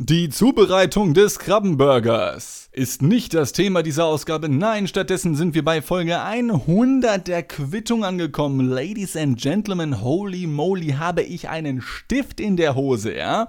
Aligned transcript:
die 0.00 0.28
Zubereitung 0.28 1.12
des 1.12 1.40
Krabbenburgers 1.40 2.68
ist 2.70 3.02
nicht 3.02 3.34
das 3.34 3.52
Thema 3.52 3.82
dieser 3.82 4.04
Ausgabe. 4.04 4.48
Nein, 4.48 4.86
stattdessen 4.86 5.34
sind 5.34 5.56
wir 5.56 5.64
bei 5.64 5.82
Folge 5.82 6.22
100 6.22 7.26
der 7.26 7.42
Quittung 7.42 8.04
angekommen. 8.04 8.68
Ladies 8.68 9.16
and 9.16 9.40
Gentlemen, 9.40 10.00
holy 10.00 10.46
moly, 10.46 10.90
habe 10.90 11.22
ich 11.22 11.48
einen 11.48 11.82
Stift 11.82 12.38
in 12.38 12.56
der 12.56 12.76
Hose, 12.76 13.12
ja? 13.16 13.48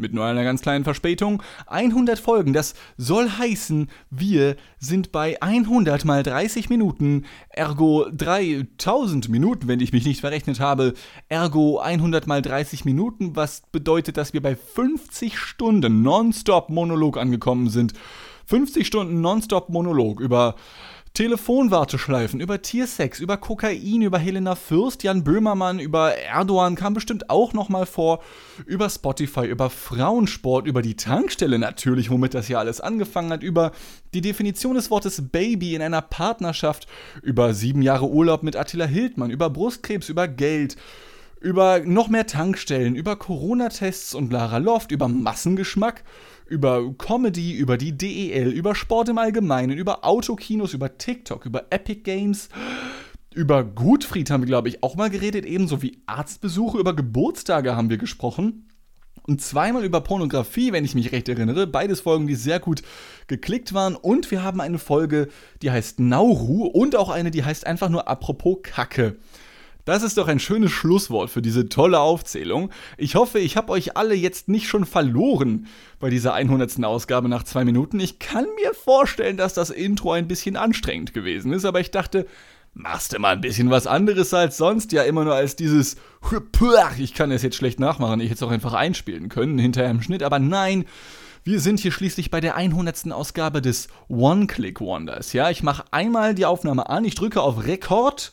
Mit 0.00 0.12
nur 0.14 0.24
einer 0.24 0.44
ganz 0.44 0.62
kleinen 0.62 0.84
Verspätung. 0.84 1.42
100 1.66 2.18
Folgen, 2.18 2.52
das 2.52 2.74
soll 2.96 3.28
heißen, 3.30 3.88
wir 4.10 4.56
sind 4.78 5.12
bei 5.12 5.40
100 5.40 6.04
mal 6.04 6.22
30 6.22 6.70
Minuten, 6.70 7.24
ergo 7.48 8.06
3000 8.10 9.28
Minuten, 9.28 9.68
wenn 9.68 9.80
ich 9.80 9.92
mich 9.92 10.06
nicht 10.06 10.20
verrechnet 10.20 10.60
habe, 10.60 10.94
ergo 11.28 11.78
100 11.78 12.26
mal 12.26 12.42
30 12.42 12.84
Minuten, 12.84 13.36
was 13.36 13.62
bedeutet, 13.72 14.16
dass 14.16 14.32
wir 14.32 14.42
bei 14.42 14.56
50 14.56 15.38
Stunden 15.38 16.02
Nonstop-Monolog 16.02 17.18
angekommen 17.18 17.68
sind. 17.68 17.92
50 18.46 18.84
Stunden 18.84 19.20
Nonstop-Monolog 19.20 20.18
über 20.18 20.56
Telefonwarteschleifen, 21.14 22.38
über 22.38 22.62
Tiersex, 22.62 23.18
über 23.18 23.36
Kokain, 23.36 24.02
über 24.02 24.18
Helena 24.18 24.54
Fürst, 24.54 25.02
Jan 25.02 25.24
Böhmermann, 25.24 25.80
über 25.80 26.14
Erdogan 26.16 26.76
kam 26.76 26.94
bestimmt 26.94 27.28
auch 27.30 27.52
nochmal 27.52 27.84
vor, 27.84 28.22
über 28.64 28.88
Spotify, 28.88 29.44
über 29.46 29.70
Frauensport, 29.70 30.68
über 30.68 30.82
die 30.82 30.94
Tankstelle 30.94 31.58
natürlich, 31.58 32.10
womit 32.10 32.34
das 32.34 32.46
hier 32.46 32.60
alles 32.60 32.80
angefangen 32.80 33.32
hat, 33.32 33.42
über 33.42 33.72
die 34.14 34.20
Definition 34.20 34.74
des 34.74 34.90
Wortes 34.90 35.30
Baby 35.30 35.74
in 35.74 35.82
einer 35.82 36.00
Partnerschaft, 36.00 36.86
über 37.22 37.54
sieben 37.54 37.82
Jahre 37.82 38.08
Urlaub 38.08 38.44
mit 38.44 38.54
Attila 38.54 38.86
Hildmann, 38.86 39.30
über 39.30 39.50
Brustkrebs, 39.50 40.08
über 40.08 40.28
Geld, 40.28 40.76
über 41.40 41.80
noch 41.80 42.08
mehr 42.08 42.26
Tankstellen, 42.26 42.94
über 42.94 43.16
Corona-Tests 43.16 44.14
und 44.14 44.32
Lara 44.32 44.58
Loft, 44.58 44.92
über 44.92 45.08
Massengeschmack, 45.08 46.04
über 46.50 46.92
Comedy, 46.98 47.52
über 47.52 47.78
die 47.78 47.96
DEL, 47.96 48.50
über 48.50 48.74
Sport 48.74 49.08
im 49.08 49.18
Allgemeinen, 49.18 49.78
über 49.78 50.04
Autokinos, 50.04 50.74
über 50.74 50.98
TikTok, 50.98 51.46
über 51.46 51.66
Epic 51.70 52.02
Games, 52.02 52.48
über 53.32 53.62
Gutfried 53.62 54.28
haben 54.30 54.42
wir, 54.42 54.48
glaube 54.48 54.68
ich, 54.68 54.82
auch 54.82 54.96
mal 54.96 55.08
geredet, 55.08 55.46
ebenso 55.46 55.80
wie 55.80 56.02
Arztbesuche, 56.06 56.78
über 56.78 56.94
Geburtstage 56.94 57.76
haben 57.76 57.88
wir 57.88 57.98
gesprochen. 57.98 58.66
Und 59.22 59.40
zweimal 59.40 59.84
über 59.84 60.00
Pornografie, 60.00 60.72
wenn 60.72 60.84
ich 60.84 60.96
mich 60.96 61.12
recht 61.12 61.28
erinnere. 61.28 61.68
Beides 61.68 62.00
Folgen, 62.00 62.26
die 62.26 62.34
sehr 62.34 62.58
gut 62.58 62.82
geklickt 63.28 63.72
waren. 63.72 63.94
Und 63.94 64.30
wir 64.32 64.42
haben 64.42 64.60
eine 64.60 64.78
Folge, 64.78 65.28
die 65.62 65.70
heißt 65.70 66.00
Nauru 66.00 66.64
und 66.64 66.96
auch 66.96 67.10
eine, 67.10 67.30
die 67.30 67.44
heißt 67.44 67.64
einfach 67.66 67.90
nur 67.90 68.08
Apropos 68.08 68.58
Kacke. 68.62 69.18
Das 69.84 70.02
ist 70.02 70.18
doch 70.18 70.28
ein 70.28 70.40
schönes 70.40 70.70
Schlusswort 70.70 71.30
für 71.30 71.42
diese 71.42 71.68
tolle 71.68 72.00
Aufzählung. 72.00 72.70
Ich 72.96 73.14
hoffe, 73.14 73.38
ich 73.38 73.56
habe 73.56 73.72
euch 73.72 73.96
alle 73.96 74.14
jetzt 74.14 74.48
nicht 74.48 74.68
schon 74.68 74.84
verloren 74.84 75.66
bei 75.98 76.10
dieser 76.10 76.34
100. 76.34 76.84
Ausgabe 76.84 77.28
nach 77.28 77.44
zwei 77.44 77.64
Minuten. 77.64 78.00
Ich 78.00 78.18
kann 78.18 78.46
mir 78.62 78.74
vorstellen, 78.74 79.36
dass 79.36 79.54
das 79.54 79.70
Intro 79.70 80.12
ein 80.12 80.28
bisschen 80.28 80.56
anstrengend 80.56 81.14
gewesen 81.14 81.52
ist, 81.52 81.64
aber 81.64 81.80
ich 81.80 81.90
dachte, 81.90 82.26
machst 82.74 83.12
du 83.12 83.18
mal 83.18 83.32
ein 83.34 83.40
bisschen 83.40 83.70
was 83.70 83.86
anderes 83.86 84.32
als 84.32 84.56
sonst, 84.56 84.92
ja 84.92 85.02
immer 85.02 85.24
nur 85.24 85.34
als 85.34 85.56
dieses 85.56 85.96
ich 86.98 87.14
kann 87.14 87.30
es 87.30 87.42
jetzt 87.42 87.56
schlecht 87.56 87.80
nachmachen, 87.80 88.20
ich 88.20 88.26
hätte 88.26 88.36
es 88.36 88.42
auch 88.42 88.52
einfach 88.52 88.74
einspielen 88.74 89.28
können 89.28 89.58
hinterher 89.58 89.90
im 89.90 90.02
Schnitt, 90.02 90.22
aber 90.22 90.38
nein, 90.38 90.84
wir 91.42 91.60
sind 91.60 91.80
hier 91.80 91.92
schließlich 91.92 92.30
bei 92.30 92.40
der 92.40 92.54
100. 92.56 93.10
Ausgabe 93.12 93.62
des 93.62 93.88
One-Click-Wonders. 94.08 95.32
Ja, 95.32 95.48
ich 95.48 95.62
mache 95.62 95.84
einmal 95.90 96.34
die 96.34 96.44
Aufnahme 96.44 96.88
an, 96.90 97.04
ich 97.04 97.14
drücke 97.14 97.40
auf 97.40 97.64
Rekord 97.64 98.32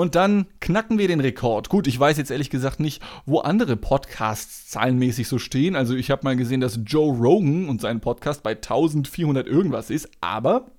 und 0.00 0.14
dann 0.14 0.46
knacken 0.60 0.98
wir 0.98 1.08
den 1.08 1.20
Rekord. 1.20 1.68
Gut, 1.68 1.86
ich 1.86 2.00
weiß 2.00 2.16
jetzt 2.16 2.30
ehrlich 2.30 2.48
gesagt 2.48 2.80
nicht, 2.80 3.02
wo 3.26 3.40
andere 3.40 3.76
Podcasts 3.76 4.68
zahlenmäßig 4.70 5.28
so 5.28 5.38
stehen. 5.38 5.76
Also 5.76 5.94
ich 5.94 6.10
habe 6.10 6.24
mal 6.24 6.36
gesehen, 6.36 6.62
dass 6.62 6.80
Joe 6.86 7.14
Rogan 7.14 7.68
und 7.68 7.82
sein 7.82 8.00
Podcast 8.00 8.42
bei 8.42 8.52
1400 8.52 9.46
irgendwas 9.46 9.90
ist. 9.90 10.08
Aber 10.22 10.70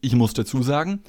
ich 0.00 0.16
muss 0.16 0.34
dazu 0.34 0.62
sagen, 0.62 1.00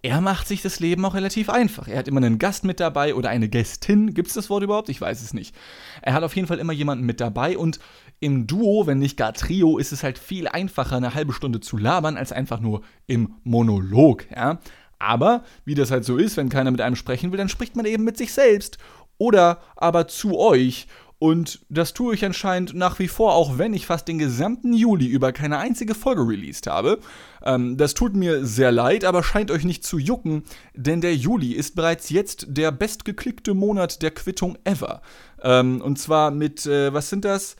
er 0.00 0.20
macht 0.20 0.48
sich 0.48 0.62
das 0.62 0.80
Leben 0.80 1.04
auch 1.04 1.14
relativ 1.14 1.48
einfach. 1.48 1.86
Er 1.86 1.98
hat 1.98 2.08
immer 2.08 2.18
einen 2.18 2.38
Gast 2.38 2.64
mit 2.64 2.80
dabei 2.80 3.14
oder 3.14 3.28
eine 3.28 3.48
Gästin. 3.48 4.14
Gibt 4.14 4.28
es 4.28 4.34
das 4.34 4.50
Wort 4.50 4.64
überhaupt? 4.64 4.88
Ich 4.88 5.00
weiß 5.00 5.22
es 5.22 5.32
nicht. 5.32 5.54
Er 6.00 6.14
hat 6.14 6.24
auf 6.24 6.34
jeden 6.34 6.48
Fall 6.48 6.58
immer 6.58 6.72
jemanden 6.72 7.04
mit 7.04 7.20
dabei 7.20 7.56
und 7.56 7.78
im 8.18 8.46
Duo, 8.46 8.86
wenn 8.86 8.98
nicht 8.98 9.16
gar 9.16 9.32
Trio, 9.32 9.78
ist 9.78 9.92
es 9.92 10.02
halt 10.02 10.18
viel 10.18 10.48
einfacher, 10.48 10.96
eine 10.96 11.14
halbe 11.14 11.32
Stunde 11.32 11.60
zu 11.60 11.76
labern, 11.76 12.16
als 12.16 12.32
einfach 12.32 12.60
nur 12.60 12.82
im 13.06 13.34
Monolog. 13.44 14.26
Ja? 14.30 14.58
Aber, 15.02 15.42
wie 15.64 15.74
das 15.74 15.90
halt 15.90 16.04
so 16.04 16.16
ist, 16.16 16.36
wenn 16.36 16.48
keiner 16.48 16.70
mit 16.70 16.80
einem 16.80 16.94
sprechen 16.94 17.32
will, 17.32 17.38
dann 17.38 17.48
spricht 17.48 17.74
man 17.74 17.86
eben 17.86 18.04
mit 18.04 18.16
sich 18.16 18.32
selbst. 18.32 18.78
Oder 19.18 19.58
aber 19.76 20.06
zu 20.06 20.38
euch. 20.38 20.86
Und 21.18 21.60
das 21.68 21.92
tue 21.92 22.14
ich 22.14 22.24
anscheinend 22.24 22.74
nach 22.74 22.98
wie 22.98 23.08
vor, 23.08 23.34
auch 23.34 23.58
wenn 23.58 23.74
ich 23.74 23.86
fast 23.86 24.08
den 24.08 24.18
gesamten 24.18 24.72
Juli 24.72 25.06
über 25.06 25.32
keine 25.32 25.58
einzige 25.58 25.94
Folge 25.94 26.22
released 26.22 26.66
habe. 26.68 26.98
Ähm, 27.44 27.76
das 27.76 27.94
tut 27.94 28.14
mir 28.14 28.44
sehr 28.46 28.72
leid, 28.72 29.04
aber 29.04 29.22
scheint 29.22 29.50
euch 29.50 29.64
nicht 29.64 29.84
zu 29.84 29.98
jucken, 29.98 30.44
denn 30.74 31.00
der 31.00 31.14
Juli 31.14 31.52
ist 31.52 31.74
bereits 31.74 32.10
jetzt 32.10 32.46
der 32.48 32.70
bestgeklickte 32.72 33.54
Monat 33.54 34.02
der 34.02 34.12
Quittung 34.12 34.56
ever. 34.64 35.02
Ähm, 35.42 35.80
und 35.80 35.98
zwar 35.98 36.30
mit, 36.30 36.66
äh, 36.66 36.92
was 36.92 37.08
sind 37.08 37.24
das? 37.24 37.56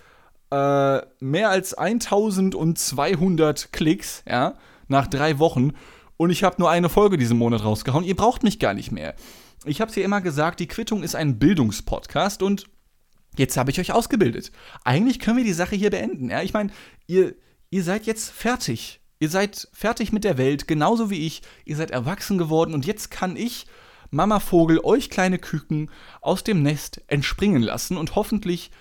Äh, 0.50 1.00
mehr 1.20 1.50
als 1.50 1.75
1200 1.75 3.72
Klicks, 3.72 4.22
ja, 4.28 4.54
nach 4.88 5.06
drei 5.06 5.38
Wochen 5.38 5.72
und 6.16 6.30
ich 6.30 6.44
habe 6.44 6.56
nur 6.58 6.70
eine 6.70 6.88
Folge 6.88 7.16
diesen 7.16 7.38
Monat 7.38 7.64
rausgehauen. 7.64 8.04
Ihr 8.04 8.16
braucht 8.16 8.42
mich 8.42 8.58
gar 8.58 8.74
nicht 8.74 8.92
mehr. 8.92 9.14
Ich 9.64 9.80
habe 9.80 9.90
es 9.90 9.96
ja 9.96 10.04
immer 10.04 10.20
gesagt, 10.20 10.60
die 10.60 10.66
Quittung 10.66 11.02
ist 11.02 11.14
ein 11.14 11.38
Bildungspodcast 11.38 12.42
und 12.42 12.64
jetzt 13.36 13.56
habe 13.56 13.70
ich 13.70 13.80
euch 13.80 13.92
ausgebildet. 13.92 14.52
Eigentlich 14.84 15.18
können 15.18 15.36
wir 15.36 15.44
die 15.44 15.52
Sache 15.52 15.76
hier 15.76 15.90
beenden. 15.90 16.30
Ja? 16.30 16.42
Ich 16.42 16.52
meine, 16.52 16.70
ihr, 17.06 17.34
ihr 17.70 17.82
seid 17.84 18.06
jetzt 18.06 18.30
fertig. 18.30 19.00
Ihr 19.18 19.28
seid 19.28 19.68
fertig 19.72 20.12
mit 20.12 20.24
der 20.24 20.36
Welt, 20.36 20.66
genauso 20.66 21.10
wie 21.10 21.26
ich. 21.26 21.42
Ihr 21.64 21.76
seid 21.76 21.92
erwachsen 21.92 22.38
geworden 22.38 22.74
und 22.74 22.86
jetzt 22.86 23.10
kann 23.10 23.36
ich, 23.36 23.66
Mama 24.10 24.40
Vogel, 24.40 24.80
euch 24.82 25.10
kleine 25.10 25.38
Küken 25.38 25.90
aus 26.20 26.42
dem 26.42 26.62
Nest 26.62 27.02
entspringen 27.06 27.62
lassen 27.62 27.96
und 27.96 28.16
hoffentlich 28.16 28.72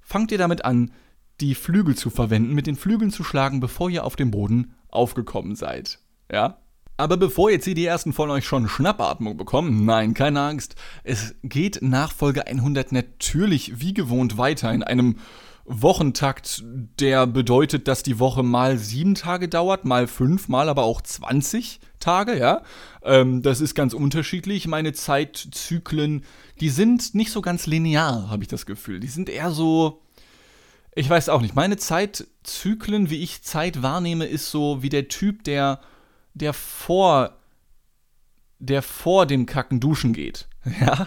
fangt 0.00 0.32
ihr 0.32 0.38
damit 0.38 0.64
an, 0.64 0.92
die 1.40 1.54
Flügel 1.54 1.96
zu 1.96 2.10
verwenden, 2.10 2.54
mit 2.54 2.66
den 2.66 2.76
Flügeln 2.76 3.10
zu 3.10 3.24
schlagen, 3.24 3.60
bevor 3.60 3.90
ihr 3.90 4.04
auf 4.04 4.16
dem 4.16 4.30
Boden 4.30 4.74
aufgekommen 4.88 5.56
seid. 5.56 5.98
Ja? 6.30 6.58
Aber 6.98 7.16
bevor 7.16 7.48
jetzt 7.48 7.64
hier 7.64 7.76
die 7.76 7.86
ersten 7.86 8.12
von 8.12 8.28
euch 8.28 8.44
schon 8.44 8.68
Schnappatmung 8.68 9.36
bekommen, 9.36 9.84
nein, 9.84 10.14
keine 10.14 10.40
Angst. 10.40 10.74
Es 11.04 11.36
geht 11.44 11.78
nach 11.80 12.12
Folge 12.12 12.48
100 12.48 12.90
natürlich 12.90 13.80
wie 13.80 13.94
gewohnt 13.94 14.36
weiter 14.36 14.72
in 14.72 14.82
einem 14.82 15.14
Wochentakt, 15.64 16.64
der 16.98 17.28
bedeutet, 17.28 17.86
dass 17.86 18.02
die 18.02 18.18
Woche 18.18 18.42
mal 18.42 18.78
sieben 18.78 19.14
Tage 19.14 19.48
dauert, 19.48 19.84
mal 19.84 20.08
fünf, 20.08 20.48
mal 20.48 20.68
aber 20.68 20.82
auch 20.82 21.00
20 21.00 21.78
Tage, 22.00 22.36
ja. 22.36 22.62
Ähm, 23.04 23.42
das 23.42 23.60
ist 23.60 23.76
ganz 23.76 23.94
unterschiedlich. 23.94 24.66
Meine 24.66 24.92
Zeitzyklen, 24.92 26.24
die 26.60 26.70
sind 26.70 27.14
nicht 27.14 27.30
so 27.30 27.42
ganz 27.42 27.68
linear, 27.68 28.28
habe 28.28 28.42
ich 28.42 28.48
das 28.48 28.66
Gefühl. 28.66 28.98
Die 28.98 29.06
sind 29.06 29.28
eher 29.28 29.52
so, 29.52 30.02
ich 30.96 31.08
weiß 31.08 31.28
auch 31.28 31.42
nicht. 31.42 31.54
Meine 31.54 31.76
Zeitzyklen, 31.76 33.08
wie 33.08 33.22
ich 33.22 33.42
Zeit 33.42 33.82
wahrnehme, 33.82 34.24
ist 34.24 34.50
so 34.50 34.82
wie 34.82 34.88
der 34.88 35.06
Typ, 35.06 35.44
der 35.44 35.80
der 36.38 36.52
vor 36.52 37.38
der 38.60 38.82
vor 38.82 39.26
dem 39.26 39.46
Kacken 39.46 39.80
duschen 39.80 40.12
geht. 40.12 40.48
Ja? 40.80 41.06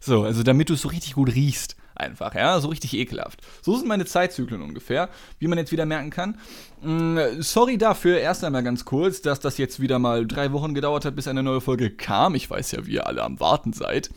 So, 0.00 0.24
also 0.24 0.42
damit 0.42 0.68
du 0.68 0.74
es 0.74 0.82
so 0.82 0.88
richtig 0.88 1.14
gut 1.14 1.34
riechst. 1.34 1.76
Einfach, 1.94 2.34
ja, 2.34 2.60
so 2.60 2.68
richtig 2.68 2.92
ekelhaft. 2.92 3.40
So 3.62 3.76
sind 3.76 3.88
meine 3.88 4.04
Zeitzyklen 4.04 4.60
ungefähr, 4.60 5.08
wie 5.38 5.46
man 5.46 5.56
jetzt 5.56 5.72
wieder 5.72 5.86
merken 5.86 6.10
kann. 6.10 6.38
Mm, 6.82 7.40
sorry 7.40 7.78
dafür, 7.78 8.18
erst 8.18 8.44
einmal 8.44 8.62
ganz 8.62 8.84
kurz, 8.84 9.22
dass 9.22 9.40
das 9.40 9.56
jetzt 9.56 9.80
wieder 9.80 9.98
mal 9.98 10.26
drei 10.26 10.52
Wochen 10.52 10.74
gedauert 10.74 11.06
hat, 11.06 11.16
bis 11.16 11.26
eine 11.26 11.42
neue 11.42 11.62
Folge 11.62 11.90
kam. 11.90 12.34
Ich 12.34 12.50
weiß 12.50 12.72
ja, 12.72 12.84
wie 12.84 12.94
ihr 12.94 13.06
alle 13.06 13.22
am 13.22 13.40
Warten 13.40 13.72
seid. 13.72 14.10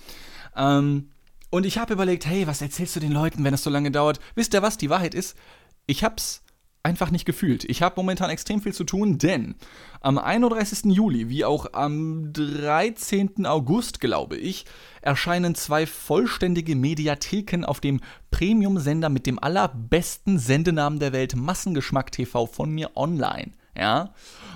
Ähm, 0.57 1.11
und 1.49 1.65
ich 1.65 1.77
habe 1.77 1.93
überlegt, 1.93 2.25
hey, 2.25 2.47
was 2.47 2.61
erzählst 2.61 2.97
du 2.97 2.99
den 2.99 3.13
Leuten, 3.13 3.43
wenn 3.45 3.51
das 3.51 3.63
so 3.63 3.69
lange 3.69 3.91
dauert? 3.91 4.19
Wisst 4.35 4.53
ihr 4.53 4.61
was? 4.61 4.77
Die 4.77 4.89
Wahrheit 4.89 5.15
ist, 5.15 5.37
ich 5.85 6.03
hab's 6.03 6.43
einfach 6.83 7.11
nicht 7.11 7.25
gefühlt. 7.25 7.65
Ich 7.65 7.81
habe 7.81 7.95
momentan 7.97 8.29
extrem 8.29 8.61
viel 8.61 8.73
zu 8.73 8.83
tun, 8.83 9.17
denn 9.17 9.55
am 10.01 10.17
31. 10.17 10.93
Juli, 10.93 11.29
wie 11.29 11.43
auch 11.43 11.73
am 11.73 12.31
13. 12.31 13.45
August, 13.45 13.99
glaube 13.99 14.37
ich, 14.37 14.65
erscheinen 15.01 15.55
zwei 15.55 15.85
vollständige 15.85 16.75
Mediatheken 16.75 17.65
auf 17.65 17.81
dem 17.81 17.99
Premium-Sender 18.31 19.09
mit 19.09 19.25
dem 19.25 19.39
allerbesten 19.39 20.39
Sendenamen 20.39 20.99
der 20.99 21.11
Welt, 21.11 21.35
Massengeschmack 21.35 22.11
TV 22.11 22.45
von 22.45 22.71
mir 22.71 22.95
online. 22.95 23.51
Ja, 23.77 24.13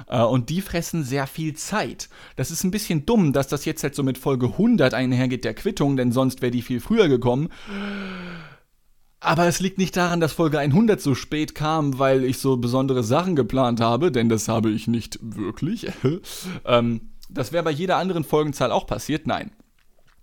äh, 0.10 0.22
und 0.22 0.50
die 0.50 0.62
fressen 0.62 1.04
sehr 1.04 1.28
viel 1.28 1.54
Zeit. 1.56 2.10
Das 2.36 2.52
ist 2.52 2.64
ein 2.64 2.72
bisschen 2.72 3.06
dumm, 3.06 3.31
dass 3.31 3.48
das 3.48 3.64
jetzt 3.64 3.84
halt 3.84 3.96
so 3.96 4.04
mit 4.04 4.18
Folge 4.18 4.48
100 4.48 4.94
einhergeht 4.94 5.46
der 5.46 5.54
Quittung, 5.54 5.96
denn 5.96 6.12
sonst 6.12 6.42
wäre 6.42 6.52
die 6.52 6.62
viel 6.62 6.81
früher 6.81 7.08
gekommen. 7.08 7.50
Aber 9.24 9.48
es 9.48 9.62
liegt 9.62 9.78
nicht 9.78 9.96
daran, 9.96 10.20
dass 10.20 10.34
Folge 10.34 10.60
100 10.60 11.00
so 11.00 11.16
spät 11.16 11.56
kam, 11.56 11.98
weil 11.98 12.25
ich 12.25 12.40
so 12.40 12.58
besondere 12.58 13.04
Sachen 13.04 13.38
geplant 13.38 13.80
habe, 13.80 14.12
denn 14.12 14.28
das 14.28 14.50
habe 14.50 14.70
ich 14.70 14.88
nicht 14.88 15.18
wirklich. 15.22 15.88
ähm, 16.66 17.14
das 17.30 17.54
wäre 17.54 17.64
bei 17.64 17.72
jeder 17.72 17.98
anderen 17.98 18.25
Folgenzahl 18.25 18.72
auch 18.72 18.86
passiert. 18.86 19.25
Nein. 19.25 19.52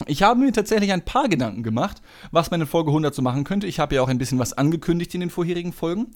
Ich 0.07 0.23
habe 0.23 0.41
mir 0.41 0.53
tatsächlich 0.53 0.93
ein 0.93 1.05
paar 1.05 1.29
Gedanken 1.29 1.63
gemacht, 1.63 2.03
was 2.31 2.51
man 2.51 2.61
in 2.61 2.67
Folge 2.67 2.91
100 2.91 3.15
so 3.15 3.23
machen 3.23 3.45
könnte. 3.45 3.67
Ich 3.67 3.81
habe 3.81 3.95
ja 3.95 4.03
auch 4.03 4.09
ein 4.09 4.19
bisschen 4.19 4.39
was 4.39 4.53
angekündigt 4.53 5.15
in 5.15 5.21
den 5.21 5.31
vorherigen 5.31 5.73
Folgen. 5.73 6.09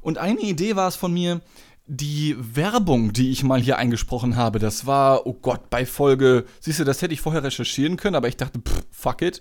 Und 0.00 0.18
eine 0.18 0.40
Idee 0.40 0.76
war 0.76 0.88
es 0.88 0.96
von 0.96 1.12
mir, 1.12 1.40
die 1.86 2.36
Werbung, 2.38 3.12
die 3.12 3.30
ich 3.30 3.42
mal 3.42 3.60
hier 3.60 3.76
eingesprochen 3.76 4.36
habe, 4.36 4.60
das 4.60 4.86
war, 4.86 5.26
oh 5.26 5.34
Gott, 5.34 5.68
bei 5.70 5.84
Folge, 5.84 6.44
siehst 6.60 6.78
du, 6.78 6.84
das 6.84 7.02
hätte 7.02 7.12
ich 7.12 7.20
vorher 7.20 7.42
recherchieren 7.42 7.96
können, 7.96 8.14
aber 8.14 8.28
ich 8.28 8.36
dachte, 8.36 8.60
pff, 8.60 8.84
fuck 8.92 9.22
it. 9.22 9.40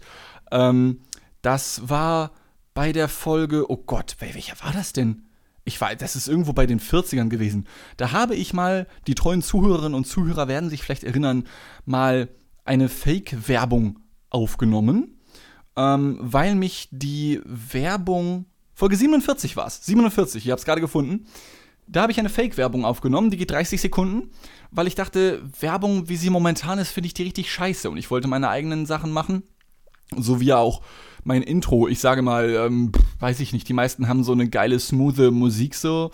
Ähm, 0.51 1.01
das 1.43 1.87
war 1.87 2.31
bei 2.79 2.93
der 2.93 3.09
Folge, 3.09 3.69
oh 3.69 3.75
Gott, 3.75 4.15
welcher 4.19 4.55
war 4.63 4.71
das 4.71 4.93
denn? 4.93 5.23
Ich 5.65 5.81
weiß, 5.81 5.97
das 5.97 6.15
ist 6.15 6.29
irgendwo 6.29 6.53
bei 6.53 6.65
den 6.65 6.79
40ern 6.79 7.27
gewesen. 7.27 7.67
Da 7.97 8.13
habe 8.13 8.35
ich 8.35 8.53
mal, 8.53 8.87
die 9.05 9.15
treuen 9.15 9.41
Zuhörerinnen 9.41 9.95
und 9.95 10.07
Zuhörer 10.07 10.47
werden 10.47 10.69
sich 10.69 10.81
vielleicht 10.81 11.03
erinnern, 11.03 11.43
mal 11.83 12.29
eine 12.63 12.87
Fake-Werbung 12.87 13.99
aufgenommen, 14.29 15.19
ähm, 15.75 16.19
weil 16.21 16.55
mich 16.55 16.87
die 16.91 17.41
Werbung, 17.43 18.45
Folge 18.73 18.95
47 18.95 19.57
war 19.57 19.67
es, 19.67 19.85
47, 19.85 20.45
ich 20.45 20.49
habe 20.49 20.59
es 20.59 20.65
gerade 20.65 20.79
gefunden, 20.79 21.25
da 21.85 22.03
habe 22.03 22.13
ich 22.13 22.19
eine 22.19 22.29
Fake-Werbung 22.29 22.85
aufgenommen, 22.85 23.29
die 23.29 23.35
geht 23.35 23.51
30 23.51 23.81
Sekunden, 23.81 24.29
weil 24.71 24.87
ich 24.87 24.95
dachte, 24.95 25.43
Werbung, 25.59 26.07
wie 26.07 26.15
sie 26.15 26.29
momentan 26.29 26.79
ist, 26.79 26.91
finde 26.91 27.07
ich 27.07 27.13
die 27.13 27.23
richtig 27.23 27.51
scheiße 27.51 27.89
und 27.89 27.97
ich 27.97 28.09
wollte 28.09 28.29
meine 28.29 28.47
eigenen 28.47 28.85
Sachen 28.85 29.11
machen, 29.11 29.43
so 30.17 30.39
wie 30.39 30.53
auch 30.53 30.81
mein 31.23 31.43
Intro. 31.43 31.87
Ich 31.87 31.99
sage 31.99 32.21
mal, 32.21 32.49
ähm, 32.49 32.91
weiß 33.19 33.39
ich 33.41 33.53
nicht, 33.53 33.67
die 33.67 33.73
meisten 33.73 34.07
haben 34.07 34.23
so 34.23 34.31
eine 34.31 34.49
geile, 34.49 34.79
smooth 34.79 35.31
Musik 35.31 35.75
so. 35.75 36.11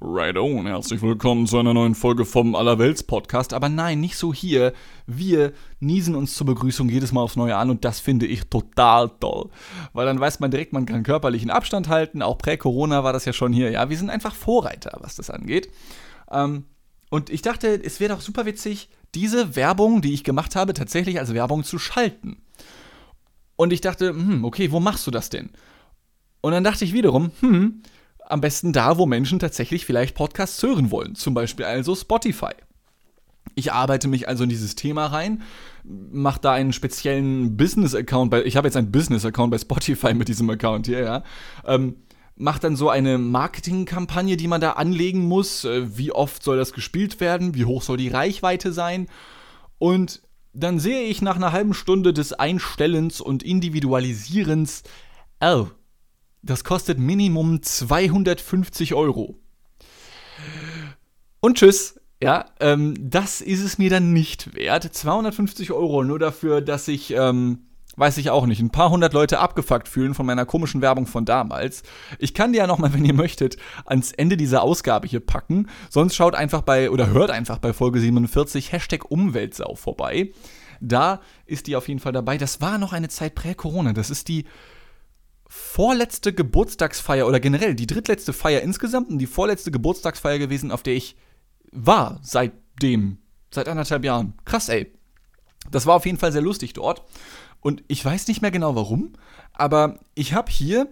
Right 0.00 0.36
on, 0.36 0.66
herzlich 0.66 1.00
willkommen 1.00 1.46
zu 1.46 1.58
einer 1.58 1.72
neuen 1.72 1.94
Folge 1.94 2.24
vom 2.24 2.54
Allerwelts-Podcast. 2.54 3.54
Aber 3.54 3.68
nein, 3.68 4.00
nicht 4.00 4.16
so 4.16 4.34
hier. 4.34 4.72
Wir 5.06 5.52
niesen 5.80 6.14
uns 6.14 6.34
zur 6.34 6.46
Begrüßung 6.46 6.88
jedes 6.88 7.12
Mal 7.12 7.22
aufs 7.22 7.36
Neue 7.36 7.56
an 7.56 7.70
und 7.70 7.84
das 7.84 8.00
finde 8.00 8.26
ich 8.26 8.44
total 8.44 9.10
toll. 9.20 9.48
Weil 9.92 10.06
dann 10.06 10.20
weiß 10.20 10.40
man 10.40 10.50
direkt, 10.50 10.72
man 10.72 10.86
kann 10.86 11.02
körperlichen 11.04 11.50
Abstand 11.50 11.88
halten. 11.88 12.20
Auch 12.20 12.38
prä-Corona 12.38 13.04
war 13.04 13.12
das 13.12 13.24
ja 13.24 13.32
schon 13.32 13.52
hier. 13.52 13.70
Ja, 13.70 13.88
wir 13.88 13.96
sind 13.96 14.10
einfach 14.10 14.34
Vorreiter, 14.34 14.98
was 15.00 15.14
das 15.14 15.30
angeht. 15.30 15.70
Ähm, 16.30 16.64
und 17.10 17.30
ich 17.30 17.42
dachte, 17.42 17.80
es 17.82 18.00
wäre 18.00 18.14
doch 18.14 18.20
super 18.20 18.44
witzig, 18.46 18.88
diese 19.14 19.54
Werbung, 19.54 20.00
die 20.02 20.14
ich 20.14 20.24
gemacht 20.24 20.56
habe, 20.56 20.72
tatsächlich 20.72 21.18
als 21.18 21.34
Werbung 21.34 21.62
zu 21.62 21.78
schalten. 21.78 22.41
Und 23.56 23.72
ich 23.72 23.80
dachte, 23.80 24.10
hm, 24.10 24.44
okay, 24.44 24.72
wo 24.72 24.80
machst 24.80 25.06
du 25.06 25.10
das 25.10 25.30
denn? 25.30 25.50
Und 26.40 26.52
dann 26.52 26.64
dachte 26.64 26.84
ich 26.84 26.92
wiederum, 26.92 27.30
hm, 27.40 27.82
am 28.26 28.40
besten 28.40 28.72
da, 28.72 28.98
wo 28.98 29.06
Menschen 29.06 29.38
tatsächlich 29.38 29.86
vielleicht 29.86 30.14
Podcasts 30.14 30.62
hören 30.62 30.90
wollen. 30.90 31.14
Zum 31.14 31.34
Beispiel 31.34 31.64
also 31.64 31.94
Spotify. 31.94 32.52
Ich 33.54 33.72
arbeite 33.72 34.08
mich 34.08 34.28
also 34.28 34.44
in 34.44 34.50
dieses 34.50 34.74
Thema 34.74 35.06
rein, 35.06 35.42
mache 35.84 36.40
da 36.40 36.52
einen 36.52 36.72
speziellen 36.72 37.56
Business-Account 37.56 38.30
bei, 38.30 38.44
ich 38.44 38.56
habe 38.56 38.68
jetzt 38.68 38.76
einen 38.76 38.92
Business-Account 38.92 39.50
bei 39.50 39.58
Spotify 39.58 40.14
mit 40.14 40.28
diesem 40.28 40.48
Account 40.48 40.86
hier, 40.86 41.00
ja. 41.00 41.24
Ähm, 41.66 41.96
macht 42.36 42.64
dann 42.64 42.76
so 42.76 42.88
eine 42.88 43.18
Marketingkampagne, 43.18 44.36
die 44.36 44.48
man 44.48 44.60
da 44.60 44.72
anlegen 44.72 45.26
muss. 45.28 45.64
Äh, 45.64 45.98
wie 45.98 46.12
oft 46.12 46.42
soll 46.42 46.56
das 46.56 46.72
gespielt 46.72 47.20
werden? 47.20 47.54
Wie 47.54 47.66
hoch 47.66 47.82
soll 47.82 47.98
die 47.98 48.08
Reichweite 48.08 48.72
sein? 48.72 49.08
Und 49.78 50.22
dann 50.52 50.78
sehe 50.78 51.04
ich 51.04 51.22
nach 51.22 51.36
einer 51.36 51.52
halben 51.52 51.74
Stunde 51.74 52.12
des 52.12 52.32
Einstellens 52.32 53.20
und 53.20 53.42
Individualisierens, 53.42 54.82
oh, 55.40 55.66
das 56.42 56.64
kostet 56.64 56.98
Minimum 56.98 57.62
250 57.62 58.94
Euro. 58.94 59.38
Und 61.40 61.58
tschüss. 61.58 61.98
Ja, 62.22 62.46
ähm, 62.60 62.94
das 63.00 63.40
ist 63.40 63.64
es 63.64 63.78
mir 63.78 63.90
dann 63.90 64.12
nicht 64.12 64.54
wert. 64.54 64.84
250 64.84 65.72
Euro 65.72 66.04
nur 66.04 66.20
dafür, 66.20 66.60
dass 66.60 66.86
ich 66.86 67.10
ähm, 67.10 67.66
weiß 67.96 68.18
ich 68.18 68.30
auch 68.30 68.46
nicht, 68.46 68.60
ein 68.60 68.70
paar 68.70 68.90
hundert 68.90 69.12
Leute 69.12 69.38
abgefuckt 69.38 69.88
fühlen 69.88 70.14
von 70.14 70.26
meiner 70.26 70.46
komischen 70.46 70.80
Werbung 70.80 71.06
von 71.06 71.24
damals. 71.24 71.82
Ich 72.18 72.34
kann 72.34 72.52
die 72.52 72.58
ja 72.58 72.66
nochmal, 72.66 72.94
wenn 72.94 73.04
ihr 73.04 73.14
möchtet, 73.14 73.56
ans 73.84 74.12
Ende 74.12 74.36
dieser 74.36 74.62
Ausgabe 74.62 75.06
hier 75.06 75.20
packen. 75.20 75.68
Sonst 75.90 76.14
schaut 76.14 76.34
einfach 76.34 76.62
bei, 76.62 76.90
oder 76.90 77.10
hört 77.10 77.30
einfach 77.30 77.58
bei 77.58 77.72
Folge 77.72 78.00
47 78.00 78.72
Hashtag 78.72 79.10
Umweltsau 79.10 79.74
vorbei. 79.74 80.32
Da 80.80 81.20
ist 81.46 81.66
die 81.66 81.76
auf 81.76 81.88
jeden 81.88 82.00
Fall 82.00 82.12
dabei. 82.12 82.38
Das 82.38 82.60
war 82.60 82.78
noch 82.78 82.92
eine 82.92 83.08
Zeit 83.08 83.34
prä-Corona. 83.34 83.92
Das 83.92 84.10
ist 84.10 84.28
die 84.28 84.46
vorletzte 85.46 86.32
Geburtstagsfeier 86.32 87.26
oder 87.26 87.38
generell 87.38 87.74
die 87.74 87.86
drittletzte 87.86 88.32
Feier 88.32 88.62
insgesamt 88.62 89.10
und 89.10 89.18
die 89.18 89.26
vorletzte 89.26 89.70
Geburtstagsfeier 89.70 90.38
gewesen, 90.38 90.72
auf 90.72 90.82
der 90.82 90.94
ich 90.94 91.14
war 91.72 92.18
seitdem, 92.22 93.18
seit 93.50 93.68
anderthalb 93.68 94.02
Jahren. 94.04 94.34
Krass, 94.44 94.70
ey. 94.70 94.92
Das 95.70 95.86
war 95.86 95.94
auf 95.94 96.06
jeden 96.06 96.18
Fall 96.18 96.32
sehr 96.32 96.42
lustig 96.42 96.72
dort. 96.72 97.02
Und 97.62 97.82
ich 97.86 98.04
weiß 98.04 98.28
nicht 98.28 98.42
mehr 98.42 98.50
genau 98.50 98.74
warum, 98.74 99.12
aber 99.54 100.00
ich 100.14 100.34
habe 100.34 100.50
hier, 100.50 100.88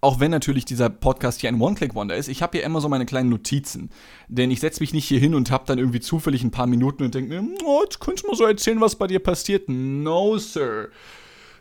auch 0.00 0.18
wenn 0.18 0.30
natürlich 0.30 0.64
dieser 0.64 0.88
Podcast 0.88 1.42
hier 1.42 1.50
ein 1.50 1.60
One-Click-Wonder 1.60 2.16
ist, 2.16 2.28
ich 2.28 2.42
habe 2.42 2.56
hier 2.56 2.66
immer 2.66 2.80
so 2.80 2.88
meine 2.88 3.06
kleinen 3.06 3.28
Notizen. 3.28 3.90
Denn 4.26 4.50
ich 4.50 4.60
setze 4.60 4.80
mich 4.80 4.94
nicht 4.94 5.06
hier 5.06 5.20
hin 5.20 5.34
und 5.34 5.50
habe 5.50 5.64
dann 5.66 5.78
irgendwie 5.78 6.00
zufällig 6.00 6.42
ein 6.42 6.50
paar 6.50 6.66
Minuten 6.66 7.04
und 7.04 7.14
denke 7.14 7.40
mir, 7.40 7.48
oh, 7.64 7.82
jetzt 7.84 8.00
könntest 8.00 8.24
du 8.24 8.30
mal 8.30 8.36
so 8.36 8.44
erzählen, 8.44 8.80
was 8.80 8.96
bei 8.96 9.06
dir 9.06 9.18
passiert. 9.18 9.68
No, 9.68 10.38
Sir. 10.38 10.88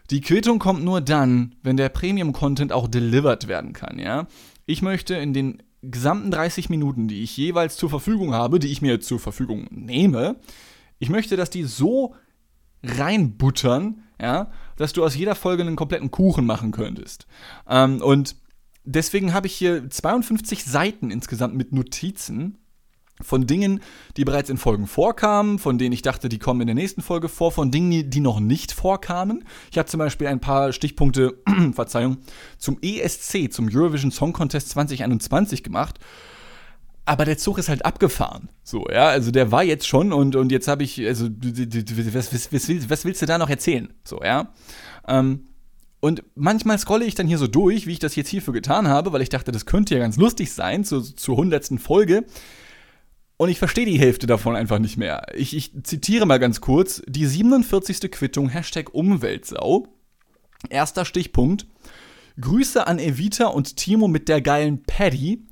Die 0.09 0.21
Quittung 0.21 0.59
kommt 0.59 0.83
nur 0.83 1.01
dann, 1.01 1.55
wenn 1.61 1.77
der 1.77 1.89
Premium-Content 1.89 2.71
auch 2.71 2.87
delivered 2.87 3.47
werden 3.47 3.73
kann, 3.73 3.99
ja. 3.99 4.27
Ich 4.67 4.81
möchte 4.81 5.15
in 5.15 5.33
den 5.33 5.61
gesamten 5.81 6.31
30 6.31 6.69
Minuten, 6.69 7.07
die 7.07 7.23
ich 7.23 7.35
jeweils 7.35 7.75
zur 7.75 7.89
Verfügung 7.89 8.33
habe, 8.33 8.59
die 8.59 8.71
ich 8.71 8.81
mir 8.81 9.01
zur 9.01 9.19
Verfügung 9.19 9.67
nehme, 9.69 10.37
ich 10.99 11.09
möchte, 11.09 11.35
dass 11.35 11.49
die 11.49 11.63
so 11.63 12.15
reinbuttern, 12.85 14.03
ja, 14.21 14.51
dass 14.77 14.93
du 14.93 15.03
aus 15.03 15.15
jeder 15.15 15.35
Folge 15.35 15.63
einen 15.63 15.75
kompletten 15.75 16.11
Kuchen 16.11 16.45
machen 16.45 16.71
könntest. 16.71 17.27
Ähm, 17.67 18.01
und 18.01 18.35
deswegen 18.83 19.33
habe 19.33 19.47
ich 19.47 19.55
hier 19.55 19.89
52 19.89 20.63
Seiten 20.63 21.11
insgesamt 21.11 21.55
mit 21.55 21.73
Notizen 21.73 22.57
von 23.21 23.47
Dingen, 23.47 23.79
die 24.17 24.25
bereits 24.25 24.49
in 24.49 24.57
Folgen 24.57 24.87
vorkamen, 24.87 25.57
von 25.57 25.77
denen 25.77 25.93
ich 25.93 26.01
dachte, 26.01 26.27
die 26.27 26.39
kommen 26.39 26.61
in 26.61 26.67
der 26.67 26.75
nächsten 26.75 27.01
Folge 27.01 27.29
vor, 27.29 27.51
von 27.51 27.71
Dingen, 27.71 28.09
die 28.09 28.19
noch 28.19 28.39
nicht 28.39 28.73
vorkamen. 28.73 29.45
Ich 29.71 29.77
habe 29.77 29.87
zum 29.87 29.99
Beispiel 29.99 30.27
ein 30.27 30.41
paar 30.41 30.73
Stichpunkte, 30.73 31.37
Verzeihung, 31.73 32.17
zum 32.57 32.77
ESC, 32.81 33.51
zum 33.51 33.69
Eurovision 33.71 34.11
Song 34.11 34.33
Contest 34.33 34.69
2021 34.69 35.63
gemacht 35.63 35.99
aber 37.05 37.25
der 37.25 37.37
Zug 37.37 37.57
ist 37.59 37.69
halt 37.69 37.85
abgefahren. 37.85 38.49
So, 38.63 38.87
ja, 38.91 39.07
also 39.07 39.31
der 39.31 39.51
war 39.51 39.63
jetzt 39.63 39.87
schon 39.87 40.11
und, 40.11 40.35
und 40.35 40.51
jetzt 40.51 40.67
habe 40.67 40.83
ich, 40.83 41.05
also, 41.05 41.27
was, 41.29 42.33
was, 42.33 42.51
was, 42.51 42.89
was, 42.89 43.05
willst 43.05 43.21
du 43.21 43.25
da 43.25 43.37
noch 43.37 43.49
erzählen? 43.49 43.93
So, 44.03 44.21
ja. 44.23 44.53
Ähm, 45.07 45.47
und 45.99 46.23
manchmal 46.35 46.77
scrolle 46.77 47.05
ich 47.05 47.15
dann 47.15 47.27
hier 47.27 47.37
so 47.37 47.47
durch, 47.47 47.87
wie 47.87 47.93
ich 47.93 47.99
das 47.99 48.15
jetzt 48.15 48.29
hierfür 48.29 48.53
getan 48.53 48.87
habe, 48.87 49.13
weil 49.13 49.21
ich 49.21 49.29
dachte, 49.29 49.51
das 49.51 49.65
könnte 49.65 49.95
ja 49.95 49.99
ganz 49.99 50.17
lustig 50.17 50.51
sein, 50.51 50.83
zu, 50.83 51.01
zur 51.01 51.37
hundertsten 51.37 51.79
Folge. 51.79 52.25
Und 53.37 53.49
ich 53.49 53.59
verstehe 53.59 53.85
die 53.85 53.99
Hälfte 53.99 54.27
davon 54.27 54.55
einfach 54.55 54.79
nicht 54.79 54.97
mehr. 54.97 55.27
Ich, 55.35 55.55
ich 55.55 55.71
zitiere 55.83 56.25
mal 56.25 56.37
ganz 56.37 56.61
kurz 56.61 57.01
die 57.07 57.25
47. 57.25 58.11
Quittung, 58.11 58.49
Hashtag 58.49 58.93
Umweltsau. 58.93 59.87
Erster 60.69 61.05
Stichpunkt. 61.05 61.67
Grüße 62.39 62.85
an 62.85 62.99
Evita 62.99 63.47
und 63.47 63.77
Timo 63.77 64.07
mit 64.07 64.29
der 64.29 64.41
geilen 64.41 64.83
Paddy. 64.83 65.44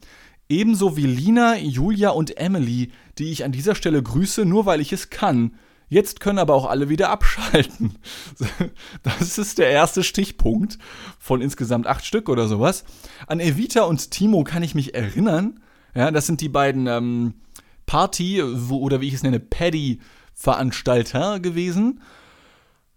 Ebenso 0.53 0.95
wie 0.95 1.07
Lina, 1.07 1.57
Julia 1.57 2.11
und 2.11 2.37
Emily, 2.37 2.91
die 3.17 3.31
ich 3.31 3.43
an 3.43 3.51
dieser 3.51 3.73
Stelle 3.73 4.03
grüße, 4.03 4.45
nur 4.45 4.67
weil 4.67 4.81
ich 4.81 4.93
es 4.93 5.09
kann. 5.09 5.55
Jetzt 5.89 6.19
können 6.19 6.37
aber 6.37 6.53
auch 6.53 6.67
alle 6.67 6.89
wieder 6.89 7.09
abschalten. 7.09 7.97
Das 9.01 9.39
ist 9.39 9.57
der 9.57 9.71
erste 9.71 10.03
Stichpunkt 10.03 10.77
von 11.17 11.41
insgesamt 11.41 11.87
acht 11.87 12.05
Stück 12.05 12.29
oder 12.29 12.47
sowas. 12.47 12.83
An 13.25 13.39
Evita 13.39 13.85
und 13.85 14.11
Timo 14.11 14.43
kann 14.43 14.61
ich 14.61 14.75
mich 14.75 14.93
erinnern. 14.93 15.59
Ja, 15.95 16.11
das 16.11 16.27
sind 16.27 16.39
die 16.39 16.49
beiden 16.49 16.85
ähm, 16.85 17.33
Party- 17.87 18.43
oder 18.43 19.01
wie 19.01 19.07
ich 19.07 19.15
es 19.15 19.23
nenne, 19.23 19.39
Paddy-Veranstalter 19.39 21.39
gewesen. 21.39 21.99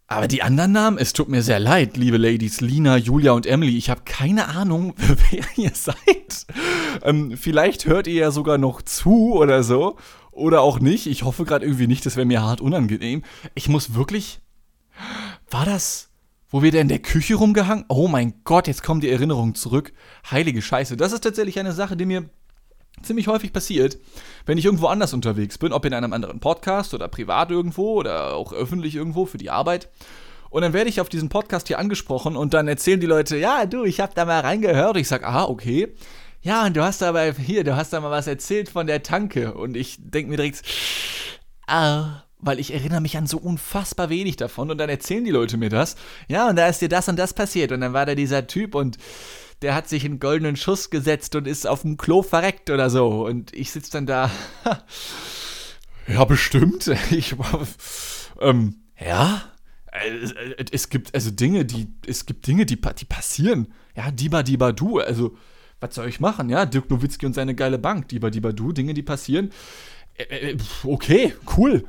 Aber 0.08 0.28
die 0.28 0.42
anderen 0.42 0.70
Namen, 0.70 0.98
es 0.98 1.12
tut 1.12 1.28
mir 1.28 1.42
sehr 1.42 1.58
leid, 1.58 1.96
liebe 1.96 2.16
Ladies, 2.16 2.60
Lina, 2.60 2.96
Julia 2.96 3.32
und 3.32 3.44
Emily. 3.44 3.76
Ich 3.76 3.90
habe 3.90 4.02
keine 4.04 4.46
Ahnung, 4.48 4.94
wer 5.30 5.44
ihr 5.56 5.72
seid. 5.74 6.46
Ähm, 7.02 7.36
vielleicht 7.36 7.86
hört 7.86 8.06
ihr 8.06 8.14
ja 8.14 8.30
sogar 8.30 8.56
noch 8.56 8.82
zu 8.82 9.34
oder 9.34 9.64
so. 9.64 9.96
Oder 10.30 10.60
auch 10.60 10.78
nicht. 10.78 11.06
Ich 11.06 11.24
hoffe 11.24 11.44
gerade 11.44 11.64
irgendwie 11.64 11.86
nicht, 11.86 12.06
das 12.06 12.14
wäre 12.14 12.26
mir 12.26 12.42
hart 12.42 12.60
unangenehm. 12.60 13.22
Ich 13.54 13.68
muss 13.68 13.94
wirklich. 13.94 14.40
War 15.50 15.64
das, 15.64 16.10
wo 16.50 16.62
wir 16.62 16.70
da 16.70 16.78
in 16.78 16.88
der 16.88 16.98
Küche 17.00 17.34
rumgehangen? 17.34 17.86
Oh 17.88 18.06
mein 18.06 18.34
Gott, 18.44 18.68
jetzt 18.68 18.82
kommen 18.82 19.00
die 19.00 19.10
Erinnerungen 19.10 19.54
zurück. 19.54 19.92
Heilige 20.30 20.62
Scheiße. 20.62 20.96
Das 20.96 21.12
ist 21.12 21.22
tatsächlich 21.22 21.58
eine 21.58 21.72
Sache, 21.72 21.96
die 21.96 22.04
mir 22.04 22.28
ziemlich 23.02 23.28
häufig 23.28 23.52
passiert, 23.52 23.98
wenn 24.46 24.58
ich 24.58 24.64
irgendwo 24.64 24.86
anders 24.86 25.12
unterwegs 25.12 25.58
bin, 25.58 25.72
ob 25.72 25.84
in 25.84 25.94
einem 25.94 26.12
anderen 26.12 26.40
Podcast 26.40 26.94
oder 26.94 27.08
privat 27.08 27.50
irgendwo 27.50 27.94
oder 27.94 28.34
auch 28.34 28.52
öffentlich 28.52 28.94
irgendwo 28.94 29.26
für 29.26 29.38
die 29.38 29.50
Arbeit. 29.50 29.88
Und 30.50 30.62
dann 30.62 30.72
werde 30.72 30.88
ich 30.88 31.00
auf 31.00 31.08
diesen 31.08 31.28
Podcast 31.28 31.66
hier 31.68 31.78
angesprochen 31.78 32.36
und 32.36 32.54
dann 32.54 32.68
erzählen 32.68 33.00
die 33.00 33.06
Leute, 33.06 33.36
ja, 33.36 33.66
du, 33.66 33.84
ich 33.84 34.00
habe 34.00 34.12
da 34.14 34.24
mal 34.24 34.40
reingehört. 34.40 34.96
Ich 34.96 35.08
sage, 35.08 35.26
aha, 35.26 35.44
okay. 35.44 35.94
Ja, 36.42 36.64
und 36.64 36.76
du 36.76 36.82
hast 36.82 37.02
aber 37.02 37.32
hier, 37.32 37.64
du 37.64 37.76
hast 37.76 37.92
da 37.92 38.00
mal 38.00 38.10
was 38.10 38.26
erzählt 38.26 38.68
von 38.68 38.86
der 38.86 39.02
Tanke. 39.02 39.54
Und 39.54 39.76
ich 39.76 39.96
denke 39.98 40.30
mir 40.30 40.36
direkt, 40.36 40.62
ah, 41.66 42.22
weil 42.38 42.60
ich 42.60 42.72
erinnere 42.72 43.00
mich 43.00 43.16
an 43.16 43.26
so 43.26 43.38
unfassbar 43.38 44.08
wenig 44.10 44.36
davon. 44.36 44.70
Und 44.70 44.78
dann 44.78 44.88
erzählen 44.88 45.24
die 45.24 45.30
Leute 45.30 45.56
mir 45.56 45.70
das. 45.70 45.96
Ja, 46.28 46.48
und 46.48 46.56
da 46.56 46.68
ist 46.68 46.80
dir 46.80 46.88
das 46.88 47.08
und 47.08 47.16
das 47.16 47.34
passiert. 47.34 47.72
Und 47.72 47.80
dann 47.80 47.92
war 47.92 48.06
da 48.06 48.14
dieser 48.14 48.46
Typ 48.46 48.74
und 48.74 48.96
der 49.62 49.74
hat 49.74 49.88
sich 49.88 50.04
einen 50.04 50.20
goldenen 50.20 50.56
Schuss 50.56 50.90
gesetzt 50.90 51.34
und 51.34 51.46
ist 51.46 51.66
auf 51.66 51.82
dem 51.82 51.96
Klo 51.96 52.22
verreckt 52.22 52.70
oder 52.70 52.90
so. 52.90 53.26
Und 53.26 53.54
ich 53.54 53.70
sitze 53.70 53.92
dann 53.92 54.06
da. 54.06 54.30
ja, 56.06 56.24
bestimmt. 56.24 56.90
Ich, 57.10 57.34
ähm, 58.40 58.76
ja. 58.98 59.42
Es 60.70 60.90
gibt 60.90 61.14
also 61.14 61.30
Dinge, 61.30 61.64
die, 61.64 61.88
es 62.06 62.26
gibt 62.26 62.46
Dinge, 62.46 62.66
die, 62.66 62.78
die 62.78 63.04
passieren. 63.06 63.72
Ja, 63.96 64.10
Diba 64.10 64.42
Diba 64.42 64.72
Du. 64.72 64.98
Also, 64.98 65.36
was 65.80 65.94
soll 65.94 66.08
ich 66.08 66.20
machen? 66.20 66.50
Ja, 66.50 66.66
Dirk 66.66 66.90
Nowitzki 66.90 67.24
und 67.24 67.34
seine 67.34 67.54
geile 67.54 67.78
Bank. 67.78 68.08
Diba 68.08 68.28
Diba 68.28 68.52
Du, 68.52 68.72
Dinge, 68.72 68.92
die 68.92 69.02
passieren. 69.02 69.50
Okay, 70.84 71.34
cool. 71.56 71.84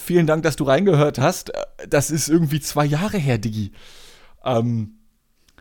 Vielen 0.00 0.26
Dank, 0.26 0.42
dass 0.42 0.56
du 0.56 0.64
reingehört 0.64 1.18
hast. 1.18 1.52
Das 1.88 2.10
ist 2.10 2.28
irgendwie 2.28 2.60
zwei 2.60 2.84
Jahre 2.84 3.18
her, 3.18 3.38
Digi. 3.38 3.72
Ähm, 4.44 4.99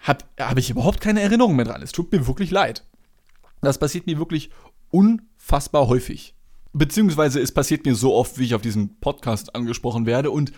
habe 0.01 0.25
hab 0.39 0.57
ich 0.57 0.69
überhaupt 0.69 1.01
keine 1.01 1.21
Erinnerung 1.21 1.55
mehr 1.55 1.65
dran. 1.65 1.81
Es 1.81 1.91
tut 1.91 2.11
mir 2.11 2.27
wirklich 2.27 2.51
leid. 2.51 2.85
Das 3.61 3.77
passiert 3.77 4.07
mir 4.07 4.17
wirklich 4.17 4.49
unfassbar 4.89 5.87
häufig. 5.87 6.35
Beziehungsweise 6.71 7.39
es 7.39 7.51
passiert 7.51 7.85
mir 7.85 7.95
so 7.95 8.13
oft, 8.13 8.37
wie 8.37 8.45
ich 8.45 8.55
auf 8.55 8.61
diesem 8.61 8.99
Podcast 8.99 9.55
angesprochen 9.55 10.05
werde. 10.05 10.31
Und 10.31 10.51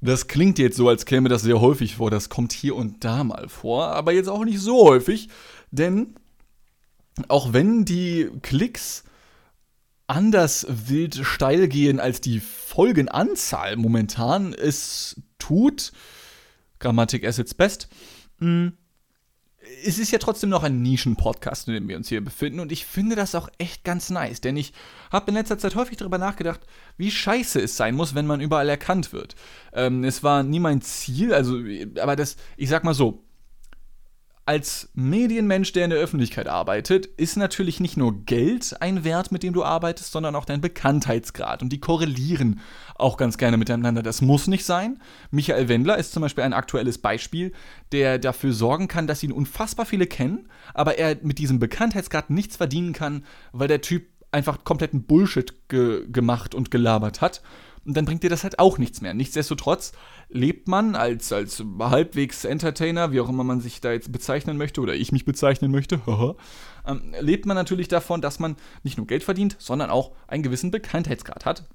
das 0.00 0.26
klingt 0.26 0.58
jetzt 0.58 0.76
so, 0.76 0.88
als 0.88 1.06
käme 1.06 1.28
das 1.28 1.42
sehr 1.42 1.60
häufig 1.60 1.96
vor. 1.96 2.10
Das 2.10 2.28
kommt 2.28 2.52
hier 2.52 2.74
und 2.74 3.04
da 3.04 3.22
mal 3.24 3.48
vor, 3.48 3.86
aber 3.88 4.12
jetzt 4.12 4.28
auch 4.28 4.44
nicht 4.44 4.60
so 4.60 4.84
häufig. 4.84 5.28
Denn 5.70 6.14
auch 7.28 7.52
wenn 7.52 7.84
die 7.84 8.30
Klicks 8.42 9.04
anders 10.06 10.66
wild 10.68 11.20
steil 11.22 11.68
gehen 11.68 12.00
als 12.00 12.20
die 12.20 12.40
Folgenanzahl 12.40 13.76
momentan 13.76 14.52
es 14.52 15.20
tut, 15.38 15.92
Grammatik 16.80 17.24
Assets 17.26 17.54
best, 17.54 17.88
mh, 18.38 18.46
hm, 18.46 18.72
es 19.84 19.98
ist 19.98 20.10
ja 20.10 20.18
trotzdem 20.18 20.50
noch 20.50 20.62
ein 20.62 20.82
Nischen-Podcast, 20.82 21.68
in 21.68 21.74
dem 21.74 21.88
wir 21.88 21.96
uns 21.96 22.08
hier 22.08 22.22
befinden. 22.22 22.60
Und 22.60 22.72
ich 22.72 22.84
finde 22.84 23.16
das 23.16 23.34
auch 23.34 23.48
echt 23.58 23.84
ganz 23.84 24.10
nice. 24.10 24.40
Denn 24.40 24.56
ich 24.56 24.72
habe 25.10 25.30
in 25.30 25.34
letzter 25.34 25.58
Zeit 25.58 25.74
häufig 25.74 25.96
darüber 25.96 26.18
nachgedacht, 26.18 26.60
wie 26.96 27.10
scheiße 27.10 27.60
es 27.60 27.76
sein 27.76 27.94
muss, 27.94 28.14
wenn 28.14 28.26
man 28.26 28.40
überall 28.40 28.68
erkannt 28.68 29.12
wird. 29.12 29.36
Ähm, 29.72 30.04
es 30.04 30.22
war 30.22 30.42
nie 30.42 30.60
mein 30.60 30.82
Ziel, 30.82 31.32
also, 31.32 31.58
aber 32.00 32.16
das, 32.16 32.36
ich 32.56 32.68
sag 32.68 32.84
mal 32.84 32.94
so, 32.94 33.22
als 34.44 34.90
Medienmensch, 34.94 35.72
der 35.72 35.84
in 35.84 35.90
der 35.90 36.00
Öffentlichkeit 36.00 36.48
arbeitet, 36.48 37.06
ist 37.06 37.36
natürlich 37.36 37.78
nicht 37.78 37.96
nur 37.96 38.24
Geld 38.24 38.74
ein 38.80 39.04
Wert, 39.04 39.30
mit 39.30 39.44
dem 39.44 39.52
du 39.52 39.62
arbeitest, 39.62 40.10
sondern 40.10 40.34
auch 40.34 40.44
dein 40.44 40.60
Bekanntheitsgrad. 40.60 41.62
Und 41.62 41.72
die 41.72 41.78
korrelieren 41.78 42.60
auch 42.96 43.16
ganz 43.16 43.38
gerne 43.38 43.56
miteinander. 43.56 44.02
Das 44.02 44.20
muss 44.20 44.48
nicht 44.48 44.64
sein. 44.64 45.00
Michael 45.30 45.68
Wendler 45.68 45.96
ist 45.96 46.12
zum 46.12 46.22
Beispiel 46.22 46.42
ein 46.42 46.54
aktuelles 46.54 46.98
Beispiel, 46.98 47.52
der 47.92 48.18
dafür 48.18 48.52
sorgen 48.52 48.88
kann, 48.88 49.06
dass 49.06 49.22
ihn 49.22 49.32
unfassbar 49.32 49.86
viele 49.86 50.06
kennen, 50.06 50.48
aber 50.74 50.98
er 50.98 51.16
mit 51.22 51.38
diesem 51.38 51.60
Bekanntheitsgrad 51.60 52.30
nichts 52.30 52.56
verdienen 52.56 52.92
kann, 52.92 53.24
weil 53.52 53.68
der 53.68 53.80
Typ 53.80 54.06
einfach 54.32 54.64
kompletten 54.64 55.04
Bullshit 55.04 55.68
ge 55.68 56.06
gemacht 56.10 56.54
und 56.54 56.70
gelabert 56.70 57.20
hat. 57.20 57.42
Und 57.84 57.96
dann 57.96 58.04
bringt 58.04 58.22
dir 58.22 58.30
das 58.30 58.44
halt 58.44 58.58
auch 58.58 58.78
nichts 58.78 59.00
mehr. 59.00 59.12
Nichtsdestotrotz 59.12 59.92
lebt 60.28 60.68
man 60.68 60.94
als, 60.94 61.32
als 61.32 61.64
halbwegs 61.80 62.44
Entertainer, 62.44 63.10
wie 63.10 63.20
auch 63.20 63.28
immer 63.28 63.44
man 63.44 63.60
sich 63.60 63.80
da 63.80 63.92
jetzt 63.92 64.12
bezeichnen 64.12 64.56
möchte 64.56 64.80
oder 64.80 64.94
ich 64.94 65.10
mich 65.10 65.24
bezeichnen 65.24 65.72
möchte, 65.72 66.00
ähm, 66.86 67.14
lebt 67.20 67.46
man 67.46 67.56
natürlich 67.56 67.88
davon, 67.88 68.20
dass 68.20 68.38
man 68.38 68.56
nicht 68.84 68.98
nur 68.98 69.06
Geld 69.06 69.24
verdient, 69.24 69.56
sondern 69.58 69.90
auch 69.90 70.12
einen 70.28 70.44
gewissen 70.44 70.70
Bekanntheitsgrad 70.70 71.44
hat. 71.44 71.68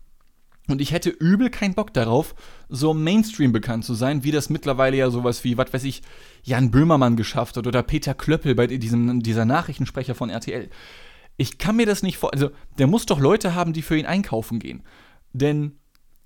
Und 0.70 0.82
ich 0.82 0.92
hätte 0.92 1.10
übel 1.10 1.50
keinen 1.50 1.76
Bock 1.76 1.94
darauf, 1.94 2.36
so 2.68 2.94
Mainstream 2.94 3.54
bekannt 3.54 3.86
zu 3.86 3.94
sein, 3.94 4.24
wie 4.24 4.32
das 4.32 4.50
mittlerweile 4.50 4.98
ja 4.98 5.10
sowas 5.10 5.44
wie, 5.44 5.58
was 5.58 5.72
weiß 5.72 5.86
ich, 5.86 6.02
Jan 6.44 6.72
Böhmermann 6.72 7.16
geschafft 7.16 7.56
hat 7.56 7.68
oder 7.68 7.84
Peter 7.84 8.14
Klöppel 8.14 8.54
bei 8.54 8.68
diesem, 8.68 9.24
dieser 9.24 9.46
Nachrichtensprecher 9.46 10.14
von 10.14 10.30
RTL. 10.30 10.70
Ich 11.38 11.58
kann 11.58 11.78
mir 11.78 11.86
das 11.86 12.04
nicht 12.04 12.18
vor. 12.18 12.34
Also, 12.34 12.50
der 12.80 12.88
muss 12.88 13.06
doch 13.06 13.20
Leute 13.20 13.56
haben, 13.56 13.72
die 13.72 13.82
für 13.82 13.98
ihn 13.98 14.06
einkaufen 14.06 14.60
gehen. 14.60 14.84
Denn 15.32 15.78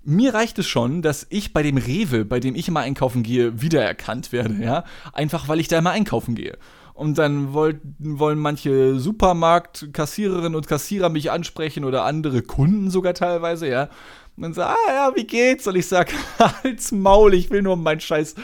mir 0.04 0.34
reicht 0.34 0.58
es 0.58 0.66
schon, 0.66 1.02
dass 1.02 1.26
ich 1.30 1.52
bei 1.52 1.62
dem 1.62 1.76
Rewe, 1.76 2.24
bei 2.24 2.40
dem 2.40 2.54
ich 2.54 2.68
immer 2.68 2.80
einkaufen 2.80 3.22
gehe, 3.22 3.60
wiedererkannt 3.60 4.32
werde, 4.32 4.62
ja. 4.62 4.84
Einfach 5.12 5.48
weil 5.48 5.60
ich 5.60 5.68
da 5.68 5.78
immer 5.78 5.90
einkaufen 5.90 6.34
gehe. 6.34 6.58
Und 6.94 7.18
dann 7.18 7.52
wollt, 7.52 7.80
wollen 7.98 8.38
manche 8.38 8.98
Supermarktkassiererinnen 8.98 10.54
und 10.54 10.68
Kassierer 10.68 11.08
mich 11.08 11.30
ansprechen 11.30 11.84
oder 11.84 12.04
andere 12.04 12.42
Kunden 12.42 12.90
sogar 12.90 13.14
teilweise, 13.14 13.68
ja. 13.68 13.88
Und 14.36 14.44
dann 14.44 14.54
sagt, 14.54 14.76
ah 14.76 14.92
ja, 14.92 15.12
wie 15.14 15.24
geht's? 15.24 15.66
Und 15.66 15.76
ich 15.76 15.86
sag, 15.86 16.12
halt's 16.38 16.92
Maul, 16.92 17.34
ich 17.34 17.50
will 17.50 17.62
nur 17.62 17.76
mein 17.76 18.00
scheiß 18.00 18.34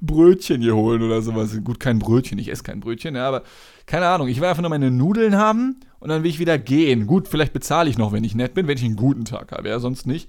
Brötchen 0.00 0.60
hier 0.60 0.76
holen 0.76 1.02
oder 1.02 1.22
sowas. 1.22 1.58
Gut, 1.64 1.80
kein 1.80 1.98
Brötchen, 1.98 2.38
ich 2.38 2.50
esse 2.50 2.62
kein 2.62 2.80
Brötchen, 2.80 3.14
ja, 3.14 3.26
aber 3.26 3.42
keine 3.86 4.06
Ahnung, 4.06 4.28
ich 4.28 4.40
will 4.40 4.48
einfach 4.48 4.62
nur 4.62 4.70
meine 4.70 4.90
Nudeln 4.90 5.36
haben 5.36 5.80
und 6.00 6.10
dann 6.10 6.22
will 6.22 6.30
ich 6.30 6.38
wieder 6.38 6.58
gehen. 6.58 7.06
Gut, 7.06 7.28
vielleicht 7.28 7.52
bezahle 7.52 7.88
ich 7.88 7.96
noch, 7.96 8.12
wenn 8.12 8.24
ich 8.24 8.34
nett 8.34 8.54
bin, 8.54 8.66
wenn 8.68 8.76
ich 8.76 8.84
einen 8.84 8.96
guten 8.96 9.24
Tag 9.24 9.52
habe, 9.52 9.68
ja, 9.68 9.78
sonst 9.78 10.06
nicht. 10.06 10.28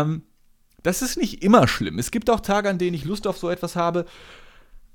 Ähm, 0.00 0.22
das 0.82 1.02
ist 1.02 1.16
nicht 1.16 1.42
immer 1.42 1.66
schlimm. 1.66 1.98
Es 1.98 2.10
gibt 2.10 2.30
auch 2.30 2.40
Tage, 2.40 2.68
an 2.68 2.78
denen 2.78 2.94
ich 2.94 3.04
Lust 3.04 3.26
auf 3.26 3.38
so 3.38 3.50
etwas 3.50 3.76
habe. 3.76 4.06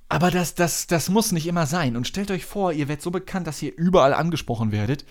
Aber 0.08 0.32
das, 0.32 0.56
das, 0.56 0.88
das 0.88 1.10
muss 1.10 1.32
nicht 1.32 1.48
immer 1.48 1.66
sein. 1.66 1.96
Und 1.96 2.08
stellt 2.08 2.32
euch 2.32 2.46
vor, 2.46 2.74
ihr 2.74 2.88
werdet 2.88 3.04
so 3.04 3.12
bekannt, 3.12 3.48
dass 3.48 3.62
ihr 3.62 3.76
überall 3.76 4.14
angesprochen 4.14 4.72
werdet. 4.72 5.06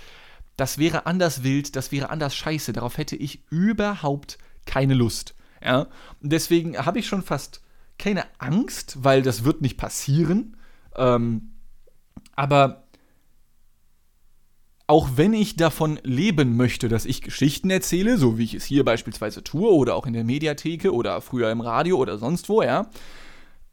Das 0.57 0.79
wäre 0.79 1.07
anders 1.07 1.43
wild, 1.43 1.75
das 1.77 1.91
wäre 1.93 2.11
anders 2.11 2.35
scheiße. 2.35 2.73
Darauf 2.73 2.99
hätte 2.99 3.17
ich 3.17 3.45
überhaupt 3.51 4.39
keine 4.67 4.95
Lust. 4.95 5.35
Ja? 5.65 5.89
Und 6.23 6.33
deswegen 6.33 6.77
habe 6.77 6.99
ich 6.99 7.07
schon 7.07 7.23
fast 7.23 7.63
keine 7.99 8.25
Angst, 8.39 8.99
weil 9.03 9.23
das 9.23 9.45
wird 9.45 9.63
nicht 9.63 9.77
passieren. 9.77 10.57
Ähm, 10.97 11.53
aber 12.37 12.85
auch 14.91 15.11
wenn 15.15 15.35
ich 15.35 15.55
davon 15.55 16.01
leben 16.03 16.57
möchte, 16.57 16.89
dass 16.89 17.05
ich 17.05 17.23
Geschichten 17.23 17.71
erzähle, 17.71 18.19
so 18.19 18.39
wie 18.39 18.43
ich 18.43 18.55
es 18.55 18.65
hier 18.65 18.85
beispielsweise 18.85 19.45
tue 19.45 19.71
oder 19.71 19.95
auch 19.95 20.05
in 20.05 20.15
der 20.15 20.25
Mediatheke 20.25 20.93
oder 20.93 21.21
früher 21.21 21.49
im 21.53 21.61
Radio 21.61 21.97
oder 21.97 22.19
sonst 22.19 22.49
wo, 22.49 22.61
ja, 22.61 22.91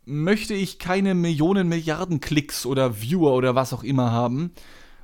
möchte 0.06 0.54
ich 0.54 0.78
keine 0.78 1.16
Millionen, 1.16 1.70
Milliarden 1.70 2.20
Klicks 2.20 2.68
oder 2.68 3.02
Viewer 3.02 3.34
oder 3.34 3.56
was 3.56 3.74
auch 3.74 3.84
immer 3.84 4.12
haben, 4.12 4.52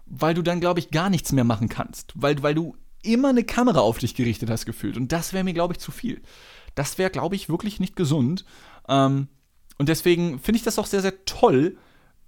weil 0.05 0.36
du 0.36 0.43
dann, 0.43 0.60
glaube 0.60 0.79
ich, 0.79 0.91
gar 0.91 1.10
nichts 1.10 1.32
mehr 1.32 1.46
machen 1.46 1.67
kannst, 1.67 2.13
weil, 2.13 2.43
weil 2.43 2.53
du 2.53 2.77
immer 3.01 3.29
eine 3.29 3.43
Kamera 3.43 3.79
auf 3.79 3.98
dich 3.98 4.13
gerichtet 4.13 4.51
hast 4.51 4.67
gefühlt 4.67 4.98
und 4.98 5.12
das 5.12 5.34
wäre 5.34 5.43
mir, 5.43 5.55
glaube 5.55 5.74
ich, 5.74 5.79
zu 5.79 5.91
viel. 5.91 6.22
Das 6.75 7.00
wäre, 7.00 7.10
glaube 7.10 7.36
ich, 7.36 7.50
wirklich 7.50 7.79
nicht 7.79 7.96
gesund. 7.96 8.46
Ähm, 8.88 9.29
und 9.79 9.89
deswegen 9.89 10.38
finde 10.38 10.58
ich 10.58 10.63
das 10.63 10.77
auch 10.77 10.86
sehr, 10.86 11.01
sehr 11.01 11.25
toll, 11.25 11.75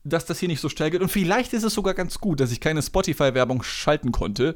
dass 0.05 0.25
das 0.25 0.39
hier 0.39 0.47
nicht 0.47 0.61
so 0.61 0.69
schnell 0.69 0.91
geht. 0.91 1.01
Und 1.01 1.11
vielleicht 1.11 1.53
ist 1.53 1.63
es 1.63 1.73
sogar 1.73 1.93
ganz 1.93 2.19
gut, 2.19 2.39
dass 2.39 2.51
ich 2.51 2.61
keine 2.61 2.81
Spotify-Werbung 2.81 3.63
schalten 3.63 4.11
konnte. 4.11 4.55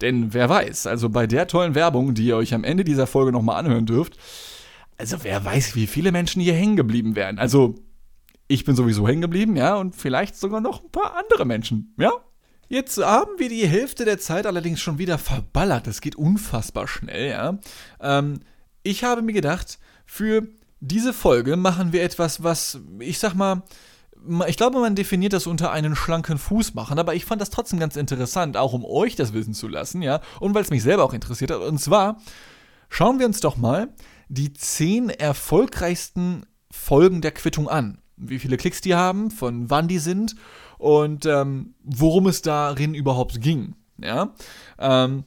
Denn 0.00 0.34
wer 0.34 0.48
weiß, 0.48 0.86
also 0.86 1.08
bei 1.08 1.26
der 1.26 1.46
tollen 1.46 1.74
Werbung, 1.74 2.14
die 2.14 2.26
ihr 2.26 2.36
euch 2.36 2.52
am 2.54 2.64
Ende 2.64 2.84
dieser 2.84 3.06
Folge 3.06 3.32
nochmal 3.32 3.56
anhören 3.56 3.86
dürft, 3.86 4.18
also 4.96 5.18
wer 5.22 5.44
weiß, 5.44 5.74
wie 5.74 5.86
viele 5.86 6.12
Menschen 6.12 6.40
hier 6.40 6.54
hängen 6.54 6.76
geblieben 6.76 7.16
wären. 7.16 7.38
Also 7.38 7.74
ich 8.46 8.64
bin 8.64 8.76
sowieso 8.76 9.08
hängen 9.08 9.22
geblieben, 9.22 9.56
ja, 9.56 9.76
und 9.76 9.96
vielleicht 9.96 10.36
sogar 10.36 10.60
noch 10.60 10.84
ein 10.84 10.90
paar 10.90 11.16
andere 11.16 11.44
Menschen, 11.44 11.94
ja. 11.98 12.12
Jetzt 12.68 12.98
haben 12.98 13.32
wir 13.38 13.48
die 13.48 13.66
Hälfte 13.66 14.04
der 14.04 14.18
Zeit 14.18 14.46
allerdings 14.46 14.80
schon 14.80 14.98
wieder 14.98 15.18
verballert. 15.18 15.86
Das 15.86 16.00
geht 16.00 16.16
unfassbar 16.16 16.88
schnell, 16.88 17.30
ja. 17.30 17.58
Ähm, 18.00 18.40
ich 18.82 19.04
habe 19.04 19.22
mir 19.22 19.32
gedacht, 19.32 19.78
für 20.06 20.48
diese 20.80 21.12
Folge 21.12 21.56
machen 21.56 21.92
wir 21.92 22.02
etwas, 22.02 22.42
was, 22.42 22.80
ich 23.00 23.18
sag 23.18 23.34
mal, 23.34 23.62
ich 24.46 24.56
glaube, 24.56 24.80
man 24.80 24.94
definiert 24.94 25.32
das 25.32 25.46
unter 25.46 25.70
einen 25.70 25.96
schlanken 25.96 26.38
Fuß 26.38 26.74
machen, 26.74 26.98
aber 26.98 27.14
ich 27.14 27.24
fand 27.24 27.40
das 27.40 27.50
trotzdem 27.50 27.78
ganz 27.78 27.96
interessant, 27.96 28.56
auch 28.56 28.72
um 28.72 28.84
euch 28.84 29.16
das 29.16 29.32
wissen 29.32 29.54
zu 29.54 29.68
lassen, 29.68 30.02
ja, 30.02 30.20
und 30.40 30.54
weil 30.54 30.62
es 30.62 30.70
mich 30.70 30.82
selber 30.82 31.04
auch 31.04 31.12
interessiert 31.12 31.50
hat. 31.50 31.60
Und 31.60 31.78
zwar 31.80 32.18
schauen 32.88 33.18
wir 33.18 33.26
uns 33.26 33.40
doch 33.40 33.56
mal 33.56 33.88
die 34.28 34.52
zehn 34.52 35.10
erfolgreichsten 35.10 36.46
Folgen 36.70 37.20
der 37.20 37.32
Quittung 37.32 37.68
an. 37.68 37.98
Wie 38.16 38.38
viele 38.38 38.56
Klicks 38.56 38.80
die 38.80 38.94
haben, 38.94 39.30
von 39.30 39.70
wann 39.70 39.88
die 39.88 39.98
sind 39.98 40.36
und 40.78 41.26
ähm, 41.26 41.74
worum 41.82 42.26
es 42.26 42.42
darin 42.42 42.94
überhaupt 42.94 43.40
ging. 43.40 43.74
Ja. 43.98 44.34
Ähm, 44.78 45.24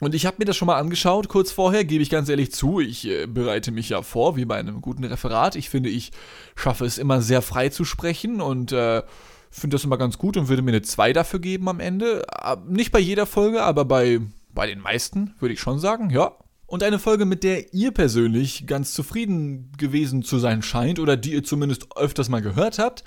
und 0.00 0.14
ich 0.14 0.26
habe 0.26 0.36
mir 0.38 0.44
das 0.44 0.56
schon 0.56 0.66
mal 0.66 0.78
angeschaut, 0.78 1.28
kurz 1.28 1.50
vorher, 1.50 1.84
gebe 1.84 2.02
ich 2.02 2.10
ganz 2.10 2.28
ehrlich 2.28 2.52
zu. 2.52 2.78
Ich 2.80 3.06
äh, 3.06 3.26
bereite 3.26 3.72
mich 3.72 3.88
ja 3.88 4.02
vor, 4.02 4.36
wie 4.36 4.44
bei 4.44 4.56
einem 4.56 4.80
guten 4.80 5.04
Referat. 5.04 5.56
Ich 5.56 5.70
finde, 5.70 5.88
ich 5.88 6.12
schaffe 6.54 6.84
es 6.84 6.98
immer 6.98 7.20
sehr 7.20 7.42
frei 7.42 7.68
zu 7.68 7.84
sprechen 7.84 8.40
und 8.40 8.70
äh, 8.70 9.02
finde 9.50 9.74
das 9.74 9.84
immer 9.84 9.98
ganz 9.98 10.18
gut 10.18 10.36
und 10.36 10.48
würde 10.48 10.62
mir 10.62 10.70
eine 10.70 10.82
2 10.82 11.12
dafür 11.12 11.40
geben 11.40 11.68
am 11.68 11.80
Ende. 11.80 12.24
Nicht 12.68 12.92
bei 12.92 13.00
jeder 13.00 13.26
Folge, 13.26 13.62
aber 13.62 13.84
bei, 13.84 14.20
bei 14.54 14.66
den 14.66 14.80
meisten 14.80 15.34
würde 15.40 15.54
ich 15.54 15.60
schon 15.60 15.78
sagen, 15.78 16.10
ja. 16.10 16.32
Und 16.66 16.82
eine 16.82 16.98
Folge, 16.98 17.24
mit 17.24 17.44
der 17.44 17.72
ihr 17.72 17.92
persönlich 17.92 18.66
ganz 18.66 18.92
zufrieden 18.92 19.72
gewesen 19.78 20.22
zu 20.22 20.38
sein 20.38 20.62
scheint 20.62 21.00
oder 21.00 21.16
die 21.16 21.32
ihr 21.32 21.42
zumindest 21.42 21.86
öfters 21.96 22.28
mal 22.28 22.42
gehört 22.42 22.78
habt, 22.78 23.04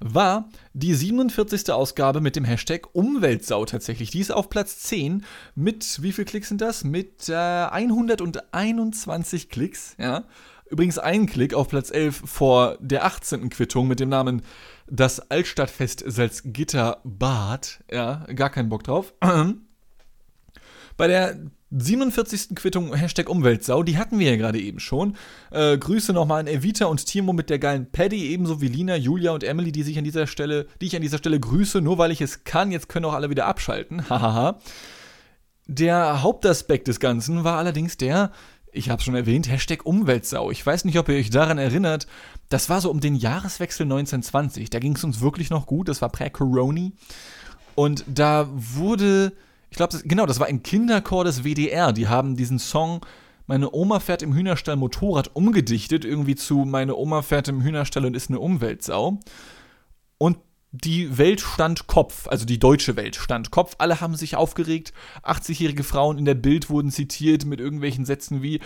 war 0.00 0.48
die 0.72 0.94
47. 0.94 1.70
Ausgabe 1.70 2.20
mit 2.20 2.36
dem 2.36 2.44
Hashtag 2.44 2.94
Umweltsau 2.94 3.64
tatsächlich. 3.64 4.10
Die 4.10 4.20
ist 4.20 4.32
auf 4.32 4.48
Platz 4.48 4.78
10 4.80 5.24
mit, 5.54 6.02
wie 6.02 6.12
viele 6.12 6.26
Klicks 6.26 6.48
sind 6.48 6.60
das? 6.60 6.84
Mit 6.84 7.28
äh, 7.28 7.34
121 7.34 9.48
Klicks, 9.48 9.96
ja. 9.98 10.24
Übrigens 10.72 10.98
ein 10.98 11.26
Klick 11.26 11.52
auf 11.52 11.68
Platz 11.68 11.90
11 11.90 12.22
vor 12.24 12.78
der 12.80 13.04
18. 13.04 13.50
Quittung 13.50 13.88
mit 13.88 14.00
dem 14.00 14.08
Namen 14.08 14.40
Das 14.86 15.30
Altstadtfest 15.30 16.02
Salzgitter 16.06 17.02
Bad. 17.04 17.84
Ja, 17.90 18.24
gar 18.34 18.48
keinen 18.48 18.70
Bock 18.70 18.84
drauf. 18.84 19.12
Bei 20.96 21.08
der 21.08 21.36
47. 21.74 22.54
Quittung 22.54 22.94
Hashtag 22.94 23.28
Umweltsau, 23.28 23.82
die 23.82 23.96
hatten 23.96 24.18
wir 24.18 24.30
ja 24.30 24.36
gerade 24.36 24.60
eben 24.60 24.78
schon. 24.78 25.16
Äh, 25.50 25.78
Grüße 25.78 26.12
nochmal 26.12 26.40
an 26.40 26.46
Evita 26.46 26.86
und 26.86 27.04
Timo 27.06 27.32
mit 27.32 27.50
der 27.50 27.58
geilen 27.58 27.90
Paddy, 27.90 28.28
ebenso 28.28 28.60
wie 28.60 28.68
Lina, 28.68 28.96
Julia 28.96 29.32
und 29.32 29.42
Emily, 29.42 29.72
die 29.72 29.82
sich 29.82 29.98
an 29.98 30.04
dieser 30.04 30.26
Stelle, 30.26 30.66
die 30.80 30.86
ich 30.86 30.96
an 30.96 31.02
dieser 31.02 31.18
Stelle 31.18 31.40
grüße, 31.40 31.80
nur 31.80 31.98
weil 31.98 32.10
ich 32.10 32.20
es 32.20 32.44
kann. 32.44 32.70
Jetzt 32.70 32.88
können 32.88 33.06
auch 33.06 33.14
alle 33.14 33.30
wieder 33.30 33.46
abschalten. 33.46 34.08
Hahaha. 34.10 34.58
der 35.66 36.22
Hauptaspekt 36.22 36.88
des 36.88 37.00
Ganzen 37.00 37.44
war 37.44 37.58
allerdings 37.58 37.96
der, 37.96 38.32
ich 38.72 38.90
habe 38.90 39.02
schon 39.02 39.14
erwähnt, 39.14 39.50
Hashtag 39.50 39.86
Umweltsau. 39.86 40.50
Ich 40.50 40.64
weiß 40.64 40.84
nicht, 40.84 40.98
ob 40.98 41.08
ihr 41.08 41.16
euch 41.16 41.30
daran 41.30 41.58
erinnert. 41.58 42.06
Das 42.48 42.68
war 42.70 42.80
so 42.80 42.90
um 42.90 43.00
den 43.00 43.14
Jahreswechsel 43.14 43.84
1920. 43.84 44.70
Da 44.70 44.78
ging 44.78 44.96
es 44.96 45.04
uns 45.04 45.20
wirklich 45.20 45.50
noch 45.50 45.66
gut. 45.66 45.88
Das 45.88 46.00
war 46.00 46.08
prä-Coroni. 46.08 46.92
Und 47.74 48.04
da 48.08 48.48
wurde 48.52 49.32
ich 49.72 49.76
glaube, 49.78 49.98
genau, 50.04 50.26
das 50.26 50.38
war 50.38 50.48
ein 50.48 50.62
Kinderchor 50.62 51.24
des 51.24 51.44
WDR. 51.44 51.94
Die 51.94 52.06
haben 52.06 52.36
diesen 52.36 52.58
Song 52.58 53.00
Meine 53.46 53.72
Oma 53.72 54.00
fährt 54.00 54.22
im 54.22 54.34
Hühnerstall 54.34 54.76
Motorrad 54.76 55.34
umgedichtet, 55.34 56.04
irgendwie 56.04 56.34
zu 56.34 56.66
Meine 56.66 56.94
Oma 56.94 57.22
fährt 57.22 57.48
im 57.48 57.62
Hühnerstall 57.62 58.04
und 58.04 58.14
ist 58.14 58.28
eine 58.28 58.38
Umweltsau. 58.38 59.18
Und 60.18 60.36
die 60.72 61.16
Welt 61.16 61.40
stand 61.40 61.86
Kopf, 61.86 62.28
also 62.28 62.44
die 62.44 62.58
deutsche 62.58 62.96
Welt 62.96 63.16
stand 63.16 63.50
Kopf. 63.50 63.76
Alle 63.78 64.02
haben 64.02 64.14
sich 64.14 64.36
aufgeregt. 64.36 64.92
80-jährige 65.22 65.84
Frauen 65.84 66.18
in 66.18 66.26
der 66.26 66.34
Bild 66.34 66.68
wurden 66.68 66.90
zitiert 66.90 67.46
mit 67.46 67.58
irgendwelchen 67.58 68.04
Sätzen 68.04 68.42
wie: 68.42 68.60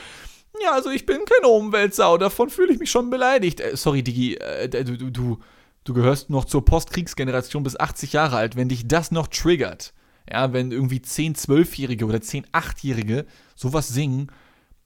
Ja, 0.61 0.73
also 0.73 0.91
ich 0.91 1.07
bin 1.07 1.21
keine 1.25 1.53
Umweltsau, 1.53 2.19
davon 2.19 2.51
fühle 2.51 2.73
ich 2.73 2.81
mich 2.81 2.91
schon 2.91 3.11
beleidigt. 3.11 3.61
Äh, 3.61 3.77
sorry, 3.77 4.03
Digi, 4.03 4.35
äh, 4.35 4.69
du, 4.69 4.99
du, 4.99 5.11
du, 5.11 5.39
du 5.85 5.95
gehörst 5.95 6.31
noch 6.31 6.47
zur 6.47 6.65
Postkriegsgeneration 6.65 7.63
bis 7.63 7.79
80 7.79 8.13
Jahre 8.13 8.39
alt. 8.39 8.57
Wenn 8.57 8.69
dich 8.69 8.89
das 8.89 9.13
noch 9.13 9.29
triggert, 9.29 9.95
ja, 10.31 10.53
wenn 10.53 10.73
irgendwie 10.73 11.03
10, 11.03 11.35
12-Jährige 11.35 12.07
oder 12.07 12.21
10, 12.21 12.47
8-Jährige 12.47 13.27
sowas 13.55 13.89
singen, 13.89 14.29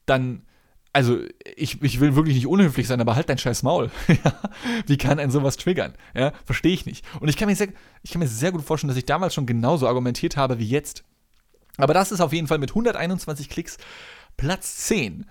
dann, 0.07 0.43
also 0.93 1.19
ich, 1.57 1.83
ich 1.83 2.01
will 2.01 2.17
wirklich 2.17 2.35
nicht 2.35 2.47
unhöflich 2.47 2.87
sein, 2.87 3.01
aber 3.01 3.17
halt 3.17 3.29
dein 3.29 3.39
scheiß 3.39 3.63
Maul. 3.63 3.91
Wie 4.87 4.99
kann 4.99 5.19
ein 5.19 5.31
sowas 5.31 5.57
triggern? 5.57 5.95
Ja, 6.15 6.33
verstehe 6.45 6.73
ich 6.73 6.87
nicht. 6.87 7.05
Und 7.21 7.29
ich 7.29 7.37
kann, 7.37 7.49
mir 7.49 7.57
sehr, 7.57 7.69
ich 8.03 8.11
kann 8.11 8.21
mir 8.21 8.29
sehr 8.29 8.53
gut 8.53 8.63
vorstellen, 8.63 8.89
dass 8.89 8.99
ich 8.99 9.07
damals 9.07 9.35
schon 9.35 9.47
genauso 9.47 9.87
argumentiert 9.87 10.37
habe 10.37 10.59
wie 10.59 10.69
jetzt. 10.69 11.05
Aber 11.77 11.95
das 11.95 12.13
ist 12.13 12.21
auf 12.21 12.33
jeden 12.33 12.47
Fall 12.47 12.59
mit 12.59 12.71
121 12.71 13.49
Klicks 13.49 13.79
Platz 14.37 14.77
10 14.87 15.27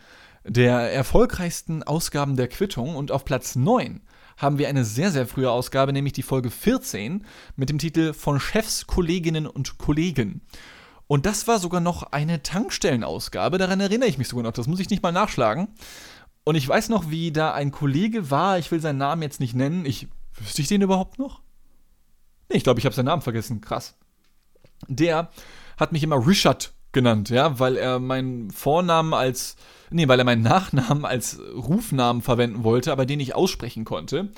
der 0.46 0.94
erfolgreichsten 0.94 1.84
Ausgaben 1.84 2.36
der 2.36 2.48
Quittung 2.48 2.96
und 2.96 3.12
auf 3.12 3.26
Platz 3.26 3.56
9 3.56 4.02
haben 4.40 4.58
wir 4.58 4.70
eine 4.70 4.86
sehr, 4.86 5.12
sehr 5.12 5.28
frühe 5.28 5.52
Ausgabe, 5.52 5.94
nämlich 5.94 6.14
die 6.14 6.24
Folge 6.24 6.50
14 6.50 7.26
mit 7.56 7.70
dem 7.70 7.78
Titel 7.78 8.14
Von 8.14 8.40
Chefs, 8.40 8.88
Kolleginnen 8.88 9.46
und 9.46 9.78
Kollegen. 9.78 10.42
Und 11.08 11.26
das 11.26 11.48
war 11.48 11.60
sogar 11.60 11.82
noch 11.82 12.04
eine 12.04 12.42
Tankstellenausgabe, 12.42 13.58
daran 13.58 13.82
erinnere 13.82 14.10
ich 14.10 14.18
mich 14.18 14.30
sogar 14.30 14.44
noch, 14.44 14.54
das 14.54 14.68
muss 14.68 14.80
ich 14.80 14.90
nicht 14.90 15.04
mal 15.04 15.12
nachschlagen. 15.12 15.68
Und 16.46 16.56
ich 16.56 16.68
weiß 16.68 16.90
noch, 16.90 17.10
wie 17.10 17.32
da 17.32 17.54
ein 17.54 17.72
Kollege 17.72 18.32
war, 18.32 18.58
ich 18.58 18.72
will 18.72 18.80
seinen 18.80 18.98
Namen 18.98 19.22
jetzt 19.22 19.40
nicht 19.40 19.56
nennen, 19.56 19.86
ich 19.86 20.08
wüsste 20.36 20.62
ich 20.62 20.68
den 20.68 20.82
überhaupt 20.82 21.20
noch? 21.20 21.42
Nee, 22.50 22.58
ich 22.58 22.64
glaube, 22.64 22.80
ich 22.80 22.86
habe 22.86 22.96
seinen 22.96 23.06
Namen 23.06 23.22
vergessen, 23.22 23.60
krass. 23.60 23.98
Der 24.88 25.30
hat 25.78 25.92
mich 25.92 26.02
immer 26.02 26.26
Richard 26.26 26.74
genannt, 26.92 27.30
ja, 27.30 27.60
weil 27.60 27.78
er 27.78 28.00
meinen 28.00 28.52
Vornamen 28.52 29.14
als 29.14 29.56
Nee, 29.92 30.08
weil 30.08 30.20
er 30.20 30.26
meinen 30.26 30.44
Nachnamen 30.44 31.04
als 31.06 31.40
Rufnamen 31.40 32.22
verwenden 32.22 32.64
wollte, 32.64 32.92
aber 32.92 33.06
den 33.06 33.20
ich 33.20 33.36
aussprechen 33.36 33.86
konnte. 33.86 34.30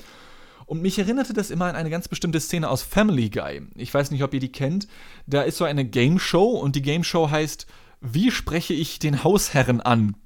Und 0.64 0.80
mich 0.80 0.98
erinnerte 0.98 1.34
das 1.34 1.50
immer 1.50 1.66
an 1.66 1.76
eine 1.76 1.90
ganz 1.90 2.08
bestimmte 2.08 2.40
Szene 2.40 2.70
aus 2.70 2.82
Family 2.82 3.28
Guy. 3.28 3.62
Ich 3.74 3.92
weiß 3.92 4.10
nicht, 4.10 4.22
ob 4.22 4.32
ihr 4.32 4.40
die 4.40 4.52
kennt. 4.52 4.88
Da 5.26 5.42
ist 5.42 5.58
so 5.58 5.64
eine 5.64 5.84
Game 5.84 6.18
Show 6.18 6.52
und 6.52 6.76
die 6.76 6.82
Game 6.82 7.04
Show 7.04 7.30
heißt 7.30 7.66
Wie 8.00 8.30
spreche 8.30 8.72
ich 8.72 8.98
den 8.98 9.24
Hausherren 9.24 9.82
an? 9.82 10.16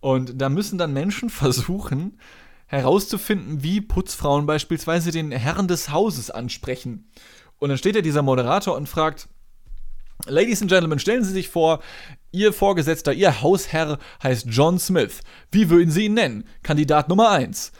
Und 0.00 0.40
da 0.40 0.48
müssen 0.48 0.78
dann 0.78 0.92
Menschen 0.92 1.30
versuchen, 1.30 2.18
herauszufinden, 2.66 3.64
wie 3.64 3.80
Putzfrauen 3.80 4.46
beispielsweise 4.46 5.10
den 5.10 5.32
Herrn 5.32 5.66
des 5.66 5.90
Hauses 5.90 6.30
ansprechen. 6.30 7.10
Und 7.58 7.70
dann 7.70 7.78
steht 7.78 7.96
ja 7.96 8.02
dieser 8.02 8.22
Moderator 8.22 8.76
und 8.76 8.88
fragt, 8.88 9.28
Ladies 10.26 10.62
and 10.62 10.70
Gentlemen, 10.70 11.00
stellen 11.00 11.24
Sie 11.24 11.32
sich 11.32 11.48
vor, 11.48 11.80
Ihr 12.30 12.52
Vorgesetzter, 12.52 13.12
Ihr 13.12 13.42
Hausherr 13.42 13.98
heißt 14.22 14.46
John 14.48 14.78
Smith. 14.78 15.20
Wie 15.50 15.68
würden 15.68 15.90
Sie 15.90 16.04
ihn 16.04 16.14
nennen? 16.14 16.44
Kandidat 16.62 17.08
Nummer 17.08 17.30
1. 17.30 17.72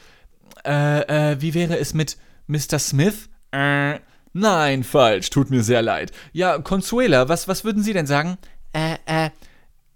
Äh, 0.64 1.33
äh, 1.33 1.40
wie 1.40 1.55
wäre 1.55 1.78
es 1.78 1.94
mit 1.94 2.16
Mr. 2.48 2.81
Smith? 2.81 3.28
Äh, 3.52 4.00
nein, 4.33 4.83
falsch, 4.83 5.31
tut 5.31 5.50
mir 5.50 5.62
sehr 5.62 5.83
leid. 5.83 6.11
Ja, 6.33 6.59
Consuela, 6.59 7.28
was, 7.28 7.46
was 7.46 7.64
würden 7.64 7.83
Sie 7.83 7.92
denn 7.92 8.07
sagen? 8.07 8.38
Äh, 8.72 8.96
äh, 9.07 9.31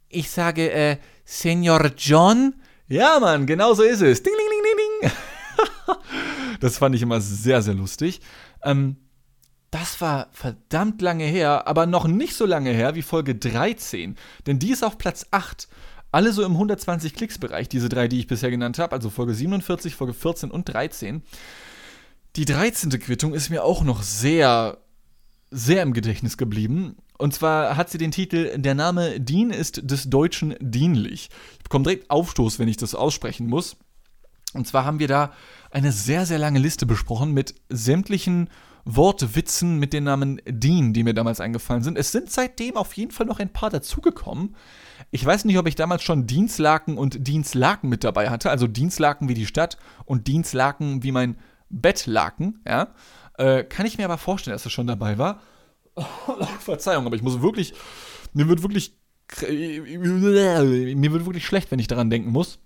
ich 0.08 0.30
sage, 0.30 0.70
äh, 0.70 0.98
Senor 1.24 1.90
John? 1.96 2.54
Ja, 2.86 3.18
Mann, 3.20 3.46
genau 3.46 3.74
so 3.74 3.82
ist 3.82 4.02
es. 4.02 4.22
Ding, 4.22 4.32
ding, 4.32 4.46
ding, 4.50 4.62
ding, 4.62 5.10
ding. 5.10 5.96
das 6.60 6.78
fand 6.78 6.94
ich 6.94 7.02
immer 7.02 7.20
sehr, 7.20 7.60
sehr 7.60 7.74
lustig. 7.74 8.20
Ähm, 8.62 8.96
das 9.70 10.00
war 10.00 10.28
verdammt 10.32 11.02
lange 11.02 11.24
her, 11.24 11.66
aber 11.66 11.86
noch 11.86 12.06
nicht 12.06 12.34
so 12.34 12.46
lange 12.46 12.70
her 12.70 12.94
wie 12.94 13.02
Folge 13.02 13.34
13, 13.34 14.16
denn 14.46 14.58
die 14.58 14.70
ist 14.70 14.84
auf 14.84 14.98
Platz 14.98 15.26
8. 15.30 15.68
Alle 16.12 16.32
so 16.32 16.44
im 16.44 16.52
120 16.52 17.14
Klicks-Bereich, 17.14 17.68
diese 17.68 17.88
drei, 17.88 18.08
die 18.08 18.20
ich 18.20 18.26
bisher 18.26 18.50
genannt 18.50 18.78
habe, 18.78 18.92
also 18.92 19.10
Folge 19.10 19.34
47, 19.34 19.94
Folge 19.94 20.14
14 20.14 20.50
und 20.50 20.64
13. 20.64 21.22
Die 22.36 22.44
13. 22.44 22.90
Quittung 23.00 23.34
ist 23.34 23.50
mir 23.50 23.64
auch 23.64 23.82
noch 23.82 24.02
sehr, 24.02 24.78
sehr 25.50 25.82
im 25.82 25.92
Gedächtnis 25.92 26.36
geblieben. 26.36 26.96
Und 27.18 27.34
zwar 27.34 27.76
hat 27.76 27.90
sie 27.90 27.98
den 27.98 28.12
Titel 28.12 28.58
Der 28.58 28.74
Name 28.74 29.20
Dean 29.20 29.50
ist 29.50 29.90
des 29.90 30.10
Deutschen 30.10 30.54
dienlich. 30.60 31.30
Ich 31.56 31.64
bekomme 31.64 31.84
direkt 31.84 32.10
Aufstoß, 32.10 32.58
wenn 32.58 32.68
ich 32.68 32.76
das 32.76 32.94
aussprechen 32.94 33.46
muss. 33.46 33.76
Und 34.52 34.66
zwar 34.66 34.84
haben 34.84 34.98
wir 34.98 35.08
da 35.08 35.32
eine 35.70 35.92
sehr, 35.92 36.26
sehr 36.26 36.38
lange 36.38 36.58
Liste 36.58 36.86
besprochen 36.86 37.32
mit 37.32 37.54
sämtlichen 37.68 38.48
Wortwitzen 38.88 39.80
mit 39.80 39.92
den 39.92 40.04
Namen 40.04 40.40
Dean, 40.46 40.92
die 40.92 41.02
mir 41.02 41.12
damals 41.12 41.40
eingefallen 41.40 41.82
sind. 41.82 41.98
Es 41.98 42.12
sind 42.12 42.30
seitdem 42.30 42.76
auf 42.76 42.92
jeden 42.92 43.10
Fall 43.10 43.26
noch 43.26 43.40
ein 43.40 43.52
paar 43.52 43.68
dazugekommen. 43.68 44.54
Ich 45.10 45.26
weiß 45.26 45.44
nicht, 45.44 45.58
ob 45.58 45.66
ich 45.66 45.74
damals 45.74 46.04
schon 46.04 46.28
Dienstlaken 46.28 46.96
und 46.96 47.26
Dienstlaken 47.26 47.90
mit 47.90 48.04
dabei 48.04 48.30
hatte, 48.30 48.48
also 48.48 48.68
Dienstlaken 48.68 49.28
wie 49.28 49.34
die 49.34 49.46
Stadt 49.46 49.76
und 50.04 50.28
Dienstlaken 50.28 51.02
wie 51.02 51.10
mein 51.10 51.36
Bettlaken, 51.68 52.62
ja. 52.66 52.94
Äh, 53.38 53.64
kann 53.64 53.86
ich 53.86 53.98
mir 53.98 54.04
aber 54.04 54.18
vorstellen, 54.18 54.54
dass 54.54 54.62
das 54.62 54.72
schon 54.72 54.86
dabei 54.86 55.18
war. 55.18 55.42
Verzeihung, 56.60 57.06
aber 57.06 57.16
ich 57.16 57.22
muss 57.22 57.42
wirklich, 57.42 57.74
mir 58.32 58.48
wird 58.48 58.62
wirklich, 58.62 58.96
mir 59.42 61.12
wird 61.12 61.26
wirklich 61.26 61.44
schlecht, 61.44 61.72
wenn 61.72 61.80
ich 61.80 61.88
daran 61.88 62.08
denken 62.08 62.30
muss. 62.30 62.60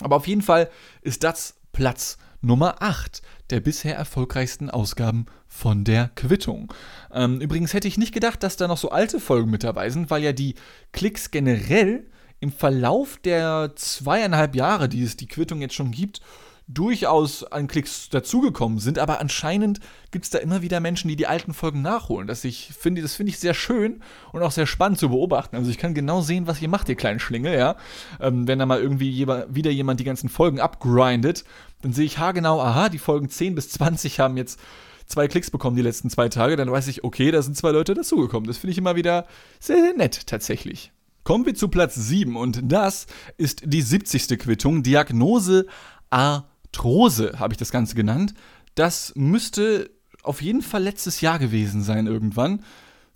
Aber 0.00 0.16
auf 0.16 0.28
jeden 0.28 0.42
Fall 0.42 0.70
ist 1.02 1.24
das 1.24 1.56
Platz 1.72 2.16
Nummer 2.40 2.82
8 2.82 3.22
der 3.50 3.60
bisher 3.60 3.96
erfolgreichsten 3.96 4.70
Ausgaben 4.70 5.26
von 5.46 5.84
der 5.84 6.10
Quittung. 6.14 6.72
Ähm, 7.12 7.40
übrigens 7.40 7.74
hätte 7.74 7.88
ich 7.88 7.98
nicht 7.98 8.12
gedacht, 8.12 8.42
dass 8.42 8.56
da 8.56 8.68
noch 8.68 8.78
so 8.78 8.90
alte 8.90 9.20
Folgen 9.20 9.50
mit 9.50 9.64
dabei 9.64 9.90
sind, 9.90 10.10
weil 10.10 10.22
ja 10.22 10.32
die 10.32 10.54
Klicks 10.92 11.30
generell 11.30 12.06
im 12.40 12.52
Verlauf 12.52 13.18
der 13.24 13.72
zweieinhalb 13.76 14.54
Jahre, 14.54 14.88
die 14.88 15.02
es 15.02 15.16
die 15.16 15.28
Quittung 15.28 15.60
jetzt 15.60 15.74
schon 15.74 15.90
gibt, 15.90 16.20
durchaus 16.68 17.44
an 17.44 17.68
Klicks 17.68 18.08
dazugekommen 18.08 18.80
sind, 18.80 18.98
aber 18.98 19.20
anscheinend 19.20 19.78
gibt 20.10 20.24
es 20.24 20.30
da 20.30 20.38
immer 20.38 20.62
wieder 20.62 20.80
Menschen, 20.80 21.08
die 21.08 21.14
die 21.14 21.28
alten 21.28 21.54
Folgen 21.54 21.80
nachholen. 21.80 22.26
Das, 22.26 22.40
finde, 22.40 23.02
das 23.02 23.14
finde 23.14 23.30
ich 23.30 23.38
sehr 23.38 23.54
schön 23.54 24.02
und 24.32 24.42
auch 24.42 24.50
sehr 24.50 24.66
spannend 24.66 24.98
zu 24.98 25.10
beobachten. 25.10 25.54
Also 25.54 25.70
ich 25.70 25.78
kann 25.78 25.94
genau 25.94 26.22
sehen, 26.22 26.48
was 26.48 26.60
ihr 26.60 26.68
macht, 26.68 26.88
ihr 26.88 26.96
kleinen 26.96 27.20
Schlingel, 27.20 27.56
ja. 27.56 27.76
Ähm, 28.20 28.48
wenn 28.48 28.58
da 28.58 28.66
mal 28.66 28.80
irgendwie 28.80 29.26
wieder 29.48 29.70
jemand 29.70 30.00
die 30.00 30.04
ganzen 30.04 30.28
Folgen 30.28 30.58
abgrindet, 30.58 31.44
dann 31.82 31.92
sehe 31.92 32.04
ich 32.04 32.18
haargenau, 32.18 32.60
aha, 32.60 32.88
die 32.88 32.98
Folgen 32.98 33.28
10 33.28 33.54
bis 33.54 33.70
20 33.70 34.20
haben 34.20 34.36
jetzt 34.36 34.58
zwei 35.06 35.28
Klicks 35.28 35.50
bekommen 35.50 35.76
die 35.76 35.82
letzten 35.82 36.10
zwei 36.10 36.28
Tage, 36.28 36.56
dann 36.56 36.70
weiß 36.70 36.88
ich, 36.88 37.04
okay, 37.04 37.30
da 37.30 37.40
sind 37.42 37.56
zwei 37.56 37.70
Leute 37.70 37.94
dazugekommen. 37.94 38.46
Das 38.46 38.58
finde 38.58 38.72
ich 38.72 38.78
immer 38.78 38.96
wieder 38.96 39.26
sehr, 39.60 39.80
sehr 39.80 39.94
nett, 39.94 40.26
tatsächlich. 40.26 40.92
Kommen 41.24 41.46
wir 41.46 41.54
zu 41.54 41.68
Platz 41.68 41.94
7 41.94 42.36
und 42.36 42.60
das 42.64 43.06
ist 43.36 43.62
die 43.64 43.82
70. 43.82 44.38
Quittung. 44.38 44.82
Diagnose 44.82 45.66
Arthrose 46.10 47.38
habe 47.38 47.54
ich 47.54 47.58
das 47.58 47.72
Ganze 47.72 47.94
genannt. 47.94 48.34
Das 48.74 49.12
müsste 49.16 49.90
auf 50.22 50.42
jeden 50.42 50.62
Fall 50.62 50.82
letztes 50.82 51.20
Jahr 51.20 51.38
gewesen 51.38 51.82
sein 51.82 52.06
irgendwann. 52.06 52.62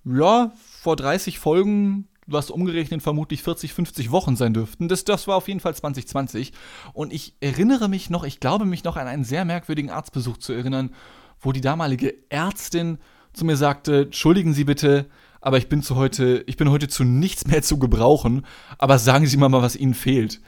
Ja, 0.03 0.51
vor 0.81 0.95
30 0.95 1.39
Folgen, 1.39 2.07
was 2.31 2.49
umgerechnet 2.49 3.01
vermutlich 3.01 3.43
40, 3.43 3.73
50 3.73 4.11
Wochen 4.11 4.35
sein 4.35 4.53
dürften. 4.53 4.87
Das, 4.87 5.03
das 5.05 5.27
war 5.27 5.35
auf 5.35 5.47
jeden 5.47 5.59
Fall 5.59 5.75
2020. 5.75 6.53
Und 6.93 7.13
ich 7.13 7.35
erinnere 7.39 7.89
mich 7.89 8.09
noch, 8.09 8.23
ich 8.23 8.39
glaube 8.39 8.65
mich 8.65 8.83
noch 8.83 8.97
an 8.97 9.07
einen 9.07 9.23
sehr 9.23 9.45
merkwürdigen 9.45 9.89
Arztbesuch 9.89 10.37
zu 10.37 10.53
erinnern, 10.53 10.91
wo 11.39 11.51
die 11.51 11.61
damalige 11.61 12.13
Ärztin 12.29 12.99
zu 13.33 13.45
mir 13.45 13.57
sagte, 13.57 14.03
entschuldigen 14.03 14.53
Sie 14.53 14.63
bitte, 14.63 15.07
aber 15.39 15.57
ich 15.57 15.69
bin 15.69 15.81
zu 15.81 15.95
heute, 15.95 16.43
ich 16.47 16.57
bin 16.57 16.69
heute 16.69 16.87
zu 16.87 17.03
nichts 17.03 17.47
mehr 17.47 17.63
zu 17.63 17.79
gebrauchen, 17.79 18.45
aber 18.77 18.99
sagen 18.99 19.25
Sie 19.25 19.37
mal 19.37 19.49
mal, 19.49 19.61
was 19.61 19.75
Ihnen 19.75 19.93
fehlt. 19.93 20.41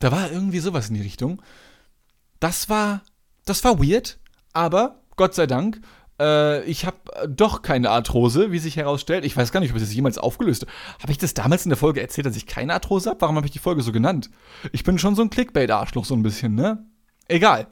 Da 0.00 0.10
war 0.10 0.30
irgendwie 0.30 0.58
sowas 0.58 0.88
in 0.88 0.94
die 0.94 1.02
Richtung. 1.02 1.40
Das 2.40 2.68
war, 2.68 3.02
das 3.44 3.62
war 3.64 3.78
weird, 3.78 4.18
aber 4.52 5.02
Gott 5.16 5.34
sei 5.34 5.46
Dank, 5.46 5.80
äh, 6.20 6.62
ich 6.64 6.84
habe 6.84 6.98
doch 7.28 7.62
keine 7.62 7.90
Arthrose, 7.90 8.52
wie 8.52 8.58
sich 8.58 8.76
herausstellt. 8.76 9.24
Ich 9.24 9.36
weiß 9.36 9.50
gar 9.50 9.60
nicht, 9.60 9.70
ob 9.70 9.76
ich 9.76 9.82
das 9.82 9.94
jemals 9.94 10.18
aufgelöst 10.18 10.62
habe. 10.62 10.72
Habe 11.02 11.12
ich 11.12 11.18
das 11.18 11.34
damals 11.34 11.64
in 11.64 11.70
der 11.70 11.78
Folge 11.78 12.00
erzählt, 12.00 12.26
dass 12.26 12.36
ich 12.36 12.46
keine 12.46 12.74
Arthrose 12.74 13.10
habe? 13.10 13.20
Warum 13.22 13.36
habe 13.36 13.46
ich 13.46 13.52
die 13.52 13.58
Folge 13.58 13.82
so 13.82 13.90
genannt? 13.90 14.30
Ich 14.72 14.84
bin 14.84 14.98
schon 14.98 15.16
so 15.16 15.22
ein 15.22 15.30
Clickbait-Arschloch 15.30 16.04
so 16.04 16.14
ein 16.14 16.22
bisschen, 16.22 16.54
ne? 16.54 16.84
Egal. 17.26 17.66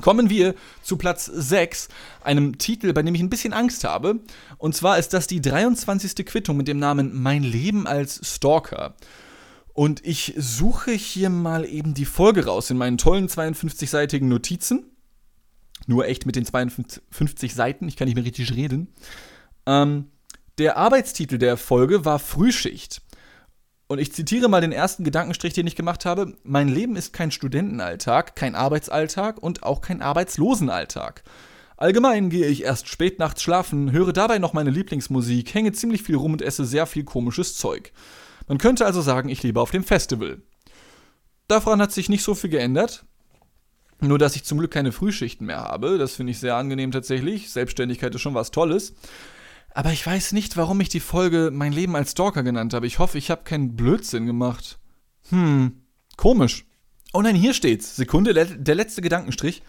Kommen 0.00 0.30
wir 0.30 0.54
zu 0.82 0.96
Platz 0.96 1.26
6, 1.26 1.88
einem 2.22 2.56
Titel, 2.56 2.92
bei 2.92 3.02
dem 3.02 3.14
ich 3.14 3.20
ein 3.20 3.28
bisschen 3.30 3.52
Angst 3.52 3.84
habe. 3.84 4.20
Und 4.58 4.74
zwar 4.74 4.98
ist 4.98 5.12
das 5.12 5.26
die 5.26 5.40
23. 5.40 6.24
Quittung 6.24 6.56
mit 6.56 6.68
dem 6.68 6.78
Namen 6.78 7.20
Mein 7.22 7.42
Leben 7.42 7.86
als 7.86 8.20
Stalker. 8.26 8.94
Und 9.74 10.04
ich 10.04 10.34
suche 10.36 10.92
hier 10.92 11.30
mal 11.30 11.64
eben 11.64 11.94
die 11.94 12.04
Folge 12.04 12.46
raus 12.46 12.70
in 12.70 12.78
meinen 12.78 12.98
tollen 12.98 13.28
52-seitigen 13.28 14.28
Notizen. 14.28 14.86
Nur 15.86 16.06
echt 16.06 16.26
mit 16.26 16.36
den 16.36 16.44
52 16.44 17.54
Seiten, 17.54 17.88
ich 17.88 17.96
kann 17.96 18.06
nicht 18.06 18.14
mehr 18.14 18.24
richtig 18.24 18.54
reden. 18.54 18.92
Ähm, 19.66 20.10
der 20.58 20.76
Arbeitstitel 20.76 21.38
der 21.38 21.56
Folge 21.56 22.04
war 22.04 22.18
Frühschicht. 22.18 23.02
Und 23.88 23.98
ich 23.98 24.12
zitiere 24.12 24.48
mal 24.48 24.60
den 24.60 24.72
ersten 24.72 25.04
Gedankenstrich, 25.04 25.52
den 25.52 25.66
ich 25.66 25.76
gemacht 25.76 26.06
habe. 26.06 26.34
Mein 26.44 26.68
Leben 26.68 26.96
ist 26.96 27.12
kein 27.12 27.30
Studentenalltag, 27.30 28.36
kein 28.36 28.54
Arbeitsalltag 28.54 29.42
und 29.42 29.64
auch 29.64 29.80
kein 29.80 30.00
Arbeitslosenalltag. 30.00 31.22
Allgemein 31.76 32.30
gehe 32.30 32.46
ich 32.46 32.62
erst 32.62 32.88
spät 32.88 33.18
nachts 33.18 33.42
schlafen, 33.42 33.92
höre 33.92 34.12
dabei 34.12 34.38
noch 34.38 34.52
meine 34.52 34.70
Lieblingsmusik, 34.70 35.52
hänge 35.52 35.72
ziemlich 35.72 36.02
viel 36.02 36.14
rum 36.14 36.32
und 36.32 36.40
esse 36.40 36.64
sehr 36.64 36.86
viel 36.86 37.04
komisches 37.04 37.56
Zeug. 37.56 37.92
Man 38.46 38.58
könnte 38.58 38.86
also 38.86 39.00
sagen, 39.00 39.28
ich 39.28 39.42
lebe 39.42 39.60
auf 39.60 39.72
dem 39.72 39.84
Festival. 39.84 40.40
Davon 41.48 41.82
hat 41.82 41.92
sich 41.92 42.08
nicht 42.08 42.22
so 42.22 42.34
viel 42.34 42.50
geändert. 42.50 43.04
Nur, 44.02 44.18
dass 44.18 44.34
ich 44.34 44.44
zum 44.44 44.58
Glück 44.58 44.72
keine 44.72 44.90
Frühschichten 44.90 45.46
mehr 45.46 45.60
habe. 45.60 45.96
Das 45.96 46.16
finde 46.16 46.32
ich 46.32 46.38
sehr 46.40 46.56
angenehm 46.56 46.90
tatsächlich. 46.90 47.50
Selbstständigkeit 47.50 48.14
ist 48.14 48.20
schon 48.20 48.34
was 48.34 48.50
Tolles. 48.50 48.94
Aber 49.74 49.92
ich 49.92 50.06
weiß 50.06 50.32
nicht, 50.32 50.56
warum 50.56 50.80
ich 50.80 50.88
die 50.88 51.00
Folge 51.00 51.50
Mein 51.52 51.72
Leben 51.72 51.96
als 51.96 52.10
Stalker 52.10 52.42
genannt 52.42 52.74
habe. 52.74 52.86
Ich 52.86 52.98
hoffe, 52.98 53.16
ich 53.16 53.30
habe 53.30 53.44
keinen 53.44 53.76
Blödsinn 53.76 54.26
gemacht. 54.26 54.78
Hm, 55.30 55.82
komisch. 56.16 56.66
Oh 57.12 57.22
nein, 57.22 57.36
hier 57.36 57.54
steht's. 57.54 57.96
Sekunde, 57.96 58.34
der 58.34 58.74
letzte 58.74 59.02
Gedankenstrich. 59.02 59.62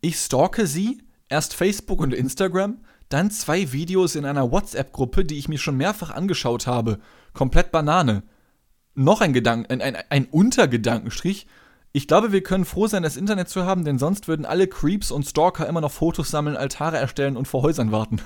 Ich 0.00 0.16
stalke 0.16 0.66
sie, 0.66 1.02
erst 1.28 1.54
Facebook 1.54 2.00
und 2.00 2.12
Instagram, 2.12 2.78
dann 3.08 3.30
zwei 3.30 3.72
Videos 3.72 4.16
in 4.16 4.24
einer 4.24 4.50
WhatsApp-Gruppe, 4.50 5.24
die 5.24 5.38
ich 5.38 5.48
mir 5.48 5.58
schon 5.58 5.76
mehrfach 5.76 6.10
angeschaut 6.10 6.66
habe. 6.66 6.98
Komplett 7.32 7.70
Banane. 7.70 8.22
Noch 8.94 9.20
ein 9.20 9.32
Gedanken, 9.32 9.70
ein, 9.70 9.80
ein, 9.80 9.96
ein 10.10 10.24
Untergedankenstrich. 10.26 11.46
Ich 11.92 12.06
glaube, 12.06 12.32
wir 12.32 12.42
können 12.42 12.66
froh 12.66 12.86
sein, 12.86 13.02
das 13.02 13.16
Internet 13.16 13.48
zu 13.48 13.64
haben, 13.64 13.84
denn 13.84 13.98
sonst 13.98 14.28
würden 14.28 14.44
alle 14.44 14.66
Creeps 14.66 15.10
und 15.10 15.24
Stalker 15.24 15.66
immer 15.66 15.80
noch 15.80 15.90
Fotos 15.90 16.30
sammeln, 16.30 16.56
Altare 16.56 16.98
erstellen 16.98 17.36
und 17.36 17.48
vor 17.48 17.62
Häusern 17.62 17.92
warten. 17.92 18.20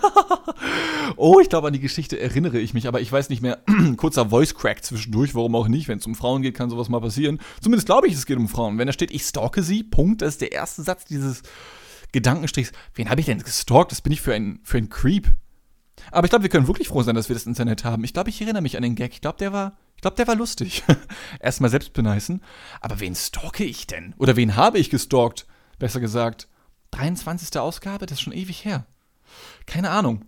oh, 1.16 1.38
ich 1.40 1.48
glaube, 1.48 1.68
an 1.68 1.72
die 1.72 1.80
Geschichte 1.80 2.18
erinnere 2.18 2.58
ich 2.58 2.74
mich, 2.74 2.88
aber 2.88 3.00
ich 3.00 3.12
weiß 3.12 3.28
nicht 3.28 3.40
mehr. 3.40 3.62
Kurzer 3.96 4.30
Voice 4.30 4.56
Crack 4.56 4.84
zwischendurch, 4.84 5.36
warum 5.36 5.54
auch 5.54 5.68
nicht. 5.68 5.86
Wenn 5.86 5.98
es 5.98 6.06
um 6.06 6.16
Frauen 6.16 6.42
geht, 6.42 6.56
kann 6.56 6.70
sowas 6.70 6.88
mal 6.88 7.00
passieren. 7.00 7.38
Zumindest 7.60 7.86
glaube 7.86 8.08
ich, 8.08 8.14
es 8.14 8.26
geht 8.26 8.36
um 8.36 8.48
Frauen. 8.48 8.78
Wenn 8.78 8.88
da 8.88 8.92
steht, 8.92 9.12
ich 9.12 9.22
stalke 9.22 9.62
sie, 9.62 9.84
Punkt, 9.84 10.22
das 10.22 10.30
ist 10.30 10.40
der 10.40 10.52
erste 10.52 10.82
Satz 10.82 11.04
dieses 11.04 11.42
Gedankenstrichs. 12.10 12.72
Wen 12.94 13.10
habe 13.10 13.20
ich 13.20 13.26
denn 13.26 13.38
gestalkt? 13.38 13.92
Das 13.92 14.00
bin 14.00 14.12
ich 14.12 14.20
für 14.20 14.34
ein, 14.34 14.58
für 14.64 14.78
ein 14.78 14.90
Creep. 14.90 15.30
Aber 16.10 16.24
ich 16.24 16.30
glaube, 16.30 16.42
wir 16.42 16.50
können 16.50 16.66
wirklich 16.66 16.88
froh 16.88 17.02
sein, 17.02 17.14
dass 17.14 17.28
wir 17.28 17.34
das 17.34 17.46
Internet 17.46 17.84
haben. 17.84 18.04
Ich 18.04 18.12
glaube, 18.12 18.30
ich 18.30 18.40
erinnere 18.40 18.62
mich 18.62 18.76
an 18.76 18.82
den 18.82 18.94
Gag. 18.94 19.12
Ich 19.12 19.20
glaube, 19.20 19.38
der 19.38 19.52
war, 19.52 19.76
ich 19.96 20.02
glaube, 20.02 20.16
der 20.16 20.26
war 20.26 20.34
lustig. 20.34 20.82
Erstmal 21.40 21.70
selbst 21.70 21.92
beneisen. 21.92 22.42
Aber 22.80 23.00
wen 23.00 23.14
stalke 23.14 23.64
ich 23.64 23.86
denn? 23.86 24.14
Oder 24.18 24.36
wen 24.36 24.56
habe 24.56 24.78
ich 24.78 24.90
gestalkt? 24.90 25.46
Besser 25.78 26.00
gesagt. 26.00 26.48
23. 26.92 27.58
Ausgabe? 27.58 28.06
Das 28.06 28.18
ist 28.18 28.22
schon 28.22 28.32
ewig 28.32 28.64
her. 28.64 28.86
Keine 29.66 29.90
Ahnung. 29.90 30.24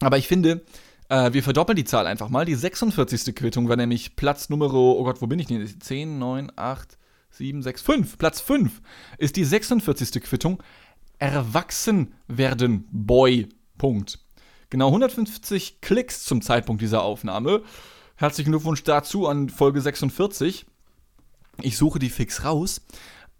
Aber 0.00 0.18
ich 0.18 0.28
finde, 0.28 0.64
äh, 1.08 1.32
wir 1.32 1.42
verdoppeln 1.42 1.76
die 1.76 1.84
Zahl 1.84 2.06
einfach 2.06 2.28
mal. 2.28 2.44
Die 2.44 2.54
46. 2.54 3.34
Quittung 3.34 3.68
war 3.68 3.76
nämlich 3.76 4.16
Platz 4.16 4.48
Nummer, 4.48 4.72
oh 4.72 5.04
Gott, 5.04 5.22
wo 5.22 5.26
bin 5.26 5.38
ich 5.38 5.46
denn? 5.46 5.66
10, 5.66 6.18
9, 6.18 6.52
8, 6.56 6.98
7, 7.30 7.62
6, 7.62 7.82
5. 7.82 8.18
Platz 8.18 8.40
5 8.40 8.82
ist 9.18 9.36
die 9.36 9.44
46. 9.44 10.22
Quittung. 10.22 10.62
Erwachsen 11.18 12.14
werden, 12.26 12.86
Boy. 12.90 13.48
Punkt. 13.78 14.18
Genau 14.70 14.88
150 14.88 15.80
Klicks 15.80 16.24
zum 16.24 16.42
Zeitpunkt 16.42 16.82
dieser 16.82 17.02
Aufnahme. 17.02 17.62
Herzlichen 18.16 18.50
Glückwunsch 18.50 18.82
dazu 18.82 19.28
an 19.28 19.48
Folge 19.48 19.80
46. 19.80 20.66
Ich 21.62 21.76
suche 21.76 21.98
die 21.98 22.10
fix 22.10 22.44
raus. 22.44 22.82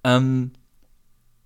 Ähm, 0.04 0.52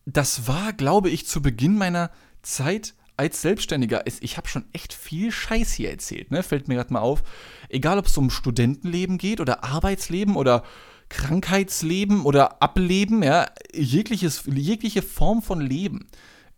das 0.05 0.47
war, 0.47 0.73
glaube 0.73 1.11
ich, 1.11 1.27
zu 1.27 1.41
Beginn 1.41 1.79
meiner 1.79 2.11
Zeit 2.43 2.95
als 3.17 3.43
Selbstständiger. 3.43 4.05
Ich 4.07 4.37
habe 4.37 4.49
schon 4.49 4.65
echt 4.73 4.93
viel 4.93 5.31
Scheiß 5.31 5.73
hier 5.73 5.91
erzählt, 5.91 6.31
ne? 6.31 6.43
Fällt 6.43 6.69
mir 6.69 6.77
gerade 6.77 6.93
mal 6.93 7.01
auf. 7.01 7.23
Egal, 7.69 7.99
ob 7.99 8.07
es 8.07 8.17
um 8.17 8.31
Studentenleben 8.31 9.19
geht 9.19 9.41
oder 9.41 9.63
Arbeitsleben 9.63 10.37
oder 10.37 10.65
Krankheitsleben 11.11 12.23
oder 12.23 12.63
Ableben, 12.63 13.23
ja, 13.23 13.51
jegliches, 13.75 14.45
jegliche 14.47 15.03
Form 15.03 15.43
von 15.43 15.61
Leben 15.61 16.07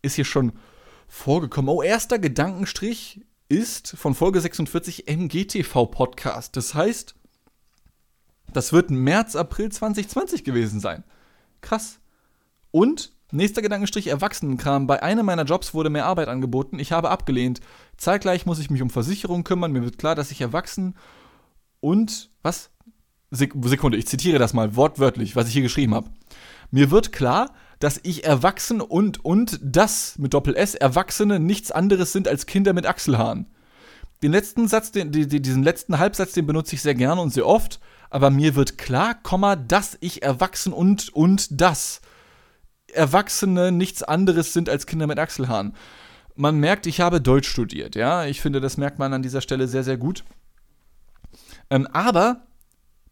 ist 0.02 0.14
hier 0.14 0.24
schon 0.24 0.52
vorgekommen. 1.12 1.68
Oh, 1.68 1.83
erster 1.83 2.18
Gedankenstrich 2.18 3.20
ist 3.48 3.94
von 3.98 4.14
Folge 4.14 4.40
46 4.40 5.05
MGTV 5.07 5.85
Podcast. 5.87 6.57
Das 6.57 6.75
heißt, 6.75 7.14
das 8.53 8.72
wird 8.72 8.90
März, 8.90 9.37
April 9.37 9.70
2020 9.70 10.42
gewesen 10.42 10.81
sein. 10.81 11.05
Krass. 11.61 12.01
Und 12.70 13.12
nächster 13.31 13.61
Gedankenstrich 13.61 14.07
Erwachsenenkram. 14.07 14.87
Bei 14.87 15.03
einem 15.03 15.27
meiner 15.27 15.44
Jobs 15.44 15.75
wurde 15.75 15.90
mehr 15.90 16.07
Arbeit 16.07 16.29
angeboten. 16.29 16.79
Ich 16.79 16.92
habe 16.92 17.11
abgelehnt. 17.11 17.61
Zeitgleich 17.98 18.46
muss 18.46 18.59
ich 18.59 18.70
mich 18.70 18.81
um 18.81 18.88
Versicherungen 18.88 19.44
kümmern. 19.44 19.72
Mir 19.72 19.85
wird 19.85 19.98
klar, 19.98 20.14
dass 20.14 20.31
ich 20.31 20.40
erwachsen 20.40 20.96
und 21.81 22.31
was? 22.42 22.70
Sekunde, 23.31 23.98
ich 23.98 24.07
zitiere 24.07 24.38
das 24.38 24.55
mal 24.55 24.77
wortwörtlich, 24.77 25.37
was 25.37 25.48
ich 25.48 25.53
hier 25.53 25.62
geschrieben 25.62 25.94
habe. 25.94 26.11
Mir 26.70 26.90
wird 26.90 27.12
klar, 27.12 27.55
dass 27.82 27.98
ich 28.04 28.24
erwachsen 28.24 28.80
und 28.80 29.24
und 29.24 29.58
das 29.60 30.16
mit 30.16 30.34
Doppel 30.34 30.54
S 30.54 30.76
Erwachsene 30.76 31.40
nichts 31.40 31.72
anderes 31.72 32.12
sind 32.12 32.28
als 32.28 32.46
Kinder 32.46 32.72
mit 32.74 32.86
Achselhaaren. 32.86 33.46
Den 34.22 34.30
letzten 34.30 34.68
Satz, 34.68 34.92
den, 34.92 35.10
diesen 35.10 35.64
letzten 35.64 35.98
Halbsatz, 35.98 36.32
den 36.32 36.46
benutze 36.46 36.76
ich 36.76 36.82
sehr 36.82 36.94
gerne 36.94 37.20
und 37.20 37.32
sehr 37.32 37.46
oft, 37.46 37.80
aber 38.08 38.30
mir 38.30 38.54
wird 38.54 38.78
klar, 38.78 39.14
Komma, 39.20 39.56
dass 39.56 39.98
ich 40.00 40.22
erwachsen 40.22 40.72
und 40.72 41.08
und 41.12 41.60
das 41.60 42.00
Erwachsene 42.92 43.72
nichts 43.72 44.04
anderes 44.04 44.52
sind 44.52 44.68
als 44.68 44.86
Kinder 44.86 45.08
mit 45.08 45.18
Achselhaaren. 45.18 45.74
Man 46.36 46.58
merkt, 46.58 46.86
ich 46.86 47.00
habe 47.00 47.20
Deutsch 47.20 47.48
studiert, 47.48 47.96
ja. 47.96 48.26
Ich 48.26 48.40
finde, 48.40 48.60
das 48.60 48.76
merkt 48.76 49.00
man 49.00 49.12
an 49.12 49.22
dieser 49.22 49.40
Stelle 49.40 49.66
sehr, 49.66 49.82
sehr 49.82 49.96
gut. 49.96 50.22
Ähm, 51.68 51.88
aber, 51.88 52.46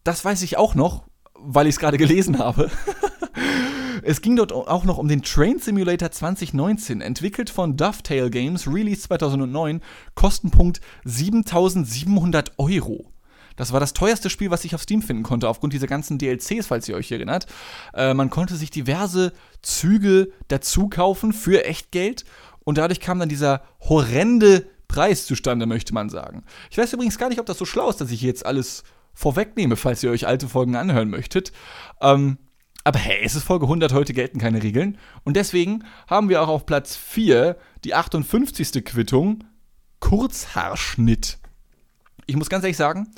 das 0.05 0.23
weiß 0.23 0.43
ich 0.43 0.57
auch 0.57 0.75
noch, 0.75 1.03
weil 1.33 1.67
ich 1.67 1.75
es 1.75 1.79
gerade 1.79 1.97
gelesen 1.97 2.39
habe. 2.39 2.71
Es 4.03 4.21
ging 4.21 4.35
dort 4.35 4.51
auch 4.51 4.83
noch 4.83 4.97
um 4.97 5.07
den 5.07 5.21
Train 5.21 5.59
Simulator 5.59 6.11
2019, 6.11 7.01
entwickelt 7.01 7.49
von 7.49 7.77
Dovetail 7.77 8.29
Games, 8.29 8.67
Release 8.67 9.01
2009, 9.01 9.81
Kostenpunkt 10.15 10.81
7700 11.05 12.53
Euro. 12.57 13.11
Das 13.55 13.73
war 13.73 13.79
das 13.79 13.93
teuerste 13.93 14.29
Spiel, 14.29 14.49
was 14.49 14.65
ich 14.65 14.73
auf 14.73 14.81
Steam 14.81 15.01
finden 15.01 15.23
konnte, 15.23 15.47
aufgrund 15.47 15.73
dieser 15.73 15.87
ganzen 15.87 16.17
DLCs, 16.17 16.67
falls 16.67 16.87
ihr 16.89 16.95
euch 16.95 17.11
erinnert. 17.11 17.45
Äh, 17.93 18.13
man 18.13 18.29
konnte 18.29 18.55
sich 18.55 18.71
diverse 18.71 19.33
Züge 19.61 20.31
dazu 20.47 20.89
kaufen 20.89 21.33
für 21.33 21.65
Echtgeld 21.65 22.25
und 22.63 22.77
dadurch 22.77 22.99
kam 22.99 23.19
dann 23.19 23.29
dieser 23.29 23.61
horrende 23.81 24.65
Preis 24.87 25.25
zustande, 25.25 25.65
möchte 25.65 25.93
man 25.93 26.09
sagen. 26.09 26.43
Ich 26.69 26.77
weiß 26.77 26.93
übrigens 26.93 27.17
gar 27.17 27.29
nicht, 27.29 27.39
ob 27.39 27.45
das 27.45 27.57
so 27.57 27.65
schlau 27.65 27.89
ist, 27.89 28.01
dass 28.01 28.11
ich 28.11 28.21
jetzt 28.21 28.45
alles 28.45 28.83
vorwegnehme, 29.13 29.75
falls 29.75 30.03
ihr 30.03 30.11
euch 30.11 30.27
alte 30.27 30.47
Folgen 30.47 30.75
anhören 30.75 31.09
möchtet. 31.09 31.51
Ähm, 32.01 32.37
aber 32.83 32.99
hey, 32.99 33.19
es 33.23 33.35
ist 33.35 33.43
Folge 33.43 33.65
100, 33.65 33.93
heute 33.93 34.13
gelten 34.13 34.39
keine 34.39 34.63
Regeln. 34.63 34.97
Und 35.23 35.35
deswegen 35.35 35.83
haben 36.07 36.29
wir 36.29 36.41
auch 36.41 36.47
auf 36.47 36.65
Platz 36.65 36.95
4 36.95 37.57
die 37.83 37.93
58. 37.93 38.83
Quittung 38.83 39.43
Kurzhaarschnitt. 39.99 41.37
Ich 42.25 42.35
muss 42.35 42.49
ganz 42.49 42.63
ehrlich 42.63 42.77
sagen, 42.77 43.09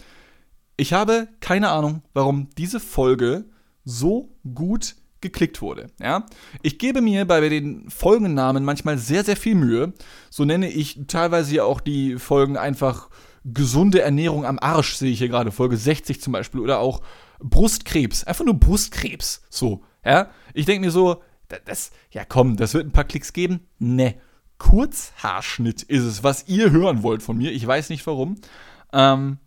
ich 0.75 0.93
habe 0.93 1.27
keine 1.39 1.69
Ahnung, 1.69 2.01
warum 2.13 2.49
diese 2.57 2.79
Folge 2.79 3.45
so 3.85 4.35
gut 4.53 4.95
geklickt 5.21 5.61
wurde. 5.61 5.87
Ja? 5.99 6.25
Ich 6.61 6.77
gebe 6.77 7.01
mir 7.01 7.25
bei 7.25 7.47
den 7.47 7.89
Folgennamen 7.89 8.65
manchmal 8.65 8.97
sehr, 8.97 9.23
sehr 9.23 9.37
viel 9.37 9.55
Mühe. 9.55 9.93
So 10.29 10.45
nenne 10.45 10.69
ich 10.69 10.99
teilweise 11.07 11.55
ja 11.55 11.63
auch 11.63 11.79
die 11.79 12.17
Folgen 12.19 12.57
einfach 12.57 13.09
gesunde 13.45 14.01
Ernährung 14.01 14.45
am 14.45 14.59
Arsch, 14.59 14.95
sehe 14.95 15.11
ich 15.11 15.19
hier 15.19 15.29
gerade, 15.29 15.51
Folge 15.51 15.77
60 15.77 16.21
zum 16.21 16.33
Beispiel. 16.33 16.61
Oder 16.61 16.79
auch 16.79 17.01
Brustkrebs. 17.39 18.23
Einfach 18.23 18.45
nur 18.45 18.59
Brustkrebs. 18.59 19.43
So, 19.49 19.83
ja. 20.05 20.29
Ich 20.53 20.65
denke 20.65 20.85
mir 20.85 20.91
so, 20.91 21.21
das, 21.65 21.91
ja 22.11 22.25
komm, 22.25 22.55
das 22.57 22.73
wird 22.73 22.85
ein 22.85 22.91
paar 22.91 23.03
Klicks 23.03 23.33
geben. 23.33 23.61
Ne. 23.79 24.15
Kurzhaarschnitt 24.57 25.83
ist 25.83 26.03
es, 26.03 26.23
was 26.23 26.47
ihr 26.47 26.71
hören 26.71 27.03
wollt 27.03 27.21
von 27.21 27.37
mir. 27.37 27.51
Ich 27.51 27.65
weiß 27.65 27.89
nicht 27.89 28.05
warum. 28.07 28.35
Ähm, 28.93 29.39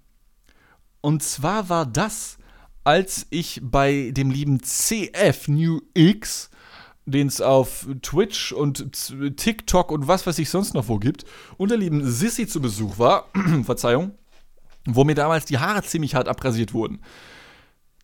und 1.01 1.23
zwar 1.23 1.69
war 1.69 1.87
das, 1.87 2.37
als 2.85 3.27
ich 3.31 3.61
bei 3.63 4.11
dem 4.13 4.31
lieben 4.31 4.61
CF 4.63 5.49
New 5.49 5.81
X, 5.95 6.51
den 7.07 7.29
es 7.29 7.41
auf 7.41 7.87
Twitch 8.03 8.53
und 8.53 8.93
TikTok 9.37 9.93
und 9.93 10.09
was 10.09 10.27
weiß 10.27 10.39
ich 10.39 10.51
sonst 10.51 10.75
noch 10.75 10.89
wo 10.89 10.99
gibt, 10.99 11.25
und 11.57 11.71
der 11.71 11.79
lieben 11.79 12.05
Sissy 12.05 12.47
zu 12.47 12.61
Besuch 12.61 12.99
war, 12.99 13.29
Verzeihung, 13.65 14.13
wo 14.85 15.05
mir 15.05 15.15
damals 15.15 15.45
die 15.45 15.59
Haare 15.59 15.83
ziemlich 15.83 16.15
hart 16.15 16.29
abrasiert 16.29 16.75
wurden. 16.75 17.01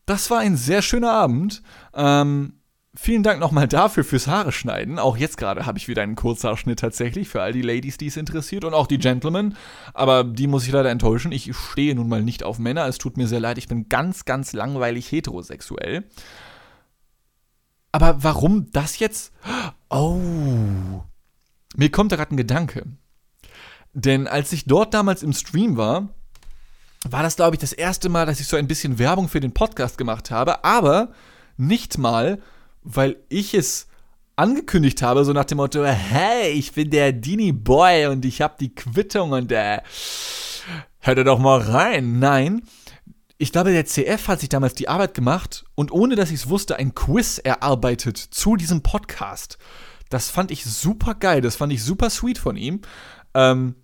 Das 0.06 0.30
war 0.30 0.40
ein 0.40 0.56
sehr 0.56 0.82
schöner 0.82 1.12
Abend. 1.12 1.62
Ähm, 1.94 2.54
vielen 2.94 3.22
Dank 3.22 3.40
nochmal 3.40 3.68
dafür 3.68 4.04
fürs 4.04 4.26
Haare 4.26 4.52
schneiden. 4.52 4.98
Auch 4.98 5.16
jetzt 5.16 5.36
gerade 5.36 5.64
habe 5.64 5.78
ich 5.78 5.88
wieder 5.88 6.02
einen 6.02 6.16
Kurzhaarschnitt 6.16 6.80
tatsächlich 6.80 7.28
für 7.28 7.42
all 7.42 7.52
die 7.52 7.62
Ladies, 7.62 7.98
die 7.98 8.08
es 8.08 8.16
interessiert 8.16 8.64
und 8.64 8.74
auch 8.74 8.86
die 8.86 8.98
Gentlemen. 8.98 9.56
Aber 9.94 10.24
die 10.24 10.48
muss 10.48 10.66
ich 10.66 10.72
leider 10.72 10.90
enttäuschen. 10.90 11.32
Ich 11.32 11.54
stehe 11.56 11.94
nun 11.94 12.08
mal 12.08 12.22
nicht 12.22 12.42
auf 12.42 12.58
Männer. 12.58 12.86
Es 12.86 12.98
tut 12.98 13.16
mir 13.16 13.28
sehr 13.28 13.40
leid. 13.40 13.58
Ich 13.58 13.68
bin 13.68 13.88
ganz, 13.88 14.24
ganz 14.24 14.52
langweilig 14.52 15.10
heterosexuell. 15.10 16.04
Aber 17.92 18.22
warum 18.24 18.70
das 18.72 18.98
jetzt? 18.98 19.32
Oh. 19.90 21.02
Mir 21.76 21.90
kommt 21.90 22.12
da 22.12 22.16
gerade 22.16 22.34
ein 22.34 22.38
Gedanke. 22.38 22.86
Denn 23.92 24.26
als 24.26 24.52
ich 24.52 24.64
dort 24.64 24.94
damals 24.94 25.22
im 25.22 25.34
Stream 25.34 25.76
war, 25.76 26.08
war 27.08 27.22
das, 27.22 27.36
glaube 27.36 27.56
ich, 27.56 27.60
das 27.60 27.72
erste 27.72 28.08
Mal, 28.08 28.26
dass 28.26 28.40
ich 28.40 28.46
so 28.46 28.56
ein 28.56 28.68
bisschen 28.68 28.98
Werbung 28.98 29.28
für 29.28 29.40
den 29.40 29.52
Podcast 29.52 29.98
gemacht 29.98 30.30
habe, 30.30 30.64
aber 30.64 31.12
nicht 31.56 31.98
mal, 31.98 32.40
weil 32.82 33.16
ich 33.28 33.54
es 33.54 33.88
angekündigt 34.36 35.02
habe, 35.02 35.24
so 35.24 35.32
nach 35.32 35.44
dem 35.44 35.58
Motto, 35.58 35.84
hey, 35.84 36.50
ich 36.50 36.72
bin 36.72 36.90
der 36.90 37.12
Dini 37.12 37.52
Boy 37.52 38.06
und 38.06 38.24
ich 38.24 38.40
habe 38.40 38.54
die 38.58 38.74
Quittung 38.74 39.32
und 39.32 39.52
äh, 39.52 39.80
hört 41.00 41.26
doch 41.26 41.38
mal 41.38 41.60
rein. 41.60 42.18
Nein, 42.18 42.62
ich 43.42 43.50
glaube, 43.50 43.72
der 43.72 43.84
CF 43.84 44.28
hat 44.28 44.38
sich 44.38 44.50
damals 44.50 44.74
die 44.74 44.88
Arbeit 44.88 45.14
gemacht 45.14 45.64
und 45.74 45.90
ohne 45.90 46.14
dass 46.14 46.30
ich 46.30 46.36
es 46.36 46.48
wusste, 46.48 46.76
ein 46.76 46.94
Quiz 46.94 47.38
erarbeitet 47.38 48.16
zu 48.16 48.54
diesem 48.54 48.84
Podcast. 48.84 49.58
Das 50.10 50.30
fand 50.30 50.52
ich 50.52 50.64
super 50.64 51.16
geil, 51.16 51.40
das 51.40 51.56
fand 51.56 51.72
ich 51.72 51.82
super 51.82 52.08
sweet 52.08 52.38
von 52.38 52.54
ihm. 52.54 52.82
Ähm, 53.34 53.74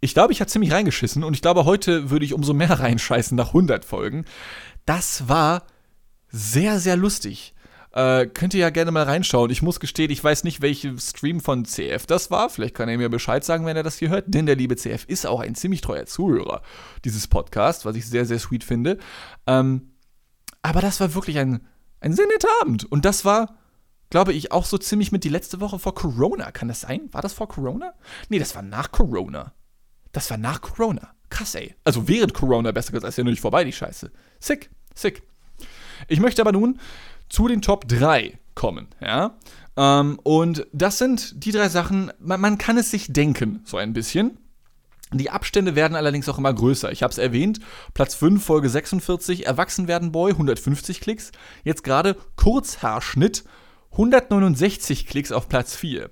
ich 0.00 0.12
glaube, 0.12 0.34
ich 0.34 0.40
habe 0.40 0.50
ziemlich 0.50 0.72
reingeschissen 0.72 1.24
und 1.24 1.32
ich 1.32 1.40
glaube, 1.40 1.64
heute 1.64 2.10
würde 2.10 2.26
ich 2.26 2.34
umso 2.34 2.52
mehr 2.52 2.68
reinscheißen 2.80 3.34
nach 3.34 3.48
100 3.48 3.86
Folgen. 3.86 4.26
Das 4.84 5.26
war 5.26 5.62
sehr, 6.28 6.78
sehr 6.78 6.98
lustig. 6.98 7.54
Äh, 7.92 8.26
könnt 8.26 8.54
ihr 8.54 8.60
ja 8.60 8.70
gerne 8.70 8.90
mal 8.90 9.04
reinschauen. 9.04 9.50
Ich 9.50 9.62
muss 9.62 9.80
gestehen, 9.80 10.10
ich 10.10 10.22
weiß 10.22 10.44
nicht, 10.44 10.60
welche 10.60 10.98
Stream 10.98 11.40
von 11.40 11.64
CF 11.64 12.06
das 12.06 12.30
war. 12.30 12.50
Vielleicht 12.50 12.74
kann 12.74 12.88
er 12.88 12.98
mir 12.98 13.08
Bescheid 13.08 13.44
sagen, 13.44 13.64
wenn 13.64 13.76
er 13.76 13.82
das 13.82 13.98
hier 13.98 14.10
hört. 14.10 14.26
Denn 14.28 14.46
der 14.46 14.56
liebe 14.56 14.76
CF 14.76 15.04
ist 15.06 15.26
auch 15.26 15.40
ein 15.40 15.54
ziemlich 15.54 15.80
treuer 15.80 16.06
Zuhörer 16.06 16.62
dieses 17.04 17.26
Podcasts, 17.28 17.84
was 17.84 17.96
ich 17.96 18.06
sehr, 18.06 18.26
sehr 18.26 18.38
sweet 18.38 18.64
finde. 18.64 18.98
Ähm, 19.46 19.92
aber 20.62 20.80
das 20.80 21.00
war 21.00 21.14
wirklich 21.14 21.38
ein, 21.38 21.66
ein 22.00 22.12
sehr 22.12 22.26
netter 22.26 22.48
Abend. 22.60 22.90
Und 22.90 23.04
das 23.04 23.24
war, 23.24 23.56
glaube 24.10 24.32
ich, 24.34 24.52
auch 24.52 24.66
so 24.66 24.76
ziemlich 24.76 25.10
mit 25.10 25.24
die 25.24 25.30
letzte 25.30 25.60
Woche 25.60 25.78
vor 25.78 25.94
Corona. 25.94 26.50
Kann 26.50 26.68
das 26.68 26.82
sein? 26.82 27.08
War 27.12 27.22
das 27.22 27.32
vor 27.32 27.48
Corona? 27.48 27.94
Nee, 28.28 28.38
das 28.38 28.54
war 28.54 28.62
nach 28.62 28.92
Corona. 28.92 29.54
Das 30.12 30.30
war 30.30 30.36
nach 30.36 30.60
Corona. 30.60 31.14
Krass, 31.30 31.54
ey. 31.54 31.74
Also 31.84 32.06
während 32.08 32.34
Corona, 32.34 32.72
besser 32.72 32.92
gesagt, 32.92 33.08
ist 33.08 33.18
ja 33.18 33.24
noch 33.24 33.30
nicht 33.30 33.40
vorbei, 33.40 33.64
die 33.64 33.72
Scheiße. 33.72 34.10
Sick, 34.40 34.70
sick. 34.94 35.22
Ich 36.06 36.20
möchte 36.20 36.40
aber 36.42 36.52
nun 36.52 36.78
zu 37.28 37.48
den 37.48 37.62
Top 37.62 37.88
3 37.88 38.38
kommen, 38.54 38.88
ja. 39.00 39.36
Ähm, 39.76 40.18
und 40.24 40.66
das 40.72 40.98
sind 40.98 41.44
die 41.44 41.52
drei 41.52 41.68
Sachen, 41.68 42.12
man, 42.18 42.40
man 42.40 42.58
kann 42.58 42.76
es 42.76 42.90
sich 42.90 43.12
denken, 43.12 43.60
so 43.64 43.76
ein 43.76 43.92
bisschen. 43.92 44.38
Die 45.12 45.30
Abstände 45.30 45.74
werden 45.74 45.96
allerdings 45.96 46.28
auch 46.28 46.36
immer 46.36 46.52
größer. 46.52 46.92
Ich 46.92 47.02
habe 47.02 47.12
es 47.12 47.18
erwähnt, 47.18 47.60
Platz 47.94 48.14
5, 48.14 48.44
Folge 48.44 48.68
46, 48.68 49.46
Erwachsen 49.46 49.88
werden 49.88 50.12
Boy, 50.12 50.32
150 50.32 51.00
Klicks. 51.00 51.32
Jetzt 51.64 51.82
gerade 51.82 52.16
Kurzhaarschnitt, 52.36 53.44
169 53.92 55.06
Klicks 55.06 55.32
auf 55.32 55.48
Platz 55.48 55.74
4. 55.76 56.10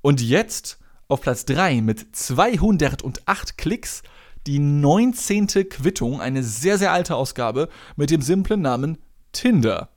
Und 0.00 0.22
jetzt 0.22 0.78
auf 1.08 1.20
Platz 1.20 1.44
3 1.44 1.82
mit 1.82 2.16
208 2.16 3.58
Klicks 3.58 4.02
die 4.46 4.58
19. 4.58 5.48
Quittung, 5.68 6.22
eine 6.22 6.42
sehr, 6.42 6.78
sehr 6.78 6.92
alte 6.92 7.16
Ausgabe 7.16 7.68
mit 7.96 8.10
dem 8.10 8.22
simplen 8.22 8.62
Namen 8.62 8.96
Tinder. 9.32 9.89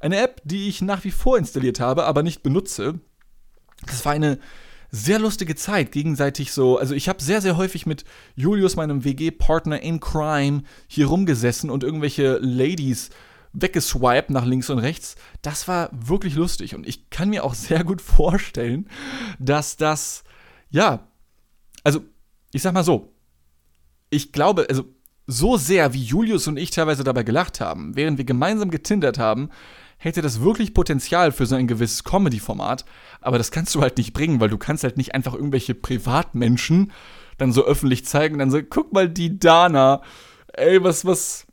Eine 0.00 0.18
App, 0.18 0.40
die 0.44 0.68
ich 0.68 0.82
nach 0.82 1.04
wie 1.04 1.10
vor 1.10 1.38
installiert 1.38 1.80
habe, 1.80 2.04
aber 2.04 2.22
nicht 2.22 2.42
benutze. 2.42 3.00
Das 3.86 4.04
war 4.04 4.12
eine 4.12 4.38
sehr 4.90 5.18
lustige 5.18 5.56
Zeit, 5.56 5.92
gegenseitig 5.92 6.52
so. 6.52 6.78
Also 6.78 6.94
ich 6.94 7.08
habe 7.08 7.22
sehr, 7.22 7.40
sehr 7.40 7.56
häufig 7.56 7.84
mit 7.84 8.04
Julius, 8.36 8.76
meinem 8.76 9.04
WG-Partner 9.04 9.80
in 9.80 10.00
Crime, 10.00 10.62
hier 10.86 11.06
rumgesessen 11.06 11.70
und 11.70 11.82
irgendwelche 11.82 12.38
Ladies 12.38 13.10
weggeswiped 13.52 14.30
nach 14.30 14.44
links 14.44 14.70
und 14.70 14.78
rechts. 14.78 15.16
Das 15.42 15.68
war 15.68 15.90
wirklich 15.92 16.34
lustig 16.34 16.74
und 16.74 16.86
ich 16.86 17.10
kann 17.10 17.30
mir 17.30 17.44
auch 17.44 17.54
sehr 17.54 17.84
gut 17.84 18.00
vorstellen, 18.00 18.88
dass 19.38 19.76
das 19.76 20.24
ja, 20.70 21.06
also 21.84 22.00
ich 22.52 22.62
sag 22.62 22.74
mal 22.74 22.82
so, 22.82 23.14
ich 24.10 24.32
glaube, 24.32 24.66
also 24.68 24.84
so 25.26 25.56
sehr 25.56 25.94
wie 25.94 26.02
Julius 26.02 26.46
und 26.48 26.58
ich 26.58 26.70
teilweise 26.70 27.04
dabei 27.04 27.22
gelacht 27.22 27.60
haben, 27.60 27.96
während 27.96 28.18
wir 28.18 28.24
gemeinsam 28.24 28.70
getindert 28.70 29.18
haben, 29.18 29.50
hätte 29.96 30.22
das 30.22 30.42
wirklich 30.42 30.74
Potenzial 30.74 31.32
für 31.32 31.46
so 31.46 31.54
ein 31.54 31.66
gewisses 31.66 32.04
Comedy-Format, 32.04 32.84
aber 33.20 33.38
das 33.38 33.50
kannst 33.50 33.74
du 33.74 33.80
halt 33.80 33.96
nicht 33.96 34.12
bringen, 34.12 34.40
weil 34.40 34.50
du 34.50 34.58
kannst 34.58 34.84
halt 34.84 34.96
nicht 34.96 35.14
einfach 35.14 35.34
irgendwelche 35.34 35.74
Privatmenschen 35.74 36.92
dann 37.38 37.52
so 37.52 37.64
öffentlich 37.64 38.04
zeigen 38.04 38.34
und 38.34 38.38
dann 38.40 38.50
so, 38.50 38.60
guck 38.62 38.92
mal 38.92 39.08
die 39.08 39.38
Dana, 39.38 40.02
ey, 40.52 40.82
was, 40.82 41.04
was, 41.04 41.46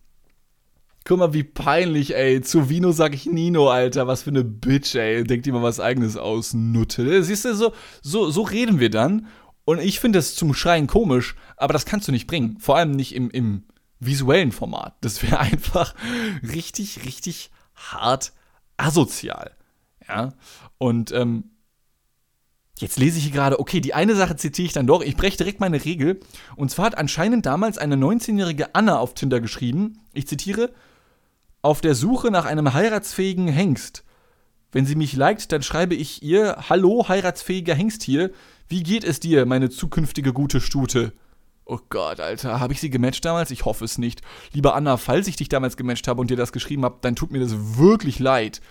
guck 1.06 1.20
mal 1.20 1.34
wie 1.34 1.44
peinlich, 1.44 2.16
ey, 2.16 2.42
zu 2.42 2.70
Vino 2.70 2.92
sag 2.92 3.16
ich 3.16 3.26
Nino, 3.26 3.70
Alter, 3.70 4.06
was 4.08 4.24
für 4.24 4.30
eine 4.30 4.44
Bitch, 4.44 4.96
ey, 4.96 5.24
denkt 5.24 5.48
mal 5.48 5.64
was 5.64 5.80
eigenes 5.80 6.18
aus, 6.18 6.54
Nutte. 6.54 7.24
Siehst 7.24 7.46
du, 7.46 7.56
so, 7.56 7.74
so, 8.02 8.30
so 8.30 8.42
reden 8.42 8.80
wir 8.80 8.90
dann 8.90 9.28
und 9.66 9.80
ich 9.80 10.00
finde 10.00 10.20
das 10.20 10.36
zum 10.36 10.54
Schreien 10.54 10.88
komisch, 10.88 11.36
aber 11.58 11.74
das 11.74 11.86
kannst 11.86 12.08
du 12.08 12.12
nicht 12.12 12.28
bringen. 12.28 12.58
Vor 12.60 12.78
allem 12.78 12.92
nicht 12.92 13.16
im, 13.16 13.30
im 13.30 13.64
visuellen 14.00 14.52
Format. 14.52 14.96
Das 15.02 15.22
wäre 15.24 15.40
einfach 15.40 15.96
richtig, 16.42 17.06
richtig 17.06 17.52
hart 17.76 18.34
asozial. 18.78 19.52
Ja. 20.08 20.34
Und 20.78 21.12
ähm, 21.12 21.52
Jetzt 22.82 22.98
lese 22.98 23.20
ich 23.20 23.26
hier 23.26 23.34
gerade, 23.34 23.60
okay, 23.60 23.80
die 23.80 23.94
eine 23.94 24.16
Sache 24.16 24.36
zitiere 24.36 24.66
ich 24.66 24.74
dann 24.74 24.88
doch. 24.88 25.02
Ich 25.02 25.16
breche 25.16 25.38
direkt 25.38 25.60
meine 25.60 25.86
Regel. 25.86 26.20
Und 26.56 26.72
zwar 26.72 26.86
hat 26.86 26.98
anscheinend 26.98 27.46
damals 27.46 27.78
eine 27.78 27.96
19-jährige 27.96 28.74
Anna 28.74 28.98
auf 28.98 29.14
Tinder 29.14 29.40
geschrieben, 29.40 30.00
ich 30.14 30.28
zitiere, 30.28 30.72
auf 31.62 31.82
der 31.82 31.94
Suche 31.94 32.32
nach 32.32 32.46
einem 32.46 32.74
heiratsfähigen 32.74 33.48
Hengst. 33.48 34.04
Wenn 34.72 34.88
sie 34.88 34.96
mich 34.96 35.16
liked, 35.16 35.52
dann 35.52 35.62
schreibe 35.62 35.94
ich 35.94 36.24
ihr, 36.24 36.58
hallo, 36.70 37.08
heiratsfähiger 37.08 37.76
Hengst 37.76 38.02
hier. 38.02 38.32
Wie 38.72 38.84
geht 38.84 39.04
es 39.04 39.20
dir, 39.20 39.46
meine 39.46 39.70
zukünftige 39.70 40.32
gute 40.32 40.62
Stute? 40.62 41.12
Oh 41.66 41.80
Gott, 41.90 42.22
Alter, 42.22 42.62
habe 42.62 42.72
ich 42.72 42.80
sie 42.80 42.90
gematcht 42.90 43.26
damals? 43.26 43.52
Ich 43.52 43.66
hoffe 43.66 43.84
es 43.84 43.98
nicht. 43.98 44.22
Lieber 44.54 44.76
Anna, 44.76 44.96
falls 44.96 45.28
ich 45.28 45.36
dich 45.36 45.50
damals 45.50 45.76
gematcht 45.76 46.08
habe 46.08 46.22
und 46.22 46.30
dir 46.30 46.38
das 46.38 46.54
geschrieben 46.54 46.86
habe, 46.86 47.00
dann 47.02 47.18
tut 47.18 47.34
mir 47.34 47.42
das 47.42 47.52
wirklich 47.78 48.20
leid. 48.20 48.62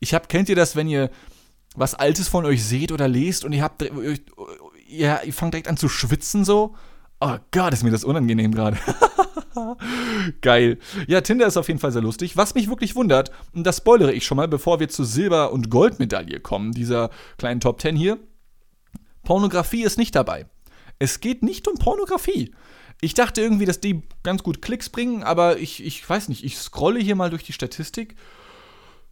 Ich 0.00 0.12
hab, 0.12 0.28
kennt 0.28 0.50
ihr 0.50 0.54
das, 0.54 0.76
wenn 0.76 0.86
ihr 0.86 1.08
was 1.74 1.94
Altes 1.94 2.28
von 2.28 2.44
euch 2.44 2.62
seht 2.62 2.92
oder 2.92 3.08
lest 3.08 3.42
und 3.42 3.54
ihr 3.54 3.62
habt, 3.62 3.80
ihr, 3.80 5.22
ihr 5.24 5.32
fangt 5.32 5.54
direkt 5.54 5.68
an 5.68 5.78
zu 5.78 5.88
schwitzen 5.88 6.44
so? 6.44 6.74
Oh 7.18 7.38
Gott, 7.50 7.72
ist 7.72 7.84
mir 7.84 7.90
das 7.90 8.04
unangenehm 8.04 8.54
gerade. 8.54 8.76
Geil. 10.42 10.78
Ja, 11.06 11.22
Tinder 11.22 11.46
ist 11.46 11.56
auf 11.56 11.68
jeden 11.68 11.80
Fall 11.80 11.92
sehr 11.92 12.02
lustig. 12.02 12.36
Was 12.36 12.54
mich 12.54 12.68
wirklich 12.68 12.96
wundert, 12.96 13.32
und 13.54 13.66
das 13.66 13.78
spoilere 13.78 14.12
ich 14.12 14.26
schon 14.26 14.36
mal, 14.36 14.46
bevor 14.46 14.78
wir 14.78 14.90
zur 14.90 15.06
Silber- 15.06 15.52
und 15.52 15.70
Goldmedaille 15.70 16.38
kommen, 16.40 16.72
dieser 16.72 17.08
kleinen 17.38 17.60
Top 17.60 17.80
10 17.80 17.96
hier. 17.96 18.18
Pornografie 19.28 19.82
ist 19.82 19.98
nicht 19.98 20.14
dabei. 20.14 20.46
Es 20.98 21.20
geht 21.20 21.42
nicht 21.42 21.68
um 21.68 21.74
Pornografie. 21.74 22.54
Ich 23.02 23.12
dachte 23.12 23.42
irgendwie, 23.42 23.66
dass 23.66 23.78
die 23.78 24.00
ganz 24.22 24.42
gut 24.42 24.62
Klicks 24.62 24.88
bringen, 24.88 25.22
aber 25.22 25.58
ich, 25.58 25.84
ich 25.84 26.08
weiß 26.08 26.30
nicht, 26.30 26.44
ich 26.46 26.56
scrolle 26.56 26.98
hier 26.98 27.14
mal 27.14 27.28
durch 27.28 27.44
die 27.44 27.52
Statistik. 27.52 28.14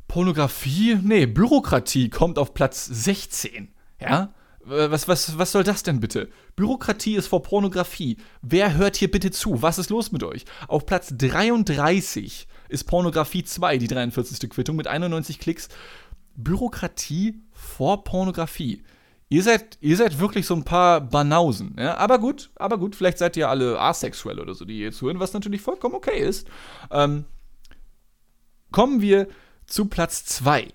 Pornografie? 0.09 0.99
Nee, 1.03 1.27
Bürokratie 1.27 2.09
kommt 2.09 2.39
auf 2.39 2.55
Platz 2.55 2.87
16. 2.87 3.69
Ja? 4.01 4.33
Was, 4.61 5.07
was, 5.07 5.37
was 5.37 5.53
soll 5.53 5.65
das 5.65 5.83
denn 5.83 6.01
bitte? 6.01 6.31
Bürokratie 6.57 7.17
ist 7.17 7.27
vor 7.27 7.43
Pornografie. 7.43 8.17
Wer 8.41 8.73
hört 8.73 8.97
hier 8.97 9.11
bitte 9.11 9.31
zu? 9.31 9.61
Was 9.61 9.79
ist 9.79 9.91
los 9.91 10.13
mit 10.13 10.23
euch? 10.23 10.47
Auf 10.67 10.87
Platz 10.87 11.13
33 11.15 12.49
ist 12.71 12.85
Pornografie 12.85 13.45
2, 13.45 13.77
die 13.77 13.89
43. 13.89 14.49
Quittung 14.49 14.77
mit 14.77 14.87
91 14.87 15.39
Klicks. 15.39 15.69
Bürokratie 16.37 17.43
vor 17.53 18.03
Pornografie. 18.03 18.83
Ihr 19.29 19.43
seid, 19.43 19.79
ihr 19.81 19.97
seid 19.97 20.21
wirklich 20.21 20.47
so 20.47 20.55
ein 20.55 20.65
paar 20.65 21.01
Banausen. 21.01 21.75
Ja? 21.79 21.97
Aber 21.97 22.19
gut, 22.19 22.51
aber 22.57 22.79
gut, 22.79 22.95
vielleicht 22.95 23.19
seid 23.19 23.37
ihr 23.37 23.49
alle 23.49 23.81
asexuell 23.81 24.39
oder 24.39 24.55
so, 24.55 24.65
die 24.65 24.77
hier 24.77 24.93
zuhören, 24.93 25.19
was 25.19 25.33
natürlich 25.33 25.61
vollkommen 25.61 25.97
okay 25.97 26.21
ist. 26.21 26.47
Ähm, 26.93 27.25
kommen 28.71 29.01
wir 29.01 29.27
zu 29.67 29.87
Platz 29.87 30.25
2. 30.27 30.69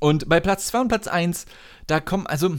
Und 0.00 0.28
bei 0.28 0.40
Platz 0.40 0.66
2 0.68 0.80
und 0.80 0.88
Platz 0.88 1.06
1, 1.06 1.44
da 1.86 2.00
kommen, 2.00 2.26
also 2.26 2.56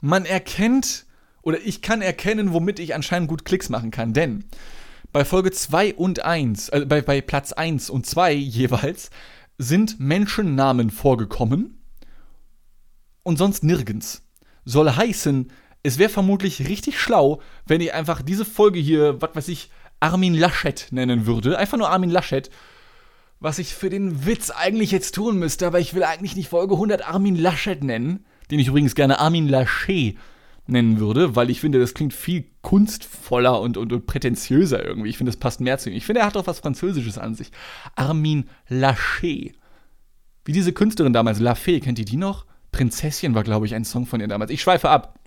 man 0.00 0.24
erkennt, 0.24 1.06
oder 1.42 1.58
ich 1.58 1.82
kann 1.82 2.00
erkennen, 2.00 2.52
womit 2.52 2.78
ich 2.78 2.94
anscheinend 2.94 3.28
gut 3.28 3.44
Klicks 3.44 3.70
machen 3.70 3.90
kann, 3.90 4.12
denn 4.12 4.44
bei 5.10 5.24
Folge 5.24 5.50
2 5.50 5.94
und 5.94 6.24
1, 6.24 6.70
also 6.70 6.86
bei, 6.86 7.02
bei 7.02 7.20
Platz 7.20 7.52
1 7.52 7.90
und 7.90 8.06
2 8.06 8.34
jeweils, 8.34 9.10
sind 9.58 9.98
Menschennamen 9.98 10.90
vorgekommen 10.90 11.81
und 13.22 13.38
sonst 13.38 13.64
nirgends. 13.64 14.22
Soll 14.64 14.90
heißen, 14.90 15.50
es 15.82 15.98
wäre 15.98 16.10
vermutlich 16.10 16.68
richtig 16.68 17.00
schlau, 17.00 17.40
wenn 17.66 17.80
ich 17.80 17.92
einfach 17.92 18.22
diese 18.22 18.44
Folge 18.44 18.78
hier, 18.78 19.20
was 19.20 19.34
weiß 19.34 19.48
ich, 19.48 19.70
Armin 20.00 20.34
Laschet 20.34 20.88
nennen 20.90 21.26
würde. 21.26 21.58
Einfach 21.58 21.78
nur 21.78 21.90
Armin 21.90 22.10
Laschet. 22.10 22.50
Was 23.40 23.58
ich 23.58 23.74
für 23.74 23.90
den 23.90 24.24
Witz 24.24 24.50
eigentlich 24.50 24.92
jetzt 24.92 25.14
tun 25.16 25.38
müsste, 25.38 25.66
aber 25.66 25.80
ich 25.80 25.94
will 25.94 26.04
eigentlich 26.04 26.36
nicht 26.36 26.48
Folge 26.48 26.74
100 26.74 27.08
Armin 27.08 27.36
Laschet 27.36 27.82
nennen. 27.82 28.24
Den 28.50 28.60
ich 28.60 28.68
übrigens 28.68 28.94
gerne 28.94 29.18
Armin 29.18 29.48
Laschet 29.48 30.16
nennen 30.66 31.00
würde, 31.00 31.34
weil 31.34 31.50
ich 31.50 31.60
finde, 31.60 31.80
das 31.80 31.94
klingt 31.94 32.14
viel 32.14 32.44
kunstvoller 32.62 33.60
und, 33.60 33.76
und, 33.76 33.92
und 33.92 34.06
prätentiöser 34.06 34.84
irgendwie. 34.84 35.08
Ich 35.08 35.18
finde, 35.18 35.32
das 35.32 35.40
passt 35.40 35.60
mehr 35.60 35.78
zu 35.78 35.90
ihm. 35.90 35.96
Ich 35.96 36.06
finde, 36.06 36.20
er 36.20 36.26
hat 36.26 36.36
auch 36.36 36.46
was 36.46 36.60
Französisches 36.60 37.18
an 37.18 37.34
sich. 37.34 37.50
Armin 37.96 38.48
Laschet. 38.68 39.54
Wie 40.44 40.52
diese 40.52 40.72
Künstlerin 40.72 41.12
damals, 41.12 41.40
La 41.40 41.54
Fee, 41.56 41.80
kennt 41.80 41.98
ihr 41.98 42.04
die 42.04 42.16
noch? 42.16 42.46
Prinzesschen 42.72 43.34
war, 43.34 43.44
glaube 43.44 43.66
ich, 43.66 43.74
ein 43.74 43.84
Song 43.84 44.06
von 44.06 44.20
ihr 44.20 44.28
damals. 44.28 44.50
Ich 44.50 44.62
schweife 44.62 44.88
ab. 44.88 45.18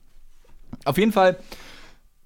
Auf 0.83 0.97
jeden 0.97 1.13
Fall, 1.13 1.37